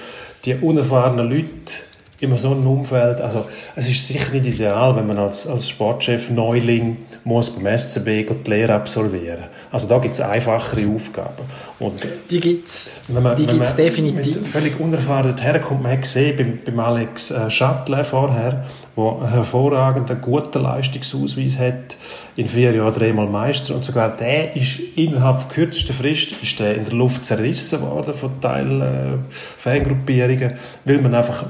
die 0.46 0.56
unerfahrenen 0.56 1.30
Leute, 1.30 1.74
in 2.20 2.36
so 2.36 2.50
einem 2.50 2.66
Umfeld, 2.66 3.22
also 3.22 3.46
es 3.76 3.88
ist 3.88 4.08
sicher 4.08 4.32
nicht 4.32 4.48
ideal, 4.48 4.96
wenn 4.96 5.06
man 5.06 5.20
als, 5.20 5.46
als 5.46 5.70
Sportchef 5.70 6.32
Neuling 6.32 6.98
muss 7.24 7.52
beim 7.52 7.78
SCB 7.78 8.26
die 8.26 8.50
Lehre 8.50 8.74
absolvieren. 8.74 9.44
Also 9.72 9.88
da 9.88 9.98
gibt 9.98 10.14
es 10.14 10.22
einfachere 10.22 10.88
Aufgaben. 10.96 11.44
Und 11.80 11.94
die 12.30 12.40
gibt 12.40 12.68
es 12.68 13.76
definitiv. 13.76 14.36
Mit 14.38 14.48
völlig 14.48 14.80
unerfahren 14.80 15.38
herkommt, 15.38 15.84
man 15.84 15.92
hat 15.92 16.02
gesehen 16.02 16.38
beim, 16.38 16.60
beim 16.66 16.80
Alex 16.80 17.32
äh, 17.32 17.52
Schattler 17.52 18.04
vorher, 18.04 18.66
der 18.96 19.04
einen 19.04 19.30
hervorragenden, 19.30 20.22
guten 20.22 20.64
Leistungsausweis 20.64 21.60
hat, 21.60 21.96
in 22.36 22.48
vier 22.48 22.74
Jahren 22.74 22.94
dreimal 22.94 23.28
Meister 23.28 23.76
und 23.76 23.84
sogar 23.84 24.16
der 24.16 24.56
ist 24.56 24.80
innerhalb 24.96 25.50
kürzester 25.50 25.94
Frist 25.94 26.34
ist 26.42 26.60
der 26.60 26.76
in 26.76 26.86
der 26.86 26.94
Luft 26.94 27.26
zerrissen 27.26 27.82
worden 27.82 28.14
von 28.14 28.40
Teil 28.40 28.82
äh, 28.82 29.34
Fangruppierungen, 29.34 30.54
weil 30.86 31.02
man 31.02 31.14
einfach 31.14 31.46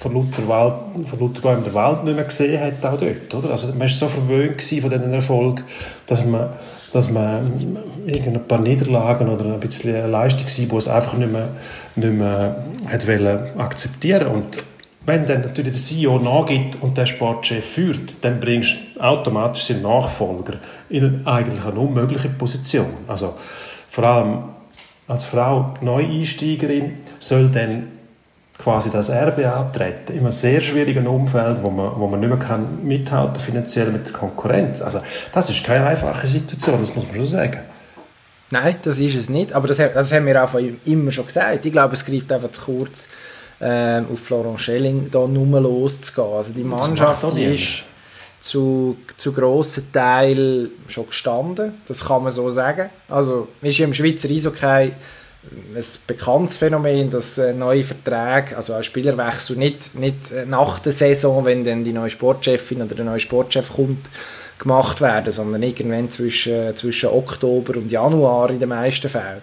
von 0.00 0.14
lauter, 0.14 0.46
Wald, 0.46 0.74
von 1.08 1.20
lauter 1.20 1.40
Bäumen 1.40 1.64
der 1.64 1.74
Welt 1.74 2.04
nicht 2.04 2.14
mehr 2.14 2.24
gesehen 2.24 2.60
hat, 2.60 2.84
auch 2.84 2.98
dort. 2.98 3.34
Oder? 3.34 3.50
Also 3.50 3.68
man 3.68 3.80
war 3.80 3.88
so 3.88 4.08
verwöhnt 4.08 4.62
von 4.62 4.90
diesen 4.90 5.12
Erfolg, 5.12 5.64
dass 6.06 6.24
man, 6.24 6.50
dass 6.92 7.10
man 7.10 7.78
irgendein 8.06 8.46
paar 8.46 8.60
Niederlagen 8.60 9.28
oder 9.28 9.46
ein 9.46 9.60
bisschen 9.60 9.94
eine 9.94 10.06
Leistung 10.06 10.46
war, 10.46 10.66
die 10.66 10.76
es 10.76 10.88
einfach 10.88 11.14
nicht 11.14 11.32
mehr, 11.32 11.48
nicht 11.96 12.12
mehr 12.12 12.64
hat 12.86 13.06
wollen 13.06 13.58
akzeptieren 13.58 14.28
Und 14.28 14.58
wenn 15.04 15.26
dann 15.26 15.40
natürlich 15.40 15.72
der 15.72 15.82
CEO 15.82 16.18
nachgibt 16.18 16.80
und 16.80 16.96
der 16.96 17.06
Sportchef 17.06 17.64
führt, 17.64 18.24
dann 18.24 18.38
bringst 18.38 18.76
du 18.94 19.00
automatisch 19.00 19.66
den 19.66 19.82
Nachfolger 19.82 20.58
in 20.90 21.04
eine 21.04 21.26
eigentlich 21.26 21.64
eine 21.64 21.80
unmögliche 21.80 22.28
Position. 22.28 22.92
Also 23.08 23.34
vor 23.90 24.04
allem 24.04 24.44
als 25.08 25.24
Frau 25.24 25.74
Neueinsteigerin 25.80 27.00
soll 27.18 27.48
dann 27.48 27.97
quasi 28.58 28.90
das 28.90 29.08
Erbe 29.08 29.50
antreten, 29.52 30.12
in 30.12 30.20
einem 30.20 30.32
sehr 30.32 30.60
schwierigen 30.60 31.06
Umfeld, 31.06 31.62
wo 31.62 31.70
man, 31.70 31.92
wo 31.98 32.06
man 32.08 32.20
nicht 32.20 32.28
mehr 32.28 32.38
kann 32.38 32.84
mithalten 32.84 33.40
finanziell 33.40 33.90
mit 33.90 34.06
der 34.06 34.12
Konkurrenz. 34.12 34.82
Also 34.82 35.00
das 35.32 35.48
ist 35.48 35.64
keine 35.64 35.86
einfache 35.86 36.26
Situation, 36.26 36.80
das 36.80 36.94
muss 36.94 37.06
man 37.06 37.14
schon 37.14 37.26
sagen. 37.26 37.60
Nein, 38.50 38.76
das 38.82 38.98
ist 38.98 39.14
es 39.14 39.28
nicht, 39.28 39.52
aber 39.52 39.68
das, 39.68 39.76
das 39.76 40.12
haben 40.12 40.26
wir 40.26 40.42
auch 40.42 40.54
immer 40.84 41.12
schon 41.12 41.26
gesagt. 41.26 41.64
Ich 41.66 41.72
glaube, 41.72 41.94
es 41.94 42.04
greift 42.04 42.32
einfach 42.32 42.50
zu 42.50 42.62
kurz, 42.62 43.06
ähm, 43.60 44.06
auf 44.12 44.20
Florent 44.20 44.60
Schelling 44.60 45.10
da 45.10 45.26
nur 45.26 45.60
loszugehen. 45.60 46.36
Also 46.36 46.52
die 46.52 46.64
Mannschaft 46.64 47.24
ist 47.36 47.84
zu, 48.40 48.96
zu 49.16 49.32
grossen 49.32 49.92
Teil 49.92 50.70
schon 50.86 51.06
gestanden, 51.06 51.74
das 51.86 52.04
kann 52.04 52.22
man 52.22 52.32
so 52.32 52.50
sagen. 52.50 52.90
Also 53.08 53.48
ist 53.62 53.80
im 53.80 53.94
Schweizer 53.94 54.28
Eishockey 54.28 54.92
ein 55.42 55.84
bekanntes 56.06 56.56
Phänomen, 56.56 57.10
dass 57.10 57.38
äh, 57.38 57.52
neue 57.52 57.84
Verträge, 57.84 58.56
also 58.56 58.74
ein 58.74 58.84
Spielerwechsel 58.84 59.56
nicht, 59.56 59.94
nicht 59.94 60.32
äh, 60.32 60.44
nach 60.44 60.78
der 60.80 60.92
Saison, 60.92 61.44
wenn 61.44 61.64
dann 61.64 61.84
die 61.84 61.92
neue 61.92 62.10
Sportchefin 62.10 62.82
oder 62.82 62.94
der 62.94 63.04
neue 63.04 63.20
Sportchef 63.20 63.72
kommt, 63.72 64.06
gemacht 64.58 65.00
werden, 65.00 65.32
sondern 65.32 65.62
irgendwann 65.62 66.10
zwischen, 66.10 66.74
zwischen 66.76 67.10
Oktober 67.10 67.76
und 67.76 67.92
Januar 67.92 68.50
in 68.50 68.58
den 68.58 68.68
meisten 68.68 69.08
Fällen. 69.08 69.40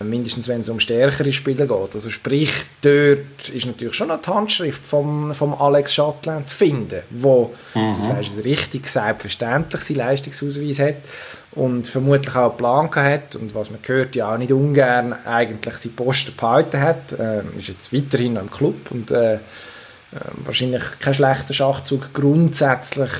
mindestens 0.00 0.46
wenn 0.46 0.60
es 0.60 0.68
um 0.68 0.78
stärkere 0.78 1.32
Spieler 1.32 1.66
geht. 1.66 1.94
Also 1.94 2.10
sprich, 2.10 2.52
dort 2.82 3.48
ist 3.52 3.66
natürlich 3.66 3.94
schon 3.94 4.08
noch 4.08 4.20
die 4.20 4.28
Handschrift 4.28 4.84
vom, 4.84 5.34
vom 5.34 5.54
Alex 5.54 5.94
Schottland 5.94 6.48
zu 6.48 6.54
finden, 6.54 7.00
wo, 7.08 7.54
mhm. 7.74 7.96
du 7.98 8.04
sagst 8.04 8.38
es 8.38 8.44
richtig, 8.44 8.86
selbstverständlich 8.86 9.82
seinen 9.82 9.96
Leistungsausweis 9.96 10.78
hat 10.80 10.96
und 11.58 11.88
vermutlich 11.88 12.34
auch 12.36 12.56
Plan 12.56 12.88
hat 12.94 13.34
und 13.34 13.54
was 13.54 13.70
man 13.70 13.80
hört, 13.84 14.14
ja 14.14 14.32
auch 14.32 14.38
nicht 14.38 14.52
ungern 14.52 15.14
eigentlich 15.24 15.74
seinen 15.74 15.96
Posten 15.96 16.34
behalten 16.36 16.80
hat. 16.80 17.12
Äh, 17.12 17.40
ist 17.58 17.68
jetzt 17.68 17.92
weiterhin 17.92 18.36
im 18.36 18.50
Club 18.50 18.90
und 18.90 19.10
äh, 19.10 19.34
äh, 19.34 19.38
wahrscheinlich 20.44 20.82
kein 21.00 21.14
schlechter 21.14 21.54
Schachzug 21.54 22.14
grundsätzlich 22.14 23.10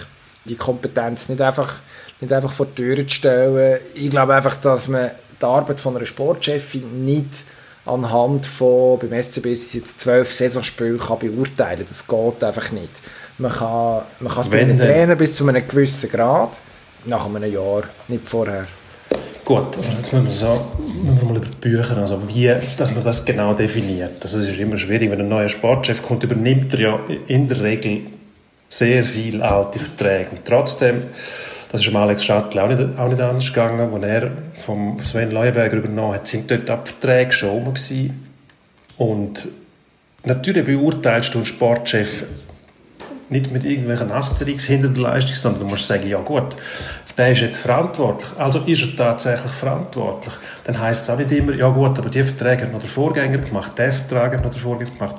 die 0.44 0.56
Kompetenz 0.56 1.28
nicht 1.28 1.40
einfach, 1.40 1.76
nicht 2.20 2.32
einfach 2.32 2.52
vor 2.52 2.66
die 2.66 2.82
Tür 2.82 2.96
zu 2.96 3.14
stellen. 3.14 3.80
Ich 3.94 4.08
glaube 4.08 4.34
einfach, 4.34 4.56
dass 4.56 4.86
man 4.88 5.10
die 5.40 5.44
Arbeit 5.44 5.80
von 5.80 5.96
einer 5.96 6.06
Sportchefin 6.06 7.04
nicht 7.04 7.42
anhand 7.86 8.46
von, 8.46 8.98
beim 8.98 9.20
SCB 9.20 9.46
ist 9.46 9.74
jetzt 9.74 10.00
zwölf 10.00 10.32
Saisonspiele 10.32 10.98
kann 10.98 11.18
beurteilen. 11.18 11.84
Das 11.88 12.06
geht 12.06 12.44
einfach 12.44 12.70
nicht. 12.70 12.90
Man 13.38 13.52
kann, 13.52 14.02
man 14.20 14.32
kann 14.32 14.42
es 14.42 14.48
bei 14.48 14.60
einem 14.60 14.78
Trainer 14.78 15.16
bis 15.16 15.36
zu 15.36 15.48
einem 15.48 15.66
gewissen 15.66 16.10
Grad, 16.10 16.52
nach 17.04 17.26
einem 17.26 17.52
Jahr, 17.52 17.84
nicht 18.08 18.28
vorher. 18.28 18.64
Gut, 19.44 19.78
jetzt 19.98 20.12
müssen 20.12 20.26
wir, 20.26 20.32
so, 20.32 20.66
müssen 21.02 21.20
wir 21.20 21.24
mal 21.26 21.36
über 21.36 21.46
die 21.46 21.56
Bücher, 21.56 21.96
also 21.96 22.28
wie, 22.28 22.54
dass 22.76 22.94
man 22.94 23.02
das 23.02 23.24
genau 23.24 23.54
definiert. 23.54 24.22
Also 24.22 24.40
es 24.40 24.48
ist 24.48 24.58
immer 24.58 24.76
schwierig, 24.76 25.10
wenn 25.10 25.20
ein 25.20 25.28
neuer 25.28 25.48
Sportchef 25.48 26.02
kommt, 26.02 26.22
übernimmt 26.22 26.74
er 26.74 26.80
ja 26.80 27.00
in 27.28 27.48
der 27.48 27.62
Regel 27.62 28.02
sehr 28.68 29.04
viele 29.04 29.42
alte 29.42 29.78
Verträge. 29.78 30.30
Und 30.32 30.44
trotzdem 30.44 31.04
das 31.70 31.86
ist 31.86 31.94
Alex 31.94 32.24
Schattl 32.24 32.58
auch 32.58 32.68
nicht, 32.68 32.98
auch 32.98 33.08
nicht 33.08 33.20
anders 33.20 33.48
gegangen. 33.48 33.92
Als 33.92 34.04
er 34.04 34.30
vom 34.56 34.98
Sven 35.00 35.30
Leuenberger 35.30 35.76
übernommen 35.76 36.14
hat, 36.14 36.26
sind 36.26 36.50
dort 36.50 36.68
Abverträge 36.70 37.32
schon 37.32 37.50
rum 37.50 37.74
gewesen. 37.74 38.26
Und 38.96 39.48
natürlich 40.24 40.64
beurteilst 40.64 41.34
du 41.34 41.38
einen 41.38 41.46
Sportchef 41.46 42.24
nicht 43.30 43.52
mit 43.52 43.64
irgendwelchen 43.64 44.10
Asterix 44.10 44.64
hinter 44.64 44.88
der 44.88 45.02
Leistung, 45.02 45.34
sondern 45.34 45.62
du 45.62 45.68
musst 45.68 45.86
sagen, 45.86 46.08
ja 46.08 46.18
gut, 46.18 46.56
der 47.16 47.32
ist 47.32 47.40
jetzt 47.40 47.58
verantwortlich. 47.58 48.28
Also 48.38 48.60
ist 48.60 48.82
er 48.82 48.96
tatsächlich 48.96 49.50
verantwortlich. 49.50 50.34
Dann 50.64 50.78
heißt 50.78 51.02
es 51.02 51.10
auch 51.10 51.18
nicht 51.18 51.32
immer, 51.32 51.52
ja 51.52 51.68
gut, 51.68 51.98
aber 51.98 52.08
die 52.08 52.22
Verträge 52.22 52.62
hat 52.62 52.72
noch 52.72 52.80
der 52.80 52.88
Vorgänger 52.88 53.38
gemacht, 53.38 53.72
der 53.76 53.92
Vertrag 53.92 54.34
hat 54.34 54.44
noch 54.44 54.50
der 54.50 54.60
Vorgänger 54.60 54.92
gemacht. 54.92 55.16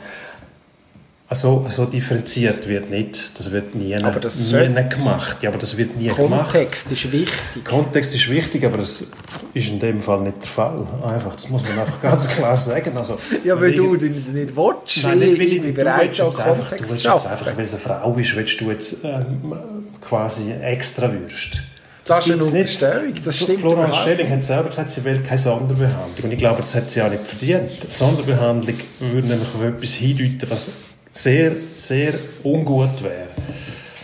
Also, 1.32 1.63
so 1.69 1.86
differenziert 1.86 2.67
wird 2.67 2.89
nicht. 2.89 3.38
Das 3.38 3.51
wird 3.51 3.75
nie, 3.75 3.95
aber 3.95 4.19
das 4.19 4.51
nie 4.51 4.89
gemacht. 4.89 5.38
Ja, 5.41 5.51
aber 5.51 5.59
das 5.59 5.77
wird 5.77 5.95
nie 5.95 6.07
Kontext 6.07 6.17
gemacht. 6.32 6.51
Kontext 6.51 6.91
ist 6.91 7.11
wichtig. 7.11 7.65
Kontext 7.65 8.15
ist 8.15 8.30
wichtig, 8.32 8.65
aber 8.65 8.80
das 8.80 9.05
ist 9.53 9.69
in 9.69 9.80
dem 9.80 10.01
Fall 10.01 10.21
nicht 10.21 10.41
der 10.41 10.47
Fall. 10.47 10.88
Einfach, 11.03 11.36
das 11.36 11.47
muss 11.47 11.61
man 11.61 11.77
einfach 11.77 12.01
ganz 12.01 12.27
klar 12.27 12.57
sagen. 12.57 12.97
Also, 12.97 13.19
ja, 13.43 13.61
weil 13.61 13.73
du 13.73 13.93
nicht, 13.93 14.34
nicht 14.34 14.55
willst. 14.55 15.03
Nein, 15.03 15.19
nicht, 15.19 15.39
weil 15.39 15.53
ich, 15.53 15.61
bin 15.61 15.73
bereit, 15.75 16.19
auch 16.19 16.36
Kontext 16.36 16.39
einfach, 16.39 16.77
Du 16.77 16.89
willst 16.89 17.05
jetzt 17.05 17.27
einfach, 17.27 17.55
wenn 17.55 17.63
es 17.63 17.73
eine 17.73 17.82
Frau 17.82 18.15
ist, 18.15 18.36
willst 18.36 18.61
du 18.61 18.71
jetzt 18.71 19.05
ähm, 19.05 19.53
quasi 20.01 20.51
extra 20.51 21.11
Würst. 21.11 21.61
Das, 22.05 22.25
das 22.25 22.27
ist 22.27 22.34
eine 22.34 22.43
Unterstellung, 22.43 23.13
das 23.23 23.38
stimmt 23.38 23.59
Florence 23.59 23.97
Schelling 23.97 24.30
hat 24.32 24.43
selber 24.43 24.69
gesagt, 24.69 24.89
sie 24.89 25.03
will 25.03 25.19
keine 25.19 25.38
Sonderbehandlung. 25.38 26.23
Und 26.23 26.32
ich 26.32 26.39
glaube, 26.39 26.61
das 26.61 26.73
hat 26.73 26.89
sie 26.89 27.03
auch 27.03 27.09
nicht 27.11 27.21
verdient. 27.21 27.69
Sonderbehandlung 27.93 28.75
würde 28.99 29.27
nämlich 29.27 29.47
auf 29.53 29.63
etwas 29.63 29.93
hindeuten, 29.93 30.49
was 30.49 30.71
sehr, 31.12 31.51
sehr 31.55 32.14
ungut 32.43 33.03
wäre. 33.03 33.28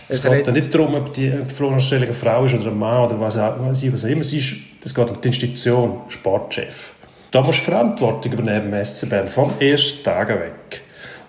Es, 0.08 0.18
es 0.18 0.30
geht 0.30 0.46
ja 0.46 0.52
nicht 0.52 0.72
darum, 0.72 0.94
ob 0.94 1.12
die 1.14 1.32
Florianstellung 1.54 2.06
eine 2.06 2.14
Frau 2.14 2.44
ist 2.44 2.54
oder 2.54 2.70
ein 2.70 2.78
Mann 2.78 3.06
oder 3.06 3.20
was 3.20 3.36
auch, 3.36 3.54
was 3.58 3.82
auch 3.82 4.08
immer. 4.08 4.20
Es, 4.20 4.32
ist, 4.32 4.56
es 4.84 4.94
geht 4.94 5.08
um 5.08 5.20
die 5.20 5.28
Institution, 5.28 6.00
Sportchef. 6.08 6.94
Da 7.30 7.42
musst 7.42 7.58
du 7.58 7.64
Verantwortung 7.64 8.32
übernehmen 8.32 8.72
im 8.72 8.84
SC 8.84 9.08
Bern, 9.08 9.28
vom 9.28 9.52
ersten 9.58 10.04
Tag 10.04 10.28
weg. 10.28 10.82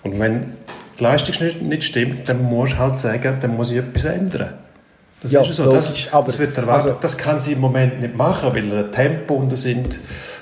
Und 0.04 0.20
wenn 0.20 0.54
die 0.98 1.04
Leistung 1.04 1.44
nicht, 1.44 1.62
nicht 1.62 1.84
stimmt, 1.84 2.30
dann 2.30 2.44
musst 2.44 2.74
du 2.74 2.78
halt 2.78 3.00
sagen, 3.00 3.38
dann 3.42 3.56
muss 3.56 3.72
ich 3.72 3.78
etwas 3.78 4.06
ändern. 4.06 4.54
Das 5.22 5.32
ja, 5.32 5.42
ist 5.42 5.56
so. 5.56 5.72
Das, 5.72 5.92
das, 6.12 6.40
wird 6.40 6.56
erwartet. 6.58 6.88
Also, 6.88 6.98
das 7.02 7.18
kann 7.18 7.42
sie 7.42 7.54
im 7.54 7.60
Moment 7.60 8.02
nicht 8.02 8.16
machen, 8.16 8.54
weil 8.54 8.70
wir 8.70 8.92
tempobunden 8.92 9.56
sind 9.56 9.98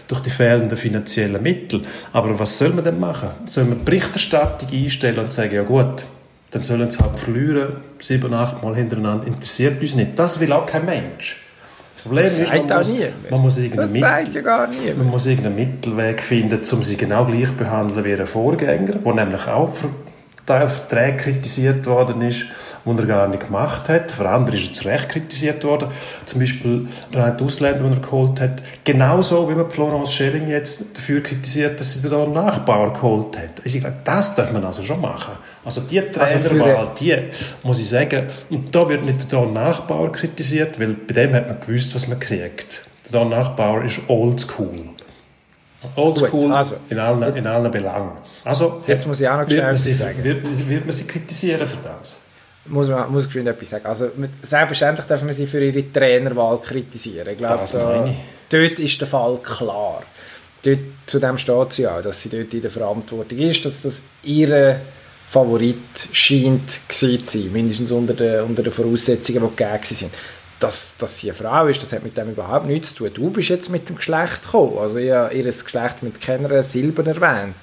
durch 0.08 0.22
die 0.22 0.30
fehlenden 0.30 0.78
finanziellen 0.78 1.42
Mittel. 1.42 1.82
Aber 2.14 2.38
was 2.38 2.58
soll 2.58 2.70
man 2.70 2.84
denn 2.84 3.00
machen? 3.00 3.30
Soll 3.46 3.66
man 3.66 3.84
Berichterstattung 3.84 4.70
einstellen 4.72 5.20
und 5.20 5.32
sagen, 5.32 5.54
ja 5.54 5.64
gut, 5.64 6.06
dann 6.52 6.64
sollen 6.64 6.90
sie 6.90 7.00
halt 7.00 7.20
verlieren, 7.20 7.84
sieben, 8.00 8.34
acht 8.34 8.64
Mal 8.64 8.76
hintereinander, 8.76 9.28
interessiert 9.28 9.82
uns 9.82 9.96
nicht. 9.96 10.18
Das 10.18 10.40
will 10.40 10.52
auch 10.54 10.66
kein 10.66 10.86
Mensch. 10.86 11.42
Das 11.94 12.04
Problem 12.04 12.26
das 12.26 12.34
ist, 12.40 12.54
man 12.54 12.68
muss, 12.68 12.92
man 13.30 13.42
muss, 13.42 13.58
irgendeinen 13.58 13.92
Mittel, 13.92 14.96
man 14.96 15.08
muss 15.08 15.26
irgendeinen 15.26 15.56
Mittelweg 15.56 16.22
finden, 16.22 16.62
um 16.72 16.84
sie 16.84 16.98
genau 16.98 17.26
gleich 17.26 17.48
zu 17.48 17.54
behandeln 17.54 18.06
wie 18.06 18.14
ein 18.14 18.26
Vorgänger, 18.26 18.94
der 18.94 19.14
nämlich 19.14 19.48
auch 19.48 19.74
Teil 20.46 20.68
Verträge 20.68 21.18
kritisiert 21.18 21.86
worden 21.88 22.22
ist, 22.22 22.46
die 22.86 22.90
er 22.90 23.06
gar 23.06 23.28
nicht 23.28 23.46
gemacht 23.46 23.90
hat. 23.90 24.12
Für 24.12 24.30
andere 24.30 24.56
ist 24.56 24.68
er 24.68 24.74
zu 24.74 24.88
Recht 24.88 25.10
kritisiert 25.10 25.64
worden. 25.64 25.90
Zum 26.26 26.40
Beispiel 26.40 26.88
der 27.14 27.36
Ausländer, 27.42 27.84
den 27.84 27.94
er 27.94 28.00
geholt 28.00 28.40
hat. 28.40 28.62
Genauso 28.84 29.50
wie 29.50 29.56
man 29.56 29.72
Florence 29.72 30.14
Schelling 30.14 30.48
jetzt 30.48 30.96
dafür 30.96 31.24
kritisiert, 31.24 31.80
dass 31.80 31.96
sie 31.96 32.08
da 32.08 32.24
einen 32.24 32.34
Nachbauer 32.34 32.94
geholt 32.94 33.38
hat. 33.38 33.62
Also 33.64 33.78
ich 33.78 33.82
glaube, 33.82 33.98
das 34.04 34.36
darf 34.36 34.52
man 34.52 34.64
also 34.64 34.84
schon 34.84 35.02
machen. 35.02 35.34
Also 35.64 35.82
die 35.82 36.00
also 36.00 36.12
Trainerwahl, 36.12 36.76
also 36.76 36.92
die, 37.00 37.18
muss 37.64 37.80
ich 37.80 37.90
sagen, 37.90 38.28
und 38.52 38.74
da 38.74 38.88
wird 38.88 39.04
nicht 39.04 39.32
der 39.32 39.46
Nachbauer 39.48 40.12
kritisiert, 40.12 40.80
weil 40.80 40.94
bei 40.94 41.14
dem 41.14 41.34
hat 41.34 41.48
man 41.48 41.60
gewusst, 41.60 41.96
was 41.96 42.08
man 42.08 42.20
kriegt. 42.20 42.82
Der 43.12 43.26
Nachbauer 43.26 43.84
ist 43.84 44.02
oldschool. 44.08 44.95
Oldschool 45.96 46.52
also, 46.52 46.76
in, 46.90 47.00
allen, 47.00 47.36
in 47.36 47.48
allen 47.48 47.72
Belangen. 47.72 48.12
Also, 48.44 48.84
jetzt 48.88 49.08
muss 49.08 49.20
ich 49.20 49.28
auch 49.28 49.40
noch 49.40 49.48
schnell 49.48 49.60
etwas 49.60 49.84
sagen. 49.84 50.24
Wird, 50.24 50.70
wird, 50.70 50.86
man 50.86 50.92
sie 50.92 51.06
kritisieren 51.06 51.68
für 51.68 51.78
das? 51.84 52.20
Muss 52.68 52.90
man 52.90 53.12
muss 53.12 53.28
ich 53.28 53.36
etwas 53.36 53.70
sagen. 53.70 53.86
Also, 53.86 54.10
selbstverständlich 54.44 55.06
darf 55.08 55.24
man 55.24 55.34
sie 55.34 55.48
für 55.48 55.64
ihre 55.64 55.92
Trainerwahl 55.92 56.60
kritisieren. 56.60 57.28
Ich 57.30 57.38
glaube, 57.38 57.64
da, 57.72 58.10
dort 58.50 58.80
ist 58.80 59.00
der 59.00 59.08
Fall 59.08 59.38
klar. 59.44 60.04
Dort, 60.64 60.80
zu 61.06 61.20
dem 61.20 61.38
steht 61.38 61.74
sie 61.74 61.88
auch, 61.88 62.02
dass 62.02 62.22
sie 62.22 62.30
dort 62.30 62.54
in 62.54 62.62
der 62.62 62.72
Verantwortung 62.72 63.38
ist, 63.38 63.66
dass 63.66 63.82
das 63.84 64.02
ihre 64.24 64.78
Favorit 65.30 66.08
scheint 66.12 66.80
zu 66.90 67.18
sein, 67.24 67.52
mindestens 67.52 67.92
unter 67.92 68.14
den, 68.14 68.42
unter 68.42 68.64
den 68.64 68.72
Voraussetzungen, 68.72 69.42
die 69.42 69.56
gegeben 69.56 69.84
sind 69.84 70.12
dass, 70.60 70.98
dass 70.98 71.20
sie 71.20 71.30
eine 71.30 71.38
Frau 71.38 71.68
ist, 71.68 71.82
das 71.82 71.92
hat 71.94 72.04
mit 72.04 72.18
dem 72.18 72.32
überhaupt 72.32 72.66
nichts 72.66 72.96
zu 72.96 73.10
tun. 73.10 73.12
Du 73.14 73.30
bist 73.30 73.50
jetzt 73.50 73.70
mit 73.70 73.90
dem 73.90 73.98
Geschlecht 73.98 74.44
gekommen. 74.44 74.78
Also 74.78 74.98
ich 74.98 75.12
habe 75.12 75.34
ihr 75.34 75.44
Geschlecht 75.44 76.02
mit 76.02 76.22
keiner 76.22 76.64
Silber 76.64 77.06
erwähnt. 77.06 77.56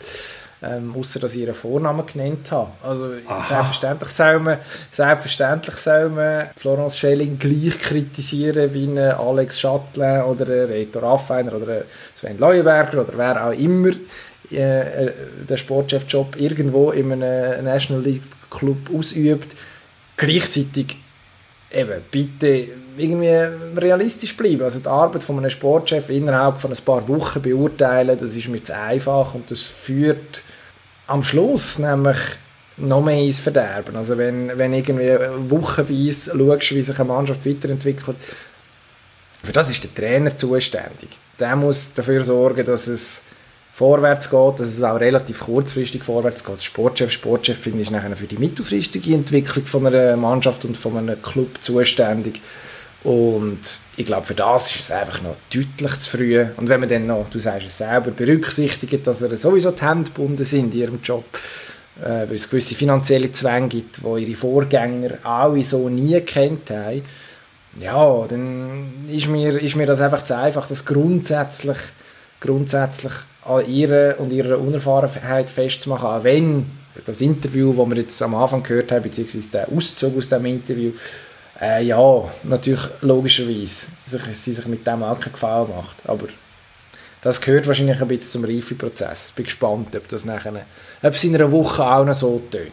Ähm, 0.64 0.94
außer 0.96 1.18
dass 1.18 1.34
ich 1.34 1.40
ihren 1.40 1.54
Vornamen 1.54 2.06
genannt 2.06 2.52
habe. 2.52 2.70
Also 2.84 3.14
selbstverständlich 3.48 4.10
soll, 4.10 4.38
man, 4.38 4.58
selbstverständlich 4.92 5.74
soll 5.74 6.08
man 6.08 6.50
Florence 6.56 6.98
Schelling 6.98 7.36
gleich 7.36 7.76
kritisieren 7.80 8.72
wie 8.72 8.86
eine 8.86 9.18
Alex 9.18 9.60
Chatelain 9.60 10.22
oder 10.22 10.44
ein 10.46 10.66
Reto 10.66 11.00
Raffiner 11.00 11.54
oder 11.54 11.82
Sven 12.14 12.38
Leuenberger 12.38 13.00
oder 13.00 13.12
wer 13.16 13.44
auch 13.44 13.58
immer 13.58 13.90
äh, 14.52 15.06
äh 15.06 15.12
den 15.48 15.58
Sportchefjob 15.58 16.36
irgendwo 16.36 16.92
in 16.92 17.12
einem 17.12 17.64
National 17.64 18.04
League 18.04 18.22
Club 18.48 18.88
ausübt. 18.96 19.56
Gleichzeitig 20.16 20.96
eben, 21.72 22.02
bitte 22.08 22.68
irgendwie 22.96 23.80
realistisch 23.80 24.36
bleiben. 24.36 24.62
Also 24.62 24.80
die 24.80 24.86
Arbeit 24.86 25.22
von 25.22 25.38
einem 25.38 25.50
Sportchef 25.50 26.10
innerhalb 26.10 26.60
von 26.60 26.72
ein 26.72 26.84
paar 26.84 27.06
Wochen 27.08 27.42
beurteilen, 27.42 28.18
das 28.18 28.34
ist 28.34 28.48
mir 28.48 28.62
zu 28.62 28.76
einfach 28.76 29.34
und 29.34 29.50
das 29.50 29.62
führt 29.62 30.42
am 31.06 31.22
Schluss 31.22 31.78
nämlich 31.78 32.18
noch 32.76 33.02
mehr 33.02 33.22
ins 33.22 33.40
Verderben. 33.40 33.96
Also 33.96 34.16
wenn, 34.18 34.56
wenn 34.56 34.72
irgendwie 34.72 35.16
wochenweise 35.48 36.32
schaust, 36.36 36.74
wie 36.74 36.82
sich 36.82 36.98
eine 36.98 37.08
Mannschaft 37.08 37.46
weiterentwickelt, 37.46 38.16
für 39.42 39.52
das 39.52 39.70
ist 39.70 39.82
der 39.82 39.94
Trainer 39.94 40.36
zuständig. 40.36 41.10
Der 41.38 41.56
muss 41.56 41.94
dafür 41.94 42.24
sorgen, 42.24 42.64
dass 42.64 42.86
es 42.86 43.20
vorwärts 43.72 44.30
geht, 44.30 44.60
dass 44.60 44.68
es 44.68 44.82
auch 44.82 45.00
relativ 45.00 45.40
kurzfristig 45.40 46.04
vorwärts 46.04 46.44
geht. 46.44 46.62
Sportchef, 46.62 47.10
Sportchef 47.10 47.58
finde 47.58 47.82
ich 47.82 47.90
nachher 47.90 48.14
für 48.14 48.26
die 48.26 48.36
mittelfristige 48.36 49.14
Entwicklung 49.14 49.66
von 49.66 49.86
einer 49.86 50.16
Mannschaft 50.16 50.64
und 50.64 50.76
von 50.76 50.96
einem 50.98 51.20
Club 51.20 51.58
zuständig. 51.60 52.40
Und 53.04 53.58
ich 53.96 54.06
glaube, 54.06 54.26
für 54.26 54.34
das 54.34 54.70
ist 54.70 54.80
es 54.80 54.90
einfach 54.90 55.22
noch 55.22 55.36
deutlich 55.52 55.98
zu 55.98 56.10
früh. 56.10 56.46
Und 56.56 56.68
wenn 56.68 56.80
man 56.80 56.88
dann 56.88 57.06
noch, 57.06 57.28
du 57.30 57.38
sagst 57.38 57.66
es 57.66 57.78
selber, 57.78 58.10
berücksichtigt, 58.10 59.06
dass 59.06 59.22
er 59.22 59.36
sowieso 59.36 59.72
die 59.72 59.82
Hände 59.82 60.10
gebunden 60.10 60.44
sind 60.44 60.74
in 60.74 60.80
ihrem 60.80 61.00
Job, 61.02 61.24
äh, 62.00 62.28
weil 62.28 62.34
es 62.36 62.48
gewisse 62.48 62.74
finanzielle 62.74 63.32
Zwänge 63.32 63.68
gibt, 63.68 64.00
die 64.04 64.24
ihre 64.24 64.36
Vorgänger 64.36 65.18
alle 65.24 65.64
so 65.64 65.88
nie 65.88 66.20
kennt 66.20 66.70
haben, 66.70 67.02
ja, 67.80 68.26
dann 68.28 68.92
ist 69.10 69.28
mir, 69.28 69.58
ist 69.60 69.76
mir 69.76 69.86
das 69.86 70.00
einfach 70.00 70.24
zu 70.24 70.36
einfach, 70.36 70.68
das 70.68 70.84
grundsätzlich, 70.84 71.78
grundsätzlich 72.40 73.12
an 73.44 73.66
ihrer 73.66 74.20
und 74.20 74.30
ihrer 74.30 74.58
Unerfahrenheit 74.58 75.50
festzumachen, 75.50 76.06
auch 76.06 76.24
wenn 76.24 76.66
das 77.06 77.20
Interview, 77.20 77.72
das 77.72 77.88
wir 77.88 77.96
jetzt 77.96 78.22
am 78.22 78.34
Anfang 78.34 78.62
gehört 78.62 78.92
haben, 78.92 79.02
beziehungsweise 79.02 79.48
der 79.48 79.68
Auszug 79.72 80.18
aus 80.18 80.28
dem 80.28 80.44
Interview, 80.44 80.92
äh, 81.62 81.84
ja, 81.84 82.24
natürlich 82.42 82.82
logischerweise 83.00 83.86
sich, 84.06 84.22
sie 84.34 84.52
sich 84.52 84.66
mit 84.66 84.86
dem 84.86 85.02
auch 85.02 85.18
keinen 85.18 85.32
Gefallen 85.32 85.68
macht. 85.70 85.96
Aber 86.06 86.26
Das 87.22 87.40
gehört 87.40 87.68
wahrscheinlich 87.68 88.02
ein 88.02 88.08
bisschen 88.08 88.42
zum 88.42 88.44
Reifeprozess. 88.44 89.28
Ich 89.28 89.34
bin 89.34 89.44
gespannt, 89.44 89.94
ob 89.94 90.08
das 90.08 90.24
nachher, 90.24 90.52
ob 91.02 91.14
es 91.14 91.22
in 91.22 91.34
einer 91.34 91.50
Woche 91.52 91.84
auch 91.84 92.04
noch 92.04 92.14
so 92.14 92.42
tönt. 92.50 92.72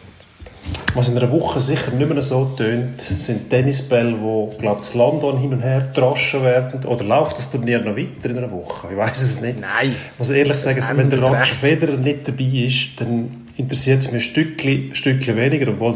Was 0.94 1.08
in 1.08 1.16
einer 1.16 1.30
Woche 1.30 1.60
sicher 1.60 1.92
nicht 1.92 2.10
mehr 2.12 2.20
so 2.20 2.44
tönt, 2.56 3.00
sind 3.00 3.48
Tennisbälle, 3.48 4.12
die, 4.12 4.56
ich, 4.58 4.92
in 4.94 4.98
London 4.98 5.38
hin 5.38 5.52
und 5.52 5.60
her 5.60 5.80
getroschen 5.80 6.42
werden. 6.42 6.84
Oder 6.84 7.04
läuft 7.04 7.38
das 7.38 7.50
Turnier 7.50 7.78
noch 7.80 7.96
weiter 7.96 8.28
in 8.28 8.38
einer 8.38 8.50
Woche? 8.50 8.88
Ich 8.90 8.96
weiß 8.96 9.22
es 9.22 9.40
nicht. 9.40 9.60
Nein. 9.60 9.88
Ich 9.88 10.18
muss 10.18 10.30
ehrlich 10.30 10.56
sagen, 10.56 10.82
wenn 10.96 11.10
der 11.10 11.22
Roger. 11.22 11.44
Federer 11.44 11.96
nicht 11.96 12.26
dabei 12.26 12.44
ist, 12.44 13.00
dann 13.00 13.46
interessiert 13.56 14.00
es 14.00 14.06
mich 14.06 14.14
ein 14.14 14.20
Stückchen, 14.20 14.94
Stückchen 14.94 15.36
weniger, 15.36 15.70
obwohl 15.70 15.94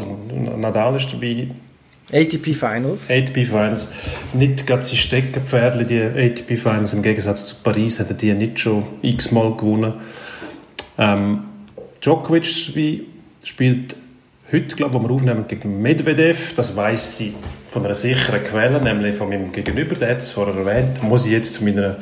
Nadal 0.57 0.95
ist 0.95 1.11
dabei. 1.11 1.49
ATP 2.11 2.55
Finals. 2.55 3.09
ATP 3.09 3.45
Finals 3.45 3.89
nicht 4.33 4.67
gerade 4.67 4.83
sein 4.83 4.97
Steckenpferdchen, 4.97 5.87
die 5.87 6.01
ATP 6.01 6.57
Finals 6.57 6.93
im 6.93 7.01
Gegensatz 7.01 7.45
zu 7.45 7.55
Paris 7.63 7.99
hat 7.99 8.09
er 8.09 8.15
die 8.15 8.33
nicht 8.33 8.59
schon 8.59 8.83
x-mal 9.01 9.55
gewonnen. 9.55 9.93
Ähm, 10.97 11.43
Djokovic 12.01 12.45
spielt 12.45 13.95
heute, 14.51 14.75
glaube 14.75 14.97
ich, 14.97 15.03
wo 15.03 15.07
wir 15.07 15.15
aufnehmen, 15.15 15.45
gegen 15.47 15.81
Medvedev. 15.81 16.53
Das 16.53 16.75
weiß 16.75 17.17
sie 17.17 17.33
von 17.67 17.83
einer 17.83 17.93
sicheren 17.93 18.43
Quelle, 18.43 18.81
nämlich 18.81 19.15
von 19.15 19.29
meinem 19.29 19.51
Gegenüber, 19.51 19.95
der 19.95 20.11
hat 20.11 20.21
es 20.21 20.31
vorher 20.31 20.55
erwähnt. 20.55 21.01
Muss 21.03 21.25
ich 21.25 21.31
jetzt 21.31 21.55
zu 21.55 21.63
meiner, 21.63 21.97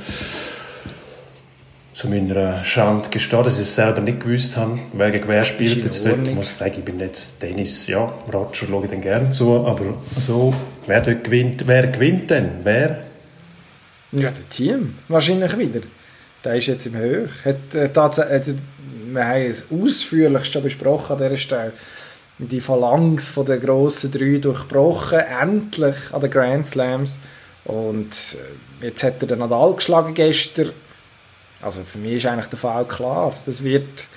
zu 1.94 2.10
meiner 2.10 2.64
Schande 2.64 3.10
gestehen, 3.10 3.44
dass 3.44 3.56
ich 3.56 3.62
es 3.62 3.76
selber 3.76 4.02
nicht 4.02 4.22
gewusst 4.22 4.58
habe, 4.58 4.80
wer 4.94 5.12
gegen 5.12 5.28
wer 5.28 5.44
spielt 5.44 5.84
jetzt 5.84 6.06
dort. 6.06 6.28
Ich 6.28 6.34
muss 6.34 6.58
sagen, 6.58 6.74
ich 6.78 6.84
bin 6.84 7.00
jetzt 7.00 7.40
Tennis, 7.40 7.88
ja, 7.88 8.12
Roger 8.32 8.68
schaue 8.68 8.86
ich 8.86 8.92
dann 8.92 9.02
gerne 9.02 9.30
zu, 9.30 9.66
aber 9.66 9.98
so, 10.18 10.54
wer 10.88 11.02
dort 11.02 11.24
gewinnt, 11.24 11.68
wer 11.68 11.88
gewinnt 11.88 12.32
denn? 12.32 12.50
Wer? 12.64 13.04
Ja, 14.12 14.32
der 14.32 14.50
Team. 14.50 14.96
Wahrscheinlich 15.08 15.58
wieder. 15.58 15.82
Der 16.44 16.56
ist 16.56 16.68
jetzt 16.68 16.86
im 16.86 16.96
Höch. 16.96 17.30
Hat, 17.46 17.74
äh, 17.74 17.90
tatsächlich, 17.90 18.58
wir 19.08 19.28
haben 19.28 19.42
es 19.44 19.66
ausführlich 19.72 20.46
schon 20.46 20.64
besprochen 20.64 21.14
an 21.14 21.24
dieser 21.24 21.38
Stelle. 21.38 21.74
Die 22.38 22.62
Phalanx 22.62 23.30
von 23.30 23.46
der 23.46 23.60
grossen 23.60 24.12
drei 24.12 24.38
durchbrochen. 24.38 25.20
Endlich 25.20 25.96
an 26.12 26.22
den 26.22 26.32
Grand 26.32 26.68
Slams. 26.68 27.18
Und 27.66 28.38
äh, 28.82 28.88
jetzt 28.88 29.04
hat 29.04 29.22
er 29.22 29.28
den 29.28 29.40
Nadal 29.40 29.76
geschlagen 29.76 30.14
gestern. 30.14 30.72
Also 31.64 31.84
für 31.84 31.98
mich 31.98 32.14
ist 32.14 32.26
eigentlich 32.26 32.48
der 32.48 32.60
Fall 32.60 32.86
klar. 32.86 33.34
Das 33.46 33.64
wird, 33.64 34.08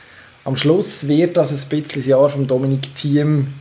am 0.44 0.56
Schluss 0.56 1.06
wird 1.06 1.36
das 1.36 1.52
ein 1.52 1.68
bisschen 1.68 2.00
das 2.00 2.06
Jahr 2.06 2.28
vom 2.28 2.46
Dominik 2.46 2.94
Thiem 2.94 3.54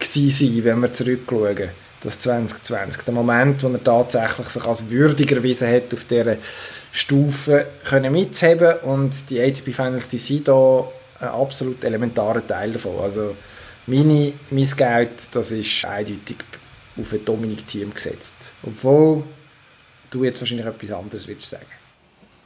sein, 0.00 0.64
wenn 0.64 0.80
wir 0.80 0.92
zurückschauen. 0.92 1.70
Das 2.02 2.20
2020. 2.20 3.02
Der 3.02 3.14
Moment, 3.14 3.62
wo 3.62 3.68
er 3.68 3.82
tatsächlich 3.82 4.48
sich 4.48 4.64
als 4.64 4.88
würdiger 4.90 5.36
erwiesen 5.36 5.68
hat, 5.68 5.92
auf 5.92 6.04
dieser 6.04 6.36
Stufe 6.92 7.66
können 7.84 8.12
mitzuheben 8.12 8.78
und 8.80 9.12
die 9.28 9.40
ATP 9.40 9.72
Finals, 9.72 10.08
die 10.08 10.18
sind 10.18 10.46
da 10.46 10.84
ein 11.20 11.28
absolut 11.28 11.82
elementarer 11.82 12.46
Teil 12.46 12.72
davon. 12.72 13.00
Also 13.00 13.34
meine, 13.86 14.32
mein 14.50 14.70
Geld, 14.76 15.10
das 15.32 15.50
ist 15.50 15.84
eindeutig 15.84 16.36
auf 16.98 17.12
ein 17.12 17.24
Dominik 17.24 17.66
Thiem 17.66 17.92
gesetzt. 17.92 18.34
Obwohl 18.62 19.24
du 20.10 20.24
jetzt 20.24 20.40
wahrscheinlich 20.40 20.66
etwas 20.66 20.92
anderes 20.92 21.26
willst 21.26 21.50
sagen. 21.50 21.66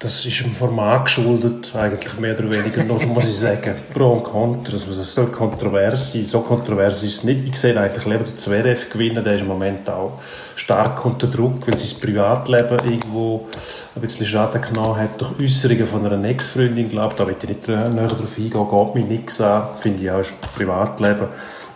Das 0.03 0.25
ist 0.25 0.41
dem 0.41 0.55
Format 0.55 1.05
geschuldet, 1.05 1.73
eigentlich 1.75 2.19
mehr 2.19 2.33
oder 2.33 2.51
weniger 2.51 2.83
noch, 2.85 3.05
muss 3.05 3.29
ich 3.29 3.37
sagen. 3.37 3.75
Pro 3.93 4.15
und 4.15 4.25
Contra, 4.25 4.73
also 4.73 4.95
das 4.95 5.13
soll 5.13 5.27
kontrovers 5.27 6.15
sein. 6.15 6.25
So 6.25 6.41
kontrovers 6.41 7.03
ist 7.03 7.17
es 7.17 7.25
nicht. 7.25 7.47
Ich 7.47 7.57
sehe 7.61 7.79
eigentlich 7.79 8.07
lieber 8.07 8.25
den 8.25 8.39
Zverev 8.39 8.89
gewinnen, 8.89 9.23
der 9.23 9.35
ist 9.35 9.43
im 9.43 9.49
Moment 9.49 9.91
auch 9.91 10.19
stark 10.57 11.05
unter 11.05 11.27
Druck, 11.27 11.67
weil 11.67 11.77
sein 11.77 12.01
Privatleben 12.01 12.79
irgendwo 12.79 13.47
ein 13.95 14.01
bisschen 14.01 14.25
Schaden 14.25 14.63
genommen 14.63 14.97
hat 14.97 15.21
durch 15.21 15.33
Äußerungen 15.39 15.87
von 15.87 16.07
einer 16.07 16.25
Ex-Freundin, 16.31 16.89
glaube 16.89 17.15
Da 17.19 17.29
will 17.29 17.37
ich 17.39 17.47
nicht 17.47 17.69
näher 17.69 17.87
darauf 17.91 18.39
eingehen, 18.39 18.69
geht 18.71 18.95
mir 18.95 19.05
nichts 19.05 19.39
an, 19.43 19.69
finde 19.83 20.03
ich 20.03 20.11
auch, 20.11 20.21
ist 20.21 20.33
Privatleben. 20.57 21.29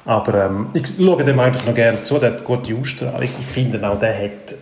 Aber 0.07 0.47
ähm, 0.47 0.71
ich 0.73 0.87
schaue 0.99 1.23
dem 1.25 1.39
eigentlich 1.41 1.67
noch 1.67 1.75
gerne 1.75 2.03
zu, 2.03 2.19
der 2.19 2.33
hat 2.33 2.45
gute 2.45 2.75
Ausstrahlung. 2.75 3.29
Ich 3.39 3.47
finde 3.47 3.87
auch, 3.87 3.99
der 3.99 4.15
hat 4.15 4.55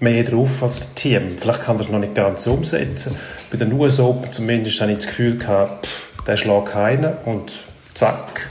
mehr 0.00 0.22
drauf 0.24 0.62
als 0.62 0.78
das 0.78 0.94
Team. 0.94 1.30
Vielleicht 1.38 1.62
kann 1.62 1.76
er 1.76 1.82
es 1.82 1.88
noch 1.88 1.98
nicht 1.98 2.14
ganz 2.14 2.46
umsetzen. 2.46 3.16
Bei 3.50 3.56
den 3.56 3.72
US 3.72 3.98
Open 3.98 4.32
zumindest 4.32 4.80
habe 4.80 4.92
ich 4.92 4.98
das 4.98 5.06
Gefühl 5.06 5.38
pff, 5.38 6.08
der 6.26 6.36
schlägt 6.36 6.66
keinen 6.66 7.14
und 7.24 7.52
zack, 7.94 8.50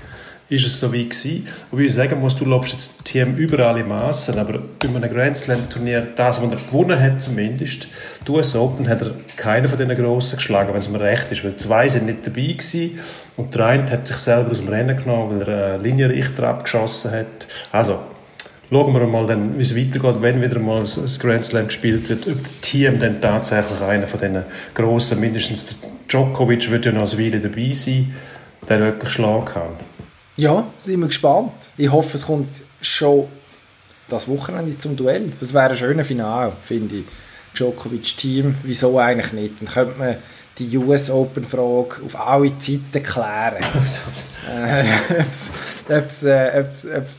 ist 0.50 0.66
es 0.66 0.80
so 0.80 0.94
wie 0.94 1.04
gewesen. 1.04 1.48
Wobei 1.72 1.84
ich 1.84 1.94
sagen 1.94 2.20
muss, 2.20 2.36
du 2.36 2.46
lobst 2.46 2.74
jetzt 2.74 3.00
das 3.00 3.04
Team 3.04 3.36
überall 3.36 3.78
im 3.78 3.90
Massen, 3.90 4.40
aber 4.40 4.60
bei 4.80 4.88
einem 4.88 5.14
Grand 5.14 5.38
Slam 5.38 5.70
Turnier, 5.70 6.08
das, 6.16 6.42
was 6.42 6.50
er 6.50 6.58
gewonnen 6.58 7.00
hat 7.00 7.22
zumindest, 7.22 7.88
die 8.26 8.32
US 8.32 8.56
Open 8.56 8.88
hat 8.88 9.02
er 9.02 9.12
keinen 9.36 9.68
von 9.68 9.78
diesen 9.78 9.96
Grossen 9.96 10.38
geschlagen, 10.38 10.70
wenn 10.72 10.80
es 10.80 10.90
mir 10.90 11.02
recht 11.02 11.32
ist, 11.32 11.44
weil 11.44 11.56
zwei 11.58 11.88
sind 11.88 12.06
nicht 12.06 12.26
dabei 12.26 12.42
gewesen 12.42 13.00
und 13.36 13.54
der 13.56 13.66
eine 13.66 13.92
hat 13.92 14.08
sich 14.08 14.18
selber 14.18 14.52
aus 14.52 14.60
dem 14.60 14.70
Rennen 14.70 14.96
genommen, 14.96 15.40
weil 15.40 15.48
er 15.48 15.74
einen 15.74 15.84
Linienrichter 15.84 16.48
abgeschossen 16.48 17.12
hat. 17.12 17.48
Also, 17.72 18.00
Schauen 18.70 18.94
wir 18.94 19.08
mal, 19.08 19.26
dann, 19.26 19.58
wie 19.58 19.62
es 19.62 19.76
weitergeht, 19.76 20.22
wenn 20.22 20.42
wieder 20.42 20.60
mal 20.60 20.82
ein 20.82 21.20
Grand 21.20 21.46
Slam 21.46 21.68
gespielt 21.68 22.10
wird, 22.10 22.28
ob 22.28 22.44
das 22.44 22.60
Team 22.60 23.00
dann 23.00 23.22
tatsächlich 23.22 23.80
einer 23.82 24.08
von 24.08 24.20
diesen 24.20 24.44
grossen, 24.74 25.22
mindestens 25.22 25.66
der 25.66 25.90
Djokovic 26.10 26.70
wird 26.70 26.86
ja 26.86 26.92
noch 26.92 27.10
eine 27.10 27.24
Weile 27.24 27.40
dabei 27.40 27.74
sein, 27.74 28.14
der 28.68 28.80
wirklich 28.80 29.14
schlagen 29.14 29.46
kann. 29.46 29.72
Ja, 30.36 30.68
sind 30.80 31.00
wir 31.00 31.08
gespannt. 31.08 31.72
Ich 31.78 31.90
hoffe, 31.90 32.18
es 32.18 32.26
kommt 32.26 32.50
schon 32.82 33.28
das 34.10 34.28
Wochenende 34.28 34.78
zum 34.78 34.98
Duell. 34.98 35.32
Das 35.40 35.54
wäre 35.54 35.70
ein 35.70 35.78
schöner 35.78 36.04
Final, 36.04 36.52
finde 36.62 36.98
ich. 36.98 37.06
Djokovic-Team, 37.56 38.56
wieso 38.64 39.00
eigentlich 39.00 39.32
nicht? 39.34 39.62
Dann 39.62 39.70
könnte 39.70 39.98
man 39.98 40.16
die 40.60 40.78
US 40.78 41.10
Open-Frage 41.10 42.02
auf 42.06 42.20
alle 42.28 42.58
Zeiten 42.58 43.04
klären. 43.04 43.64
äh, 44.66 44.82
äh, 45.90 46.64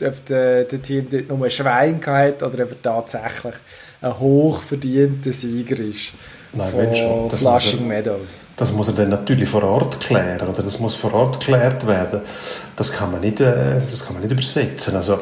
ob 0.07 0.25
der, 0.25 0.63
der 0.63 0.81
Team 0.81 1.07
dort 1.09 1.29
nur 1.29 1.45
ein 1.45 1.51
Schwein 1.51 2.01
hat 2.05 2.43
oder 2.43 2.63
ob 2.63 2.71
er 2.71 2.81
tatsächlich 2.81 3.55
ein 4.01 4.19
hochverdienter 4.19 5.31
Sieger 5.31 5.79
ist. 5.79 6.13
Nein, 6.51 6.73
wenn 6.75 6.95
schon. 6.95 7.29
Das 7.29 7.41
muss 7.41 7.63
Flushing 7.63 7.79
er- 7.81 7.85
Meadows. 7.87 8.41
Das 8.57 8.71
muss 8.71 8.87
er 8.87 8.93
dann 8.95 9.09
natürlich 9.09 9.47
vor 9.47 9.63
Ort 9.63 9.99
klären, 9.99 10.47
oder 10.47 10.63
das 10.63 10.79
muss 10.79 10.95
vor 10.95 11.13
Ort 11.13 11.39
geklärt 11.39 11.85
werden. 11.85 12.21
Das 12.75 12.91
kann 12.91 13.11
man 13.11 13.21
nicht, 13.21 13.39
äh, 13.39 13.81
das 13.89 14.03
kann 14.05 14.13
man 14.13 14.23
nicht 14.23 14.31
übersetzen. 14.31 14.95
Also, 14.95 15.19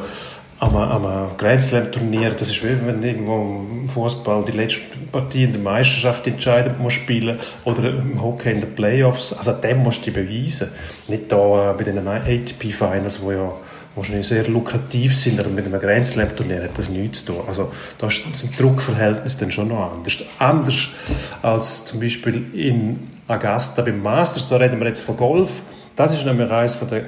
am, 0.60 0.76
am 0.76 1.36
Grand 1.36 1.62
Slam 1.62 1.90
Turnier, 1.92 2.30
das 2.30 2.50
ist 2.50 2.62
wie 2.62 2.76
wenn 2.84 3.02
irgendwo 3.02 3.36
im 3.36 3.88
Fußball 3.88 4.44
die 4.44 4.52
letzte 4.52 4.80
Partie 5.12 5.44
in 5.44 5.52
der 5.52 5.60
Meisterschaft 5.60 6.26
entscheidend 6.26 6.80
muss 6.80 6.94
spielen 6.94 7.38
oder 7.64 7.90
im 7.90 8.20
Hockey 8.22 8.50
in 8.50 8.60
den 8.60 8.74
Playoffs. 8.74 9.32
Also 9.32 9.52
dem 9.52 9.78
musst 9.78 10.06
du 10.06 10.12
beweisen. 10.12 10.68
Nicht 11.06 11.30
da 11.30 11.70
äh, 11.70 11.74
bei 11.76 11.84
den 11.84 12.06
ATP 12.06 12.72
Finals, 12.72 13.22
wo 13.22 13.32
ja 13.32 13.52
wahrscheinlich 13.94 14.28
sehr 14.28 14.46
lukrativ 14.48 15.16
sind, 15.16 15.40
aber 15.40 15.50
mit 15.50 15.66
einem 15.66 15.80
Grand 15.80 16.06
Slam 16.06 16.34
Turnier 16.34 16.64
hat 16.64 16.76
das 16.76 16.88
nichts 16.88 17.24
zu 17.24 17.32
tun. 17.32 17.42
Also 17.46 17.70
da 17.98 18.08
ist 18.08 18.24
das 18.30 18.50
Druckverhältnis 18.56 19.36
dann 19.36 19.50
schon 19.50 19.68
noch 19.68 19.92
anders. 19.94 20.18
Anders 20.38 20.88
als 21.42 21.84
zum 21.84 22.00
Beispiel 22.00 22.46
in 22.54 22.98
Augusta 23.26 23.82
beim 23.82 24.02
Masters, 24.02 24.48
da 24.48 24.56
reden 24.56 24.78
wir 24.80 24.86
jetzt 24.86 25.02
von 25.02 25.16
Golf. 25.16 25.50
Das 25.96 26.12
ist 26.12 26.24
nämlich 26.24 26.50
eines 26.50 26.74
von 26.76 26.88
der 26.88 27.04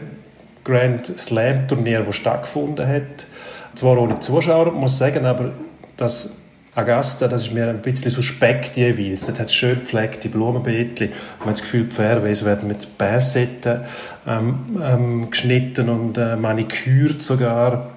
Grand 0.70 1.18
Slam 1.18 1.66
Turnier, 1.66 2.04
das 2.04 2.14
stattgefunden 2.14 2.86
hat. 2.86 3.26
Zwar 3.74 3.98
ohne 3.98 4.20
Zuschauer, 4.20 4.70
muss 4.70 4.98
sagen, 4.98 5.26
aber 5.26 5.50
das 5.96 6.36
Augusta, 6.76 7.26
das 7.26 7.42
ist 7.42 7.52
mir 7.52 7.68
ein 7.68 7.82
bisschen 7.82 8.12
suspekt 8.12 8.76
jeweils. 8.76 9.26
Dort 9.26 9.40
hat 9.40 9.46
es 9.46 9.54
schön 9.54 9.80
gepflegte 9.80 10.28
Blumenbeetchen. 10.28 11.10
Man 11.40 11.48
hat 11.48 11.56
das 11.56 11.62
Gefühl, 11.62 11.84
die 11.84 11.94
Fairways 11.94 12.44
werden 12.44 12.68
mit 12.68 12.96
Bassetten 12.96 13.80
ähm, 14.28 14.80
ähm, 14.80 15.30
geschnitten 15.30 15.88
und 15.88 16.16
äh, 16.16 16.36
manikürt 16.36 17.22
sogar. 17.22 17.90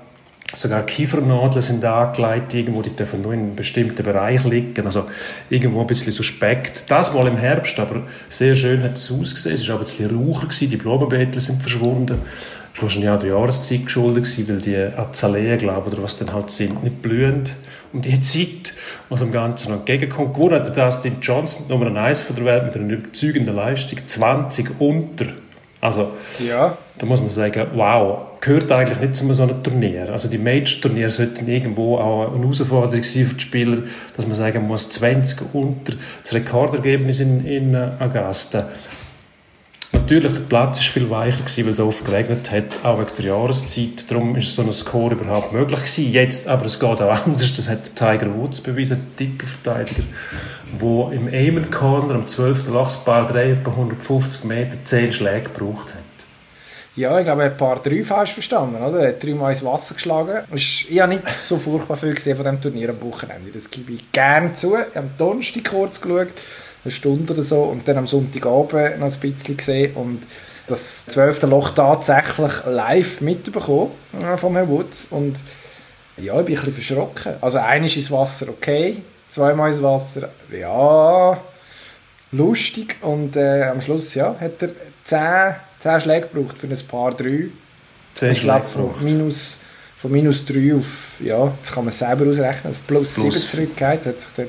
Sogar 0.56 0.84
Kiefernadeln 0.84 1.62
sind 1.62 1.84
angelegt, 1.84 2.54
irgendwo, 2.54 2.84
die 2.84 2.96
dürfen 2.96 3.22
nur 3.22 3.34
in 3.34 3.40
einem 3.40 3.56
bestimmten 3.56 4.04
Bereich 4.04 4.44
liegen. 4.44 4.86
Also 4.86 5.06
irgendwo 5.50 5.82
ein 5.82 5.88
bisschen 5.88 6.12
suspekt. 6.12 6.84
Das 6.90 7.14
mal 7.14 7.28
im 7.28 7.38
Herbst, 7.38 7.80
aber 7.80 8.04
sehr 8.30 8.54
schön 8.54 8.84
hat 8.84 8.98
es 8.98 9.12
ausgesehen. 9.12 9.56
Es 9.56 9.68
war 9.68 9.76
aber 9.76 9.84
ein 9.84 9.86
bisschen 9.86 10.16
raucher, 10.16 10.48
die 10.48 10.78
Blumenbeeten 10.78 11.42
sind 11.42 11.62
verschwunden. 11.62 12.20
Das 12.74 12.82
war 12.82 12.84
wahrscheinlich 12.84 13.10
auch 13.12 13.20
der 13.20 13.30
Jahreszeit 13.30 13.86
geschuldet, 13.86 14.50
weil 14.50 14.58
die 14.60 14.76
Azaleen, 14.76 15.58
glaube 15.60 15.90
ich, 15.90 15.94
oder 15.94 16.04
was 16.04 16.18
dann 16.18 16.34
halt 16.34 16.50
sind, 16.50 16.84
nicht 16.84 17.02
blühen. 17.02 17.44
Um 17.94 18.02
die 18.02 18.20
Zeit, 18.22 18.74
was 19.10 19.22
am 19.22 19.32
Ganzen 19.32 19.70
noch 19.70 19.80
entgegenkommt. 19.80 20.34
Gewonnen 20.34 20.64
hat 20.66 20.76
Dustin 20.76 21.18
Johnson, 21.22 21.68
Nummer 21.70 21.96
1 21.96 22.24
von 22.24 22.36
der 22.36 22.46
Welt, 22.46 22.66
mit 22.66 22.76
einer 22.76 22.94
überzeugenden 22.94 23.56
Leistung. 23.56 24.00
20 24.04 24.72
unter. 24.80 25.26
Also, 25.80 26.12
Ja. 26.40 26.76
da 26.98 27.06
muss 27.06 27.22
man 27.22 27.30
sagen, 27.30 27.68
wow, 27.76 28.40
gehört 28.40 28.72
eigentlich 28.72 29.00
nicht 29.00 29.16
zu 29.16 29.32
so 29.34 29.44
einem 29.44 29.62
Turnier. 29.62 30.10
Also 30.12 30.28
die 30.28 30.38
Major-Turniere 30.38 31.10
sollten 31.10 31.48
irgendwo 31.48 31.98
auch 31.98 32.34
eine 32.34 32.40
Herausforderung 32.40 33.04
sein 33.04 33.26
für 33.26 33.36
die 33.36 33.42
Spieler, 33.42 33.78
dass 34.16 34.26
man 34.26 34.36
sagen 34.36 34.66
muss, 34.66 34.90
20 34.90 35.54
unter 35.54 35.94
das 36.24 36.34
Rekordergebnis 36.34 37.20
in, 37.20 37.46
in 37.46 37.76
Augusta. 37.76 38.70
Natürlich, 39.94 40.34
der 40.34 40.42
Platz 40.42 40.80
ist 40.80 40.88
viel 40.88 41.10
weicher 41.10 41.38
gewesen, 41.38 41.66
weil 41.66 41.72
es 41.72 41.80
oft 41.80 42.06
geregnet 42.06 42.52
hat, 42.52 42.84
auch 42.84 43.00
wegen 43.00 43.10
der 43.18 43.26
Jahreszeit. 43.26 44.10
Darum 44.10 44.36
ist 44.36 44.56
so 44.56 44.62
ein 44.62 44.72
Score 44.74 45.14
überhaupt 45.14 45.54
möglich 45.54 45.80
gewesen. 45.80 46.12
Jetzt, 46.12 46.48
aber 46.48 46.66
es 46.66 46.80
geht 46.80 47.02
auch 47.02 47.26
anders. 47.26 47.54
Das 47.54 47.70
hat 47.70 47.96
Tiger 47.96 48.34
Woods 48.36 48.62
bewiesen, 48.62 48.98
der 49.00 49.28
dicke 49.28 49.46
Verteidiger, 49.46 50.04
der 50.82 51.12
im 51.12 51.28
Amen 51.28 51.72
Corner 51.72 52.16
am 52.16 52.28
12. 52.28 52.68
Lachsball 52.68 53.28
150 53.28 54.44
Meter 54.44 54.76
10 54.84 55.14
Schläge 55.14 55.50
gebraucht 55.50 55.94
hat. 55.94 56.04
Ja, 56.96 57.18
ich 57.18 57.26
glaube, 57.26 57.42
er 57.42 57.52
ein 57.52 57.58
paar 57.58 57.82
drei 57.82 58.04
falsch 58.04 58.34
verstanden, 58.34 58.76
oder? 58.76 59.00
Er 59.00 59.08
hat 59.10 59.24
dreimal 59.24 59.52
ins 59.52 59.66
Wasser 59.66 59.96
geschlagen. 59.96 60.44
Ich 60.54 60.88
habe 61.00 61.16
nicht 61.16 61.28
so 61.28 61.58
furchtbar 61.58 61.98
viel 61.98 62.14
gesehen 62.14 62.36
von 62.36 62.46
diesem 62.46 62.62
Turnier 62.62 62.90
am 62.90 63.02
Wochenende. 63.02 63.50
Das 63.52 63.72
gebe 63.72 63.94
ich 63.94 64.12
gerne 64.12 64.54
zu. 64.54 64.76
Ich 64.76 64.96
habe 64.96 65.00
am 65.00 65.10
Donnerstag 65.18 65.64
kurz 65.72 66.00
geschaut, 66.00 66.28
eine 66.84 66.92
Stunde 66.92 67.34
oder 67.34 67.44
so, 67.44 67.64
und 67.64 67.88
dann 67.88 67.98
am 67.98 68.08
Sonntagabend 68.08 69.00
noch 69.00 69.12
ein 69.12 69.20
bisschen 69.20 69.58
gesehen 69.58 69.96
und 69.96 70.22
das 70.68 71.06
zwölfte 71.06 71.48
Loch 71.48 71.72
tatsächlich 71.72 72.52
live 72.66 73.22
mitbekommen 73.22 73.92
äh, 74.22 74.38
von 74.38 74.54
Herrn 74.54 74.70
Woods. 74.70 75.08
Und 75.10 75.36
ja, 76.18 76.40
ich 76.40 76.46
bin 76.46 76.58
ein 76.58 76.66
bisschen 76.66 76.74
verschrocken. 76.74 77.34
Also 77.42 77.58
einmal 77.58 77.90
ins 77.90 78.12
Wasser 78.12 78.48
okay, 78.50 78.98
zweimal 79.30 79.72
ins 79.72 79.82
Wasser, 79.82 80.30
ja, 80.52 81.38
lustig. 82.32 82.98
Und 83.02 83.36
äh, 83.36 83.64
am 83.64 83.82
Schluss 83.82 84.14
ja, 84.16 84.36
hat 84.40 84.62
er 84.62 84.70
zehn 85.04 85.56
10 85.84 86.02
Schläge 86.02 86.28
gebraucht 86.28 86.58
für 86.58 86.68
ein 86.68 86.88
Paar 86.88 87.12
3. 87.12 87.50
10 88.14 88.32
ich 88.32 88.42
glaube, 88.42 88.68
Schläge 88.68 88.90
von 88.94 89.04
minus, 89.04 89.58
von 89.98 90.12
minus 90.12 90.46
3 90.46 90.76
auf, 90.76 91.20
ja, 91.20 91.54
das 91.60 91.74
kann 91.74 91.84
man 91.84 91.94
selber 91.94 92.30
ausrechnen, 92.30 92.72
auf 92.72 92.88
plus, 92.88 93.16
Plus. 93.16 93.34
7 93.36 93.48
zurückgeht, 93.48 94.06
hat 94.06 94.22
sich 94.22 94.32
der 94.38 94.48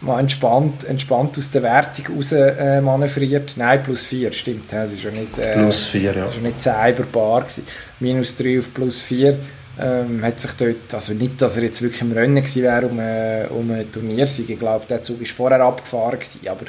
mal 0.00 0.20
entspannt, 0.20 0.84
entspannt 0.84 1.36
aus 1.38 1.50
der 1.50 1.62
Wertung 1.62 2.16
raus 2.16 2.32
äh, 2.32 2.80
manövriert. 2.80 3.54
Nein, 3.56 3.82
plus 3.82 4.04
4, 4.06 4.32
stimmt. 4.32 4.72
ja, 4.72 4.84
Es 4.84 4.92
ist 4.92 5.02
ja 5.02 5.10
nicht, 5.10 5.38
äh, 5.38 5.54
Plus 5.54 5.84
4, 5.84 6.02
ja. 6.14 6.26
es 6.26 6.34
war 6.34 6.42
nicht 6.42 6.62
10 6.62 6.72
über 6.94 7.04
Bar. 7.04 7.40
Gewesen. 7.42 7.64
Minus 8.00 8.36
3 8.36 8.58
auf 8.58 8.74
plus 8.74 9.02
4. 9.02 9.38
Ähm, 9.80 10.22
hat 10.22 10.38
sich 10.38 10.50
dort, 10.52 10.92
also 10.92 11.14
nicht, 11.14 11.40
dass 11.40 11.56
er 11.56 11.62
jetzt 11.62 11.80
wirklich 11.80 12.02
im 12.02 12.12
Rennen 12.12 12.36
gewesen 12.36 12.62
wäre 12.62 12.86
um, 12.86 12.98
äh, 13.00 13.46
um 13.48 13.70
einen 13.70 13.90
Turniersieg. 13.90 14.50
Ich 14.50 14.58
glaube, 14.58 14.84
der 14.88 15.00
Zug 15.02 15.20
war 15.20 15.26
vorher 15.26 15.60
abgefahren. 15.60 16.18
Gewesen, 16.18 16.40
aber 16.46 16.66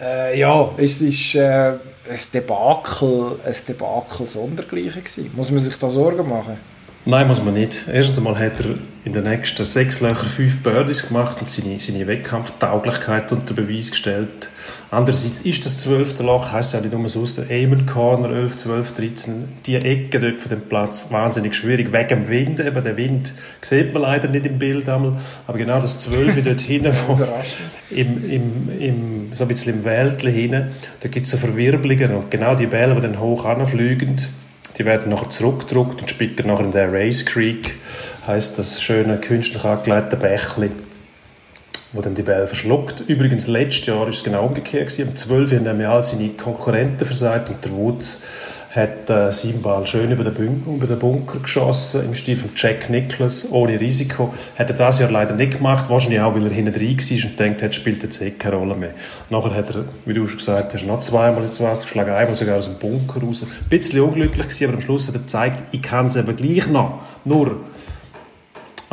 äh, 0.00 0.38
ja, 0.38 0.68
es 0.76 1.00
ist 1.00 1.36
äh, 1.36 1.68
ein 2.10 2.18
Debakel, 2.32 3.36
ein 3.44 3.54
Debakel 3.68 4.26
sondergleichen 4.26 5.04
gewesen. 5.04 5.30
Muss 5.36 5.50
man 5.50 5.60
sich 5.60 5.78
da 5.78 5.88
Sorgen 5.88 6.28
machen? 6.28 6.56
Nein, 7.04 7.28
muss 7.28 7.42
man 7.42 7.54
nicht. 7.54 7.84
Erstens 7.92 8.18
einmal 8.18 8.36
hat 8.36 8.52
er 8.58 8.74
in 9.04 9.12
den 9.12 9.24
nächsten 9.24 9.64
sechs 9.66 10.00
Löchern 10.00 10.28
fünf 10.28 10.62
Birdies 10.62 11.06
gemacht 11.06 11.36
und 11.40 11.50
seine, 11.50 11.78
seine 11.78 12.06
Wettkampftauglichkeit 12.06 13.30
unter 13.32 13.52
Beweis 13.52 13.90
gestellt. 13.90 14.48
Andererseits 14.90 15.40
ist 15.40 15.66
das 15.66 15.76
zwölfte 15.76 16.22
Loch, 16.22 16.52
heisst 16.52 16.72
ja 16.72 16.80
nicht 16.80 16.94
nur 16.94 17.08
so, 17.08 17.26
Amen 17.50 17.84
Corner 17.84 18.30
11, 18.30 18.56
12, 18.56 18.94
13, 18.94 19.48
die 19.66 19.76
Ecke 19.76 20.20
dort 20.20 20.40
von 20.40 20.48
dem 20.48 20.62
Platz 20.62 21.08
wahnsinnig 21.10 21.54
schwierig, 21.54 21.92
wegen 21.92 22.08
dem 22.08 22.28
Wind. 22.30 22.60
Eben, 22.60 22.82
der 22.82 22.96
Wind 22.96 23.34
sieht 23.60 23.92
man 23.92 24.02
leider 24.02 24.28
nicht 24.28 24.46
im 24.46 24.58
Bild 24.58 24.88
einmal, 24.88 25.18
aber 25.46 25.58
genau 25.58 25.80
das 25.80 25.98
Zwölfe 25.98 26.40
dort 26.40 26.60
hinten, 26.62 26.94
wo 27.06 27.18
im, 27.90 28.30
im, 28.30 28.80
im, 28.80 29.32
so 29.34 29.44
ein 29.44 29.48
bisschen 29.48 29.74
im 29.74 29.84
Wäldchen 29.84 30.32
hinten, 30.32 30.68
da 31.00 31.08
gibt 31.08 31.26
es 31.26 31.32
so 31.32 31.36
Verwirbelungen 31.36 32.14
und 32.14 32.30
genau 32.30 32.54
die 32.54 32.66
Bälle, 32.66 32.94
die 32.94 33.02
dann 33.02 33.20
hoch 33.20 33.44
anfliegen, 33.44 34.16
die 34.78 34.84
werden 34.84 35.10
nachher 35.10 35.30
zurückgedruckt 35.30 36.00
und 36.00 36.10
spicken 36.10 36.46
nachher 36.46 36.64
in 36.64 36.72
der 36.72 36.92
Race 36.92 37.24
Creek, 37.24 37.74
heißt 38.26 38.58
das 38.58 38.82
schöne 38.82 39.18
künstlich 39.18 39.64
angelegte 39.64 40.16
Bächli, 40.16 40.70
wo 41.92 42.00
dann 42.00 42.14
die 42.14 42.22
Bälle 42.22 42.46
verschluckt. 42.46 43.04
Übrigens, 43.06 43.46
letztes 43.46 43.86
Jahr 43.86 44.00
war 44.00 44.08
es 44.08 44.24
genau 44.24 44.46
umgekehrt. 44.46 44.98
Am 45.00 45.14
12. 45.14 45.52
haben 45.52 45.62
nämlich 45.64 45.86
all 45.86 46.02
seine 46.02 46.30
Konkurrenten 46.30 47.06
versagt 47.06 47.50
und 47.50 47.64
der 47.64 47.72
Woods 47.72 48.22
hat 48.74 49.08
äh, 49.08 49.30
seinen 49.30 49.62
Ball 49.62 49.86
schön 49.86 50.10
über 50.10 50.24
den, 50.24 50.34
Bunker, 50.34 50.70
über 50.70 50.86
den 50.86 50.98
Bunker 50.98 51.38
geschossen, 51.38 52.04
im 52.04 52.14
Stil 52.16 52.36
von 52.36 52.50
Jack 52.56 52.90
Nicklaus, 52.90 53.46
ohne 53.52 53.78
Risiko. 53.78 54.34
Hat 54.58 54.68
er 54.68 54.76
das 54.76 54.98
Jahr 54.98 55.12
leider 55.12 55.34
nicht 55.34 55.58
gemacht, 55.58 55.88
wahrscheinlich 55.90 56.20
auch, 56.20 56.34
weil 56.34 56.46
er 56.46 56.52
hinten 56.52 56.72
drin 56.72 56.98
war 56.98 57.30
und 57.30 57.38
denkt, 57.38 57.62
hat, 57.62 57.74
spielt 57.74 58.02
jetzt 58.02 58.20
eh 58.20 58.32
keine 58.32 58.56
Rolle 58.56 58.74
mehr. 58.74 58.90
Nachher 59.30 59.54
hat 59.54 59.76
er, 59.76 59.84
wie 60.06 60.14
du 60.14 60.26
schon 60.26 60.38
gesagt 60.38 60.74
hast, 60.74 60.84
noch 60.84 61.00
zweimal 61.02 61.44
ins 61.44 61.60
Wasser 61.60 61.84
geschlagen, 61.84 62.10
einmal 62.10 62.34
sogar 62.34 62.56
aus 62.56 62.64
dem 62.64 62.74
Bunker 62.74 63.20
raus. 63.24 63.42
Ein 63.42 63.68
bisschen 63.68 64.00
unglücklich 64.00 64.48
gewesen, 64.48 64.64
aber 64.64 64.74
am 64.74 64.80
Schluss 64.80 65.06
hat 65.06 65.14
er 65.14 65.20
gezeigt, 65.20 65.62
ich 65.70 65.82
kann 65.82 66.06
es 66.06 66.16
eben 66.16 66.34
gleich 66.34 66.66
noch. 66.66 67.00
Nur, 67.24 67.60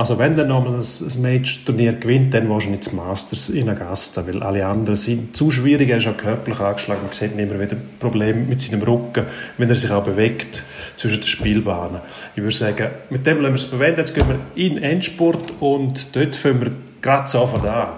also 0.01 0.17
wenn 0.17 0.35
er 0.35 0.45
nochmal 0.45 0.79
ein, 0.79 1.21
Match-Turnier 1.21 1.93
gewinnt, 1.93 2.33
dann 2.33 2.49
wahrscheinlich 2.49 2.79
das 2.79 2.91
Masters 2.91 3.49
in 3.49 3.69
Augusta, 3.69 4.25
weil 4.25 4.41
alle 4.41 4.65
anderen 4.65 4.95
sind 4.95 5.37
zu 5.37 5.51
schwierig. 5.51 5.89
Er 5.89 5.97
ist 5.97 6.07
auch 6.07 6.17
körperlich 6.17 6.59
angeschlagen. 6.59 7.03
Man 7.03 7.11
sieht 7.11 7.37
immer 7.37 7.59
wieder 7.59 7.77
Probleme 7.99 8.39
mit 8.39 8.59
seinem 8.61 8.81
Rücken, 8.81 9.27
wenn 9.59 9.69
er 9.69 9.75
sich 9.75 9.91
auch 9.91 10.03
bewegt 10.03 10.63
zwischen 10.95 11.19
den 11.19 11.27
Spielbahnen. 11.27 12.01
Ich 12.35 12.41
würde 12.41 12.55
sagen, 12.55 12.87
mit 13.11 13.27
dem 13.27 13.41
lassen 13.41 13.53
wir 13.53 13.59
es 13.59 13.65
bewenden. 13.67 13.99
Jetzt 13.99 14.15
gehen 14.15 14.25
wir 14.27 14.39
in 14.55 14.81
Endspurt 14.81 15.53
und 15.59 16.15
dort 16.15 16.35
fangen 16.35 16.61
wir 16.61 16.71
gerade 16.99 17.29
sofort 17.29 17.67
an. 17.67 17.89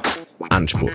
Endspurt. 0.51 0.91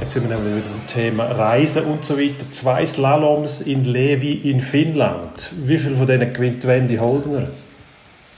Jetzt 0.00 0.14
sind 0.14 0.28
wir 0.28 0.36
nämlich 0.36 0.64
wieder 0.64 0.74
beim 0.74 0.86
Thema 0.86 1.24
Reisen 1.26 1.84
und 1.84 2.04
so 2.04 2.18
weiter. 2.18 2.50
Zwei 2.50 2.84
Slaloms 2.84 3.60
in 3.60 3.84
Levi 3.84 4.50
in 4.50 4.60
Finnland. 4.60 5.50
Wie 5.52 5.78
viel 5.78 5.96
von 5.96 6.06
denen 6.06 6.32
gewinnt 6.32 6.66
Wendy 6.66 6.96
Holdner? 6.96 7.48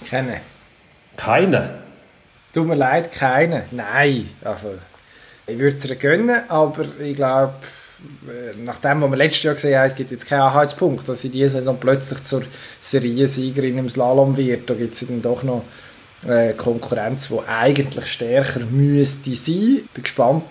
Keine. 0.08 0.40
Keine. 1.16 1.70
Tut 2.52 2.66
mir 2.66 2.74
leid, 2.74 3.10
keine. 3.10 3.64
Nein. 3.70 4.28
Also, 4.44 4.74
ich 5.46 5.58
würde 5.58 5.78
es 5.78 5.84
ihr 5.86 5.96
gönnen, 5.96 6.42
aber 6.48 6.84
ich 7.00 7.16
glaube, 7.16 7.54
äh, 8.28 8.56
nach 8.62 8.78
dem, 8.78 9.00
was 9.00 9.10
wir 9.10 9.16
letztes 9.16 9.42
Jahr 9.44 9.54
gesehen 9.54 9.78
haben, 9.78 9.86
es 9.86 9.94
gibt 9.94 10.10
jetzt 10.10 10.26
keinen 10.26 10.42
Anhaltspunkt, 10.42 11.08
dass 11.08 11.22
sie 11.22 11.30
diese 11.30 11.58
Saison 11.58 11.78
plötzlich 11.80 12.22
zur 12.24 12.42
Seriensiegerin 12.82 13.78
im 13.78 13.88
Slalom 13.88 14.36
wird. 14.36 14.68
Da 14.68 14.74
gibt 14.74 14.94
es 14.94 15.08
dann 15.08 15.22
doch 15.22 15.42
noch 15.42 15.64
äh, 16.28 16.52
Konkurrenz, 16.52 17.28
die 17.28 17.48
eigentlich 17.48 18.06
stärker 18.12 18.60
müsste 18.60 19.34
sein. 19.34 19.80
Bin 19.94 20.02
gespannt, 20.02 20.44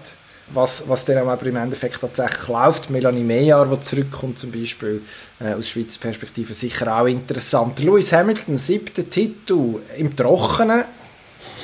was, 0.54 0.88
was 0.88 1.06
dann 1.06 1.18
aber 1.18 1.46
im 1.46 1.56
Endeffekt 1.56 2.02
tatsächlich 2.02 2.48
läuft. 2.48 2.90
Melanie 2.90 3.24
Meyer, 3.24 3.66
die 3.66 3.82
zurückkommt 3.82 4.40
zum 4.40 4.52
Beispiel, 4.52 5.02
äh, 5.40 5.54
aus 5.54 5.70
Schweizer 5.70 6.00
Perspektive 6.00 6.54
sicher 6.54 7.00
auch 7.00 7.06
interessant. 7.06 7.80
Lewis 7.80 8.12
Hamilton, 8.12 8.58
siebter 8.58 9.10
Titel 9.10 9.80
im 9.98 10.16
Trockenen. 10.16 10.84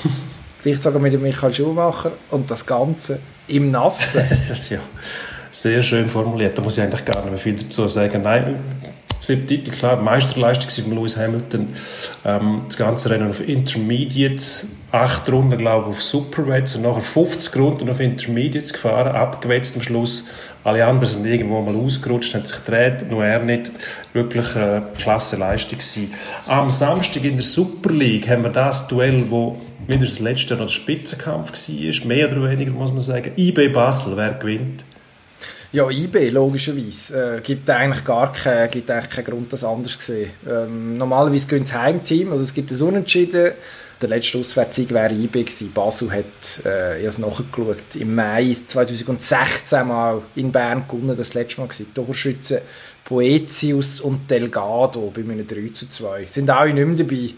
Vielleicht 0.61 0.83
sogar 0.83 1.01
mit 1.01 1.13
dem 1.13 1.21
Michael 1.21 1.53
Schumacher 1.53 2.11
und 2.29 2.49
das 2.49 2.65
Ganze 2.65 3.19
im 3.47 3.71
Nassen. 3.71 4.21
Das 4.47 4.59
ist 4.59 4.69
ja 4.69 4.79
sehr 5.49 5.83
schön 5.83 6.09
formuliert. 6.09 6.57
Da 6.57 6.61
muss 6.61 6.77
ich 6.77 6.83
eigentlich 6.83 7.05
gar 7.05 7.21
nicht 7.21 7.29
mehr 7.29 7.39
viel 7.39 7.55
dazu 7.55 7.87
sagen. 7.87 8.21
Nein, 8.21 8.59
sieben 9.21 9.47
Titel, 9.47 9.71
klar, 9.71 9.95
Meisterleistung 9.97 10.83
von 10.83 10.95
Lewis 10.95 11.15
Hamilton. 11.15 11.69
Ähm, 12.25 12.63
das 12.67 12.77
ganze 12.77 13.09
Rennen 13.09 13.29
auf 13.29 13.47
Intermediates, 13.47 14.75
acht 14.91 15.31
Runden, 15.31 15.57
glaube 15.57 15.89
ich, 15.89 15.97
auf 15.97 16.03
Superwets 16.03 16.75
und 16.75 16.81
nachher 16.81 17.01
50 17.01 17.55
Runden 17.55 17.89
auf 17.89 17.99
Intermediates 17.99 18.73
gefahren, 18.73 19.15
abgewetzt 19.15 19.75
am 19.75 19.81
Schluss. 19.81 20.25
Alle 20.63 20.85
anderen 20.85 21.09
sind 21.09 21.25
irgendwo 21.25 21.61
mal 21.61 21.75
ausgerutscht, 21.75 22.33
haben 22.33 22.45
sich 22.45 22.63
gedreht, 22.63 23.09
nur 23.09 23.23
er 23.23 23.39
nicht. 23.39 23.71
Wirklich 24.13 24.55
eine 24.55 24.83
klasse 24.97 25.37
Leistung 25.37 25.79
gewesen. 25.79 26.13
Am 26.47 26.69
Samstag 26.69 27.23
in 27.23 27.37
der 27.37 27.45
Super 27.45 27.91
League 27.91 28.27
haben 28.27 28.43
wir 28.43 28.51
das 28.51 28.87
Duell, 28.87 29.29
wo 29.29 29.57
mindestens 29.87 30.19
letztes 30.19 30.49
Jahr 30.49 30.59
noch 30.59 30.67
der 30.67 30.73
Spitzenkampf 30.73 31.51
war, 31.51 32.07
mehr 32.07 32.31
oder 32.31 32.49
weniger, 32.49 32.71
muss 32.71 32.91
man 32.91 33.01
sagen. 33.01 33.31
IB 33.37 33.69
Basel, 33.69 34.15
wer 34.15 34.33
gewinnt? 34.33 34.85
Ja, 35.73 35.89
IB, 35.89 36.29
logischerweise. 36.31 37.37
Äh, 37.37 37.41
gibt 37.41 37.69
eigentlich 37.69 38.03
gar 38.03 38.33
keinen, 38.33 38.69
gibt 38.69 38.91
eigentlich 38.91 39.09
keinen 39.09 39.25
Grund, 39.25 39.53
das 39.53 39.63
anders 39.63 39.97
zu 39.97 40.05
sehen. 40.05 40.31
Ähm, 40.45 40.97
normalerweise 40.97 41.47
gehen 41.47 41.63
das 41.63 41.73
Heimteam, 41.73 42.33
oder 42.33 42.41
es 42.41 42.53
gibt 42.53 42.71
ein 42.71 42.81
Unentschieden. 42.81 43.53
Der 44.01 44.09
letzte 44.09 44.39
Auswärtssieg 44.39 44.91
wäre 44.91 45.13
IB 45.13 45.43
gewesen. 45.43 45.71
Basel 45.71 46.11
hat, 46.11 46.65
äh, 46.65 46.99
ich 46.99 47.07
habe 47.07 47.07
es 47.07 47.17
nachgeschaut, 47.19 47.95
im 47.99 48.15
Mai 48.15 48.53
2016 48.67 49.87
mal 49.87 50.21
in 50.35 50.51
Bern 50.51 50.83
gewonnen, 50.89 51.15
das 51.15 51.35
letzte 51.35 51.61
Mal 51.61 51.67
gewesen. 51.67 51.93
Torschützen 51.93 52.57
Poetius 53.05 54.01
und 54.01 54.29
Delgado 54.29 55.11
bei 55.15 55.21
einem 55.21 55.47
3 55.47 55.69
zu 55.73 55.89
2. 55.89 56.25
Sind 56.25 56.49
alle 56.49 56.73
nicht 56.73 56.85
mehr 56.85 56.97
dabei. 56.97 57.29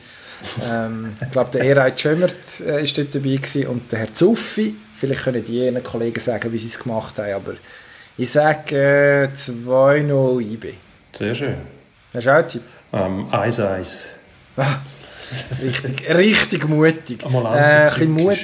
ähm, 0.71 1.13
ich 1.21 1.31
glaube, 1.31 1.51
der 1.51 1.65
Erhard 1.65 1.99
Schömert 1.99 2.61
äh, 2.65 2.84
ist 2.84 2.97
dort 2.97 3.13
dabei 3.13 3.36
gewesen 3.36 3.67
und 3.67 3.91
der 3.91 3.99
Herr 3.99 4.13
Zuffi. 4.13 4.75
Vielleicht 4.97 5.23
können 5.23 5.45
die 5.45 5.65
ihren 5.65 5.84
Kollegen 5.84 6.19
sagen, 6.19 6.51
wie 6.51 6.57
sie 6.57 6.67
es 6.67 6.79
gemacht 6.79 7.17
haben, 7.17 7.34
aber 7.34 7.53
ich 8.18 8.32
sage 8.32 9.30
äh, 9.34 9.36
2-0 9.36 10.41
IB. 10.41 10.74
Sehr 11.11 11.36
schön. 11.36 11.55
Hast 12.14 12.28
du 12.28 12.32
auch 12.32 12.36
einen 12.36 12.47
Tipp? 12.47 12.61
Ähm, 12.91 13.28
Eis, 13.32 13.59
Eis. 13.59 14.05
Richtig, 15.64 16.09
richtig 16.09 16.68
mutig. 16.68 17.24
Äh, 17.24 17.28
ein, 17.28 17.82
bisschen 17.82 18.11
Mut, 18.11 18.38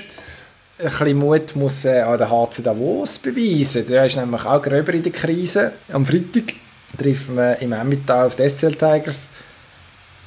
ein 0.80 0.90
bisschen 0.90 1.18
Mut 1.18 1.56
muss 1.56 1.86
äh, 1.86 2.02
an 2.02 2.18
der 2.18 2.30
HC 2.30 2.64
Davos 2.64 3.20
beweisen. 3.20 3.86
Der 3.88 4.06
ist 4.06 4.16
nämlich 4.16 4.44
auch 4.44 4.62
gröber 4.62 4.94
in 4.94 5.04
der 5.04 5.12
Krise. 5.12 5.74
Am 5.92 6.06
Freitag 6.06 6.56
treffen 6.98 7.38
wir 7.38 7.60
im 7.60 7.74
Emmental 7.74 8.26
auf 8.26 8.36
die 8.36 8.50
SCL 8.50 8.74
Tigers. 8.74 9.28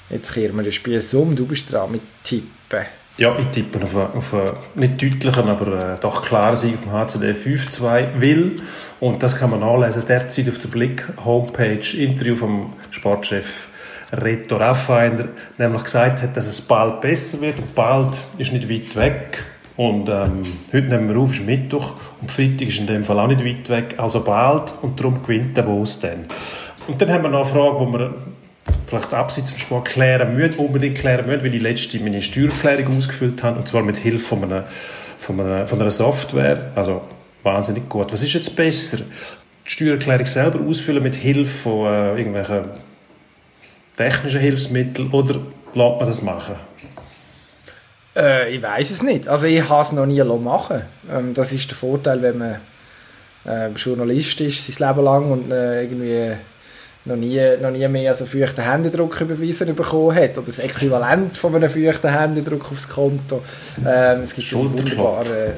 Jetzt 0.08 0.32
kehren 0.32 0.56
wir 0.56 0.62
das 0.62 0.74
Spiel 0.74 1.02
um. 1.14 1.34
Du 1.34 1.46
bist 1.46 1.72
dran 1.72 1.90
mit 1.90 2.02
Tippen. 2.22 2.86
Ja, 3.18 3.36
ich 3.38 3.46
tippe 3.48 3.78
auf 3.84 3.94
einen, 3.94 4.12
auf 4.14 4.32
einen 4.32 4.52
nicht 4.74 5.02
deutlichen, 5.02 5.48
aber 5.48 5.94
äh, 5.94 6.00
doch 6.00 6.22
klaren 6.22 6.56
Sieg 6.56 6.78
vom 6.82 6.92
HCD 6.92 7.32
5-2 7.32 8.20
will. 8.20 8.56
Und 9.00 9.22
das 9.22 9.38
kann 9.38 9.50
man 9.50 9.60
nachlesen 9.60 10.02
derzeit 10.08 10.48
auf 10.48 10.58
der 10.58 10.68
Blick-Homepage. 10.68 11.96
Interview 11.98 12.36
vom 12.36 12.72
Sportchef 12.90 13.68
Reto 14.12 14.56
Raffiner, 14.56 15.28
nämlich 15.58 15.84
gesagt 15.84 16.22
hat, 16.22 16.36
dass 16.36 16.46
es 16.46 16.62
bald 16.62 17.02
besser 17.02 17.40
wird. 17.42 17.58
Und 17.58 17.74
bald 17.74 18.18
ist 18.38 18.52
nicht 18.52 18.70
weit 18.70 18.96
weg. 18.96 19.44
Und 19.76 20.08
ähm, 20.08 20.44
heute 20.72 20.86
nehmen 20.86 21.08
wir 21.10 21.18
auf, 21.18 21.32
ist 21.32 21.44
Mittwoch. 21.44 21.94
Und 22.22 22.30
Freitag 22.30 22.68
ist 22.68 22.78
in 22.78 22.86
dem 22.86 23.04
Fall 23.04 23.20
auch 23.20 23.28
nicht 23.28 23.44
weit 23.44 23.68
weg. 23.68 23.94
Also 23.98 24.20
bald. 24.20 24.72
Und 24.80 24.98
darum 24.98 25.22
gewinnt 25.22 25.54
der 25.58 25.66
Wos 25.66 26.00
dann. 26.00 26.26
Und 26.88 27.00
dann 27.00 27.10
haben 27.10 27.24
wir 27.24 27.30
noch 27.30 27.44
eine 27.44 27.60
Frage, 27.60 27.86
die 27.86 27.92
wir 27.92 28.14
vielleicht 28.86 29.14
abseits 29.14 29.50
vom 29.50 29.58
Sport 29.58 29.84
klären 29.86 30.34
müssen, 30.34 30.56
unbedingt 30.56 30.98
klären 30.98 31.26
müssen, 31.26 31.42
weil 31.42 31.54
ich 31.54 31.62
letzte 31.62 31.98
meine 32.00 32.20
Steuererklärung 32.20 32.98
ausgefüllt 32.98 33.42
habe, 33.42 33.58
und 33.58 33.68
zwar 33.68 33.82
mit 33.82 33.96
Hilfe 33.96 34.24
von 34.24 34.44
einer, 34.44 34.64
von 35.18 35.40
einer, 35.40 35.66
von 35.66 35.80
einer 35.80 35.90
Software. 35.90 36.72
Also 36.74 37.02
wahnsinnig 37.42 37.88
gut. 37.88 38.12
Was 38.12 38.22
ist 38.22 38.32
jetzt 38.32 38.54
besser? 38.54 38.98
Die 39.66 39.70
Steuererklärung 39.70 40.26
selber 40.26 40.60
ausfüllen 40.60 41.02
mit 41.02 41.14
Hilfe 41.14 41.50
von 41.50 41.86
äh, 41.86 42.18
irgendwelchen 42.18 42.64
technischen 43.96 44.40
Hilfsmitteln 44.40 45.10
oder 45.10 45.34
lässt 45.74 45.98
man 45.98 46.06
das 46.06 46.22
machen? 46.22 46.56
Äh, 48.16 48.54
ich 48.54 48.62
weiß 48.62 48.90
es 48.90 49.02
nicht. 49.02 49.28
Also 49.28 49.46
ich 49.46 49.68
habe 49.68 49.82
es 49.82 49.92
noch 49.92 50.06
nie 50.06 50.22
machen 50.22 50.82
ähm, 51.10 51.34
Das 51.34 51.52
ist 51.52 51.70
der 51.70 51.76
Vorteil, 51.76 52.20
wenn 52.22 52.38
man 52.38 52.56
äh, 53.46 53.68
Journalist 53.70 54.40
ist, 54.40 54.66
sein 54.66 54.88
Leben 54.88 55.04
lang 55.04 55.30
und 55.30 55.50
äh, 55.50 55.82
irgendwie 55.82 56.36
noch 57.04 57.16
nie, 57.16 57.40
noch 57.60 57.70
nie 57.70 57.86
mehr 57.88 58.14
so 58.14 58.26
feuchten 58.26 58.64
Händedruck 58.64 59.20
überwiesen 59.20 59.74
bekommen 59.74 60.14
hat 60.14 60.38
oder 60.38 60.46
das 60.46 60.58
Äquivalent 60.58 61.36
von 61.36 61.54
einem 61.54 61.68
feuchten 61.68 62.10
Händedruck 62.10 62.70
aufs 62.70 62.88
Konto. 62.88 63.42
Ähm, 63.84 64.20
es 64.22 64.34
gibt 64.34 64.52
wunderbare 64.52 65.54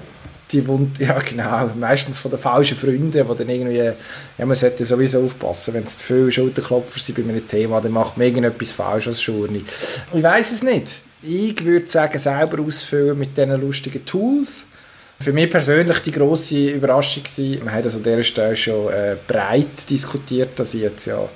die 0.55 0.67
Wund 0.67 0.99
ja 0.99 1.19
genau, 1.19 1.71
meistens 1.79 2.19
von 2.19 2.31
den 2.31 2.41
falschen 2.41 2.77
Freunden, 2.77 3.11
die 3.11 3.19
dann 3.23 3.49
irgendwie, 3.49 3.93
ja 4.39 4.47
man 4.47 4.57
sollte 4.57 4.85
sowieso 4.85 5.25
aufpassen, 5.25 5.75
wenn 5.75 5.85
es 5.85 5.99
zu 5.99 6.07
viele 6.07 6.33
Schulterklopfer 6.33 7.01
sind 7.01 7.17
bei 7.17 7.23
einem 7.23 7.47
Thema, 7.47 7.81
dann 7.81 7.93
macht 7.93 8.17
man 8.17 8.27
irgendetwas 8.27 8.73
falsch 8.73 9.09
als 9.09 9.25
Journey. 9.25 9.65
Ich 10.13 10.23
weiß 10.23 10.53
es 10.53 10.63
nicht. 10.63 11.01
Ich 11.23 11.65
würde 11.65 11.89
sagen, 11.89 12.19
selber 12.19 12.63
ausfüllen 12.63 13.19
mit 13.19 13.37
diesen 13.37 13.61
lustigen 13.61 14.05
Tools. 14.05 14.67
Für 15.21 15.33
mich 15.33 15.51
persönlich 15.51 15.99
die 16.01 16.11
grosse 16.11 16.71
Überraschung 16.71 17.23
war, 17.25 17.65
wir 17.65 17.73
haben 17.73 17.83
das 17.83 17.95
an 17.95 18.03
dieser 18.03 18.25
Stelle 18.25 18.57
schon 18.57 18.93
äh, 18.93 19.17
breit 19.27 19.89
diskutiert, 19.89 20.59
dass 20.59 20.75
ich 20.75 20.83
jetzt 20.83 21.07
ja 21.07 21.29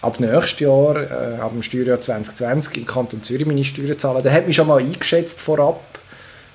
ab 0.00 0.20
nächstes 0.20 0.60
Jahr, 0.60 0.96
äh, 0.96 1.40
ab 1.40 1.50
dem 1.52 1.62
Steuerjahr 1.62 2.00
2020 2.00 2.78
im 2.78 2.86
Kanton 2.86 3.22
Zürich 3.22 3.46
meine 3.46 3.64
Steuern 3.64 3.98
zahle. 3.98 4.22
Der 4.22 4.32
hat 4.32 4.46
mich 4.46 4.56
schon 4.56 4.66
mal 4.66 4.80
eingeschätzt 4.80 5.40
vorab 5.40 5.80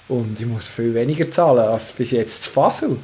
und 0.07 0.39
ich 0.39 0.45
muss 0.45 0.69
viel 0.69 0.93
weniger 0.93 1.30
zahlen 1.32 1.65
als 1.65 1.91
bis 1.91 2.11
jetzt 2.11 2.43
zu 2.43 2.51
Basel. 2.51 2.97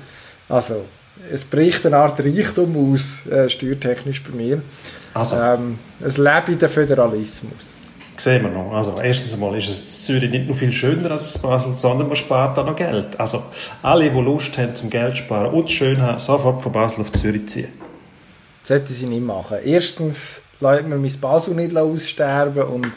Also, 0.50 0.86
es 1.32 1.44
bricht 1.44 1.86
eine 1.86 1.98
Art 1.98 2.20
Reichtum 2.20 2.94
aus, 2.94 3.26
äh, 3.28 3.50
steuertechnisch 3.50 4.24
bei 4.24 4.36
mir. 4.36 4.62
Also. 5.14 5.36
Ähm, 5.36 5.80
es 6.00 6.18
lebt 6.18 6.62
der 6.62 6.70
Föderalismus 6.70 7.73
sehen 8.18 8.44
wir 8.44 8.50
noch. 8.50 8.74
Also 8.74 8.96
erstens 9.02 9.34
einmal 9.34 9.58
ist 9.58 9.70
es 9.70 9.82
in 9.82 9.88
Zürich 9.88 10.32
nicht 10.32 10.46
nur 10.46 10.56
viel 10.56 10.72
schöner 10.72 11.12
als 11.12 11.36
in 11.36 11.42
Basel, 11.42 11.76
sondern 11.76 12.08
man 12.08 12.16
spart 12.16 12.58
auch 12.58 12.66
noch 12.66 12.76
Geld. 12.76 13.20
Also 13.20 13.44
alle, 13.82 14.10
die 14.10 14.20
Lust 14.20 14.58
haben 14.58 14.76
zum 14.76 14.90
Geld 14.90 15.18
sparen 15.18 15.54
und 15.54 15.72
schön 15.72 16.02
haben, 16.02 16.20
sofort 16.20 16.62
von 16.62 16.72
Basel 16.72 17.02
auf 17.02 17.12
Zürich 17.12 17.48
ziehen. 17.48 17.70
Das 18.62 18.70
sollte 18.70 18.94
sie 18.94 19.06
nicht 19.06 19.26
machen. 19.26 19.58
Erstens 19.64 20.42
lässt 20.60 20.88
man 20.88 21.02
mein 21.02 21.20
Basel 21.20 21.56
nicht 21.56 21.76
aussterben 21.76 22.64
und 22.64 22.88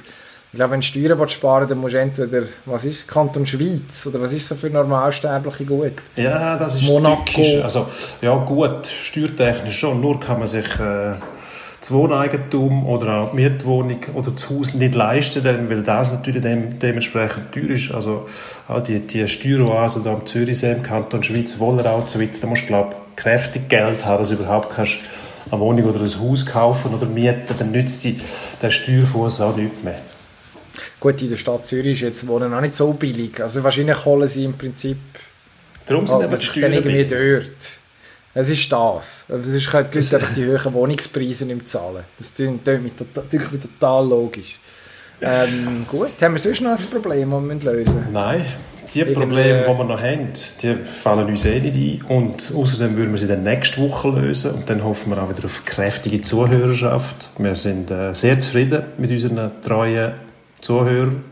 ich 0.53 0.59
glaube, 0.59 0.73
wenn 0.73 0.81
du 0.81 0.87
Steuern 0.87 1.29
sparen 1.29 1.69
dann 1.69 1.79
musst 1.79 1.95
du 1.95 1.99
entweder, 1.99 2.47
was 2.65 2.85
ist, 2.85 3.07
Kanton 3.07 3.45
Schweiz 3.45 4.07
oder 4.07 4.21
was 4.21 4.33
ist 4.33 4.49
so 4.49 4.55
für 4.55 4.71
normalsterbliche 4.71 5.65
gut? 5.65 5.93
Ja, 6.15 6.57
das 6.57 6.77
ist 6.77 6.83
Monaco. 6.85 7.25
Tückisch. 7.25 7.63
Also, 7.63 7.87
ja 8.23 8.35
gut, 8.37 8.87
steuertechnisch 8.87 9.79
schon, 9.79 10.01
nur 10.01 10.19
kann 10.19 10.39
man 10.39 10.49
sich... 10.49 10.67
Äh, 10.81 11.15
das 11.87 11.93
Wohneigentum 11.93 12.85
oder 12.85 13.19
auch 13.19 13.31
die 13.31 13.37
Mietwohnung 13.37 14.01
oder 14.15 14.33
das 14.33 14.51
Haus 14.51 14.75
nicht 14.75 14.95
leisten, 14.97 15.43
denn, 15.45 15.71
weil 15.71 15.83
das 15.83 16.11
natürlich 16.11 16.43
dem, 16.43 16.81
dementsprechend 16.81 17.53
teuer 17.53 17.71
ist. 17.71 17.93
Also 17.93 18.27
auch 18.67 18.83
die, 18.83 18.99
die 19.01 19.29
Steueroase 19.29 20.03
da 20.03 20.13
am 20.13 20.27
Zürichsee, 20.27 20.73
im 20.73 20.83
Kanton 20.83 21.23
Schweiz, 21.23 21.61
Wollerau 21.61 21.99
und 21.99 22.11
so 22.11 22.21
weiter, 22.21 22.39
da 22.41 22.47
musst 22.49 22.63
du, 22.63 22.67
glaube 22.67 22.97
ich, 23.11 23.23
kräftig 23.23 23.69
Geld 23.69 24.05
haben, 24.05 24.19
dass 24.19 24.31
du 24.31 24.35
überhaupt 24.35 24.75
kannst 24.75 24.97
eine 25.49 25.61
Wohnung 25.61 25.85
oder 25.85 26.01
ein 26.01 26.21
Haus 26.21 26.45
kaufen 26.45 26.93
oder 26.93 27.07
mieten, 27.07 27.55
dann 27.57 27.71
nützt 27.71 28.03
die, 28.03 28.19
der 28.61 28.71
Steuerfuß 28.71 29.41
auch 29.43 29.57
nicht 29.57 29.85
mehr. 29.85 30.01
Gut, 30.99 31.23
in 31.23 31.31
der 31.31 31.37
Stadt 31.37 31.69
Zürich 31.69 31.99
ist 31.99 32.01
jetzt 32.01 32.27
Wohnen 32.27 32.53
auch 32.53 32.61
nicht 32.61 32.75
so 32.75 32.93
billig. 32.93 33.41
Also 33.41 33.63
wahrscheinlich 33.63 34.05
holen 34.05 34.29
sie 34.29 34.45
im 34.45 34.55
Prinzip... 34.55 34.97
Darum 35.87 36.05
sind 36.09 36.25
aber 36.25 36.37
die 36.37 36.45
Steuern 36.45 36.73
irgendwie 36.73 37.05
dort. 37.05 37.86
Es 38.39 38.51
ist 38.51 38.71
das. 38.71 39.25
Es 39.29 39.49
ist 39.49 39.73
halt 39.73 39.95
die 39.95 39.99
Leute 39.99 40.17
einfach 40.17 40.35
die 40.35 40.47
hohen 40.47 40.75
Wohnungspreise 40.75 41.47
nicht 41.47 41.71
zahlen. 41.71 42.05
Das 42.19 42.35
klingt 42.35 42.67
mir 42.67 42.95
total, 42.95 43.25
total 43.25 44.07
logisch. 44.07 44.59
Ähm, 45.23 45.87
gut, 45.89 46.11
haben 46.21 46.35
wir 46.35 46.39
sonst 46.39 46.61
noch 46.61 46.73
ein 46.73 46.87
Problem, 46.91 47.31
das 47.31 47.43
wir 47.65 47.73
lösen 47.73 47.95
müssen? 47.95 48.13
Nein, 48.13 48.45
die 48.93 49.07
Probleme, 49.07 49.63
die 49.63 49.79
wir 49.79 49.85
noch 49.85 50.03
haben, 50.03 50.29
die 50.61 50.75
fallen 50.75 51.27
uns 51.29 51.47
eh 51.47 51.61
nicht 51.61 52.05
ein. 52.05 52.15
Und 52.15 52.53
außerdem 52.55 52.95
würden 52.99 53.13
wir 53.13 53.19
sie 53.19 53.27
dann 53.27 53.43
nächste 53.43 53.81
Woche 53.81 54.11
lösen. 54.11 54.51
Und 54.51 54.69
dann 54.69 54.85
hoffen 54.85 55.11
wir 55.11 55.23
auch 55.23 55.31
wieder 55.31 55.47
auf 55.47 55.65
kräftige 55.65 56.21
Zuhörerschaft. 56.21 57.31
Wir 57.39 57.55
sind 57.55 57.91
äh, 57.91 58.13
sehr 58.13 58.39
zufrieden 58.41 58.83
mit 58.99 59.11
unseren 59.11 59.51
treuen 59.63 60.13
Zuhörern. 60.61 61.25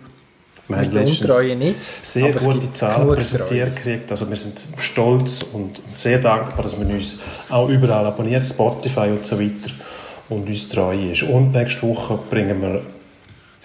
Wir 0.68 0.76
haben 0.78 0.96
Untreue 0.96 1.56
nicht. 1.56 1.76
Sehr 2.02 2.32
gute 2.32 2.72
Zahlen 2.72 3.14
präsentiert 3.14 3.76
gekriegt. 3.76 4.10
Also 4.10 4.28
wir 4.28 4.36
sind 4.36 4.64
stolz 4.78 5.40
und 5.52 5.82
sehr 5.94 6.18
dankbar, 6.18 6.62
dass 6.62 6.78
man 6.78 6.90
uns 6.90 7.18
auch 7.50 7.68
überall 7.68 8.06
abonniert, 8.06 8.44
Spotify 8.44 9.08
und 9.10 9.26
so 9.26 9.38
weiter, 9.38 9.70
und 10.30 10.48
uns 10.48 10.68
treu 10.68 11.10
ist. 11.10 11.22
Und 11.22 11.52
nächste 11.52 11.82
Woche 11.82 12.18
bringen 12.30 12.62
wir 12.62 12.80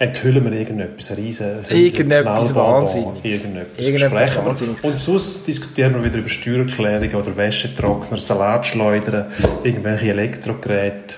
enthüllen 0.00 0.42
wir 0.42 0.52
irgendetwas, 0.52 1.10
ein 1.10 1.16
riesen, 1.16 1.60
irgendetwas 1.68 2.54
Wahnsinniges. 2.54 3.22
Irgendetwas, 3.22 3.86
irgendetwas 3.86 4.36
Wahnsinniges. 4.36 4.82
Und 4.82 5.00
sonst 5.00 5.46
diskutieren 5.46 5.94
wir 5.94 6.02
wieder 6.02 6.18
über 6.18 6.28
Steuererklärungen 6.28 7.14
oder 7.14 7.36
Wäschetrockner, 7.36 8.18
Salatschleudern, 8.18 9.26
irgendwelche 9.62 10.08
Elektrogeräte, 10.08 11.16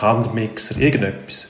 Handmixer, 0.00 0.78
irgendetwas. 0.78 1.48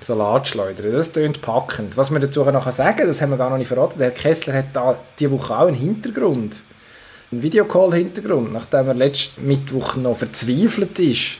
Salatschleudern, 0.00 0.92
das 0.92 1.12
klingt 1.12 1.42
packend. 1.42 1.96
Was 1.96 2.10
wir 2.10 2.20
dazu 2.20 2.44
noch 2.44 2.70
sagen 2.70 3.06
das 3.06 3.20
haben 3.20 3.30
wir 3.30 3.36
gar 3.36 3.50
noch 3.50 3.58
nicht 3.58 3.68
verraten, 3.68 3.98
der 3.98 4.08
Herr 4.08 4.16
Kessler 4.16 4.54
hat 4.54 4.66
da 4.72 4.96
diese 5.18 5.30
Woche 5.32 5.56
auch 5.56 5.66
einen 5.66 5.76
Hintergrund, 5.76 6.56
einen 7.30 7.42
Videocall-Hintergrund, 7.42 8.52
nachdem 8.52 8.88
er 8.88 8.94
letzten 8.94 9.46
Mittwoch 9.46 9.96
noch 9.96 10.16
verzweifelt 10.16 10.98
ist 10.98 11.38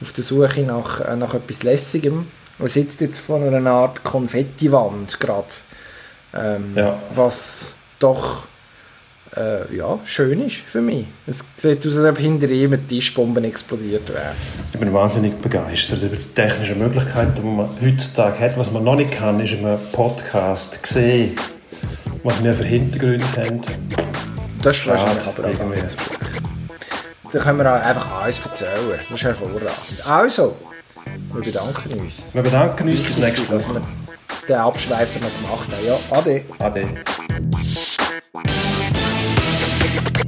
auf 0.00 0.12
der 0.12 0.24
Suche 0.24 0.62
nach, 0.62 1.00
äh, 1.00 1.16
nach 1.16 1.34
etwas 1.34 1.62
Lässigem. 1.62 2.26
Er 2.58 2.68
sitzt 2.68 3.00
jetzt 3.00 3.20
vor 3.20 3.40
einer 3.40 3.70
Art 3.70 4.02
Konfettiwand 4.04 5.18
gerade, 5.20 5.46
ähm, 6.34 6.72
ja. 6.74 6.98
was 7.14 7.72
doch 7.98 8.44
äh, 9.36 9.76
ja, 9.76 9.98
schön 10.04 10.46
ist 10.46 10.56
für 10.56 10.80
mich. 10.80 11.06
Es 11.26 11.44
sieht 11.56 11.86
aus, 11.86 11.96
als 11.96 12.04
ob 12.04 12.18
hinter 12.18 12.48
ihm 12.48 12.72
eine 12.72 12.86
Tischbombe 12.86 13.40
explodiert 13.42 14.08
wäre. 14.08 14.32
Ich 14.72 14.78
bin 14.78 14.92
wahnsinnig 14.92 15.38
begeistert 15.38 16.02
über 16.02 16.16
die 16.16 16.24
technischen 16.24 16.78
Möglichkeiten, 16.78 17.32
die 17.36 17.42
man 17.42 17.68
heutzutage 17.80 18.40
hat. 18.40 18.58
Was 18.58 18.70
man 18.70 18.84
noch 18.84 18.96
nicht 18.96 19.12
kann, 19.12 19.38
ist 19.40 19.52
in 19.52 19.64
einem 19.64 19.78
Podcast 19.92 20.84
sehen, 20.84 21.36
was 22.24 22.42
wir 22.42 22.54
für 22.54 22.64
Hintergründe 22.64 23.24
haben. 23.36 23.60
Das 24.62 24.76
ist 24.76 24.86
wahrscheinlich 24.86 25.26
aber 25.26 25.44
auch 25.44 25.74
nicht 25.74 25.96
Da 27.32 27.38
können 27.38 27.58
wir 27.58 27.72
auch 27.72 27.80
einfach 27.80 28.22
alles 28.22 28.40
erzählen. 28.44 29.00
Das 29.08 29.18
ist 29.18 29.24
hervorragend. 29.24 29.70
Also, 30.08 30.56
wir 31.32 31.40
bedanken 31.40 32.00
uns. 32.00 32.26
Wir 32.32 32.42
bedanken 32.42 32.88
uns 32.88 33.00
fürs 33.00 33.18
nächste 33.18 33.42
Mal. 33.42 33.58
Dass 33.58 33.72
wir 33.72 33.82
den 34.48 34.56
Abschweifer 34.56 35.20
noch 35.20 35.34
gemacht 35.40 35.68
haben. 35.72 35.86
Ja, 35.86 35.98
ade. 36.10 36.44
Ade. 36.58 36.88
Thank 39.92 40.18
you. 40.18 40.19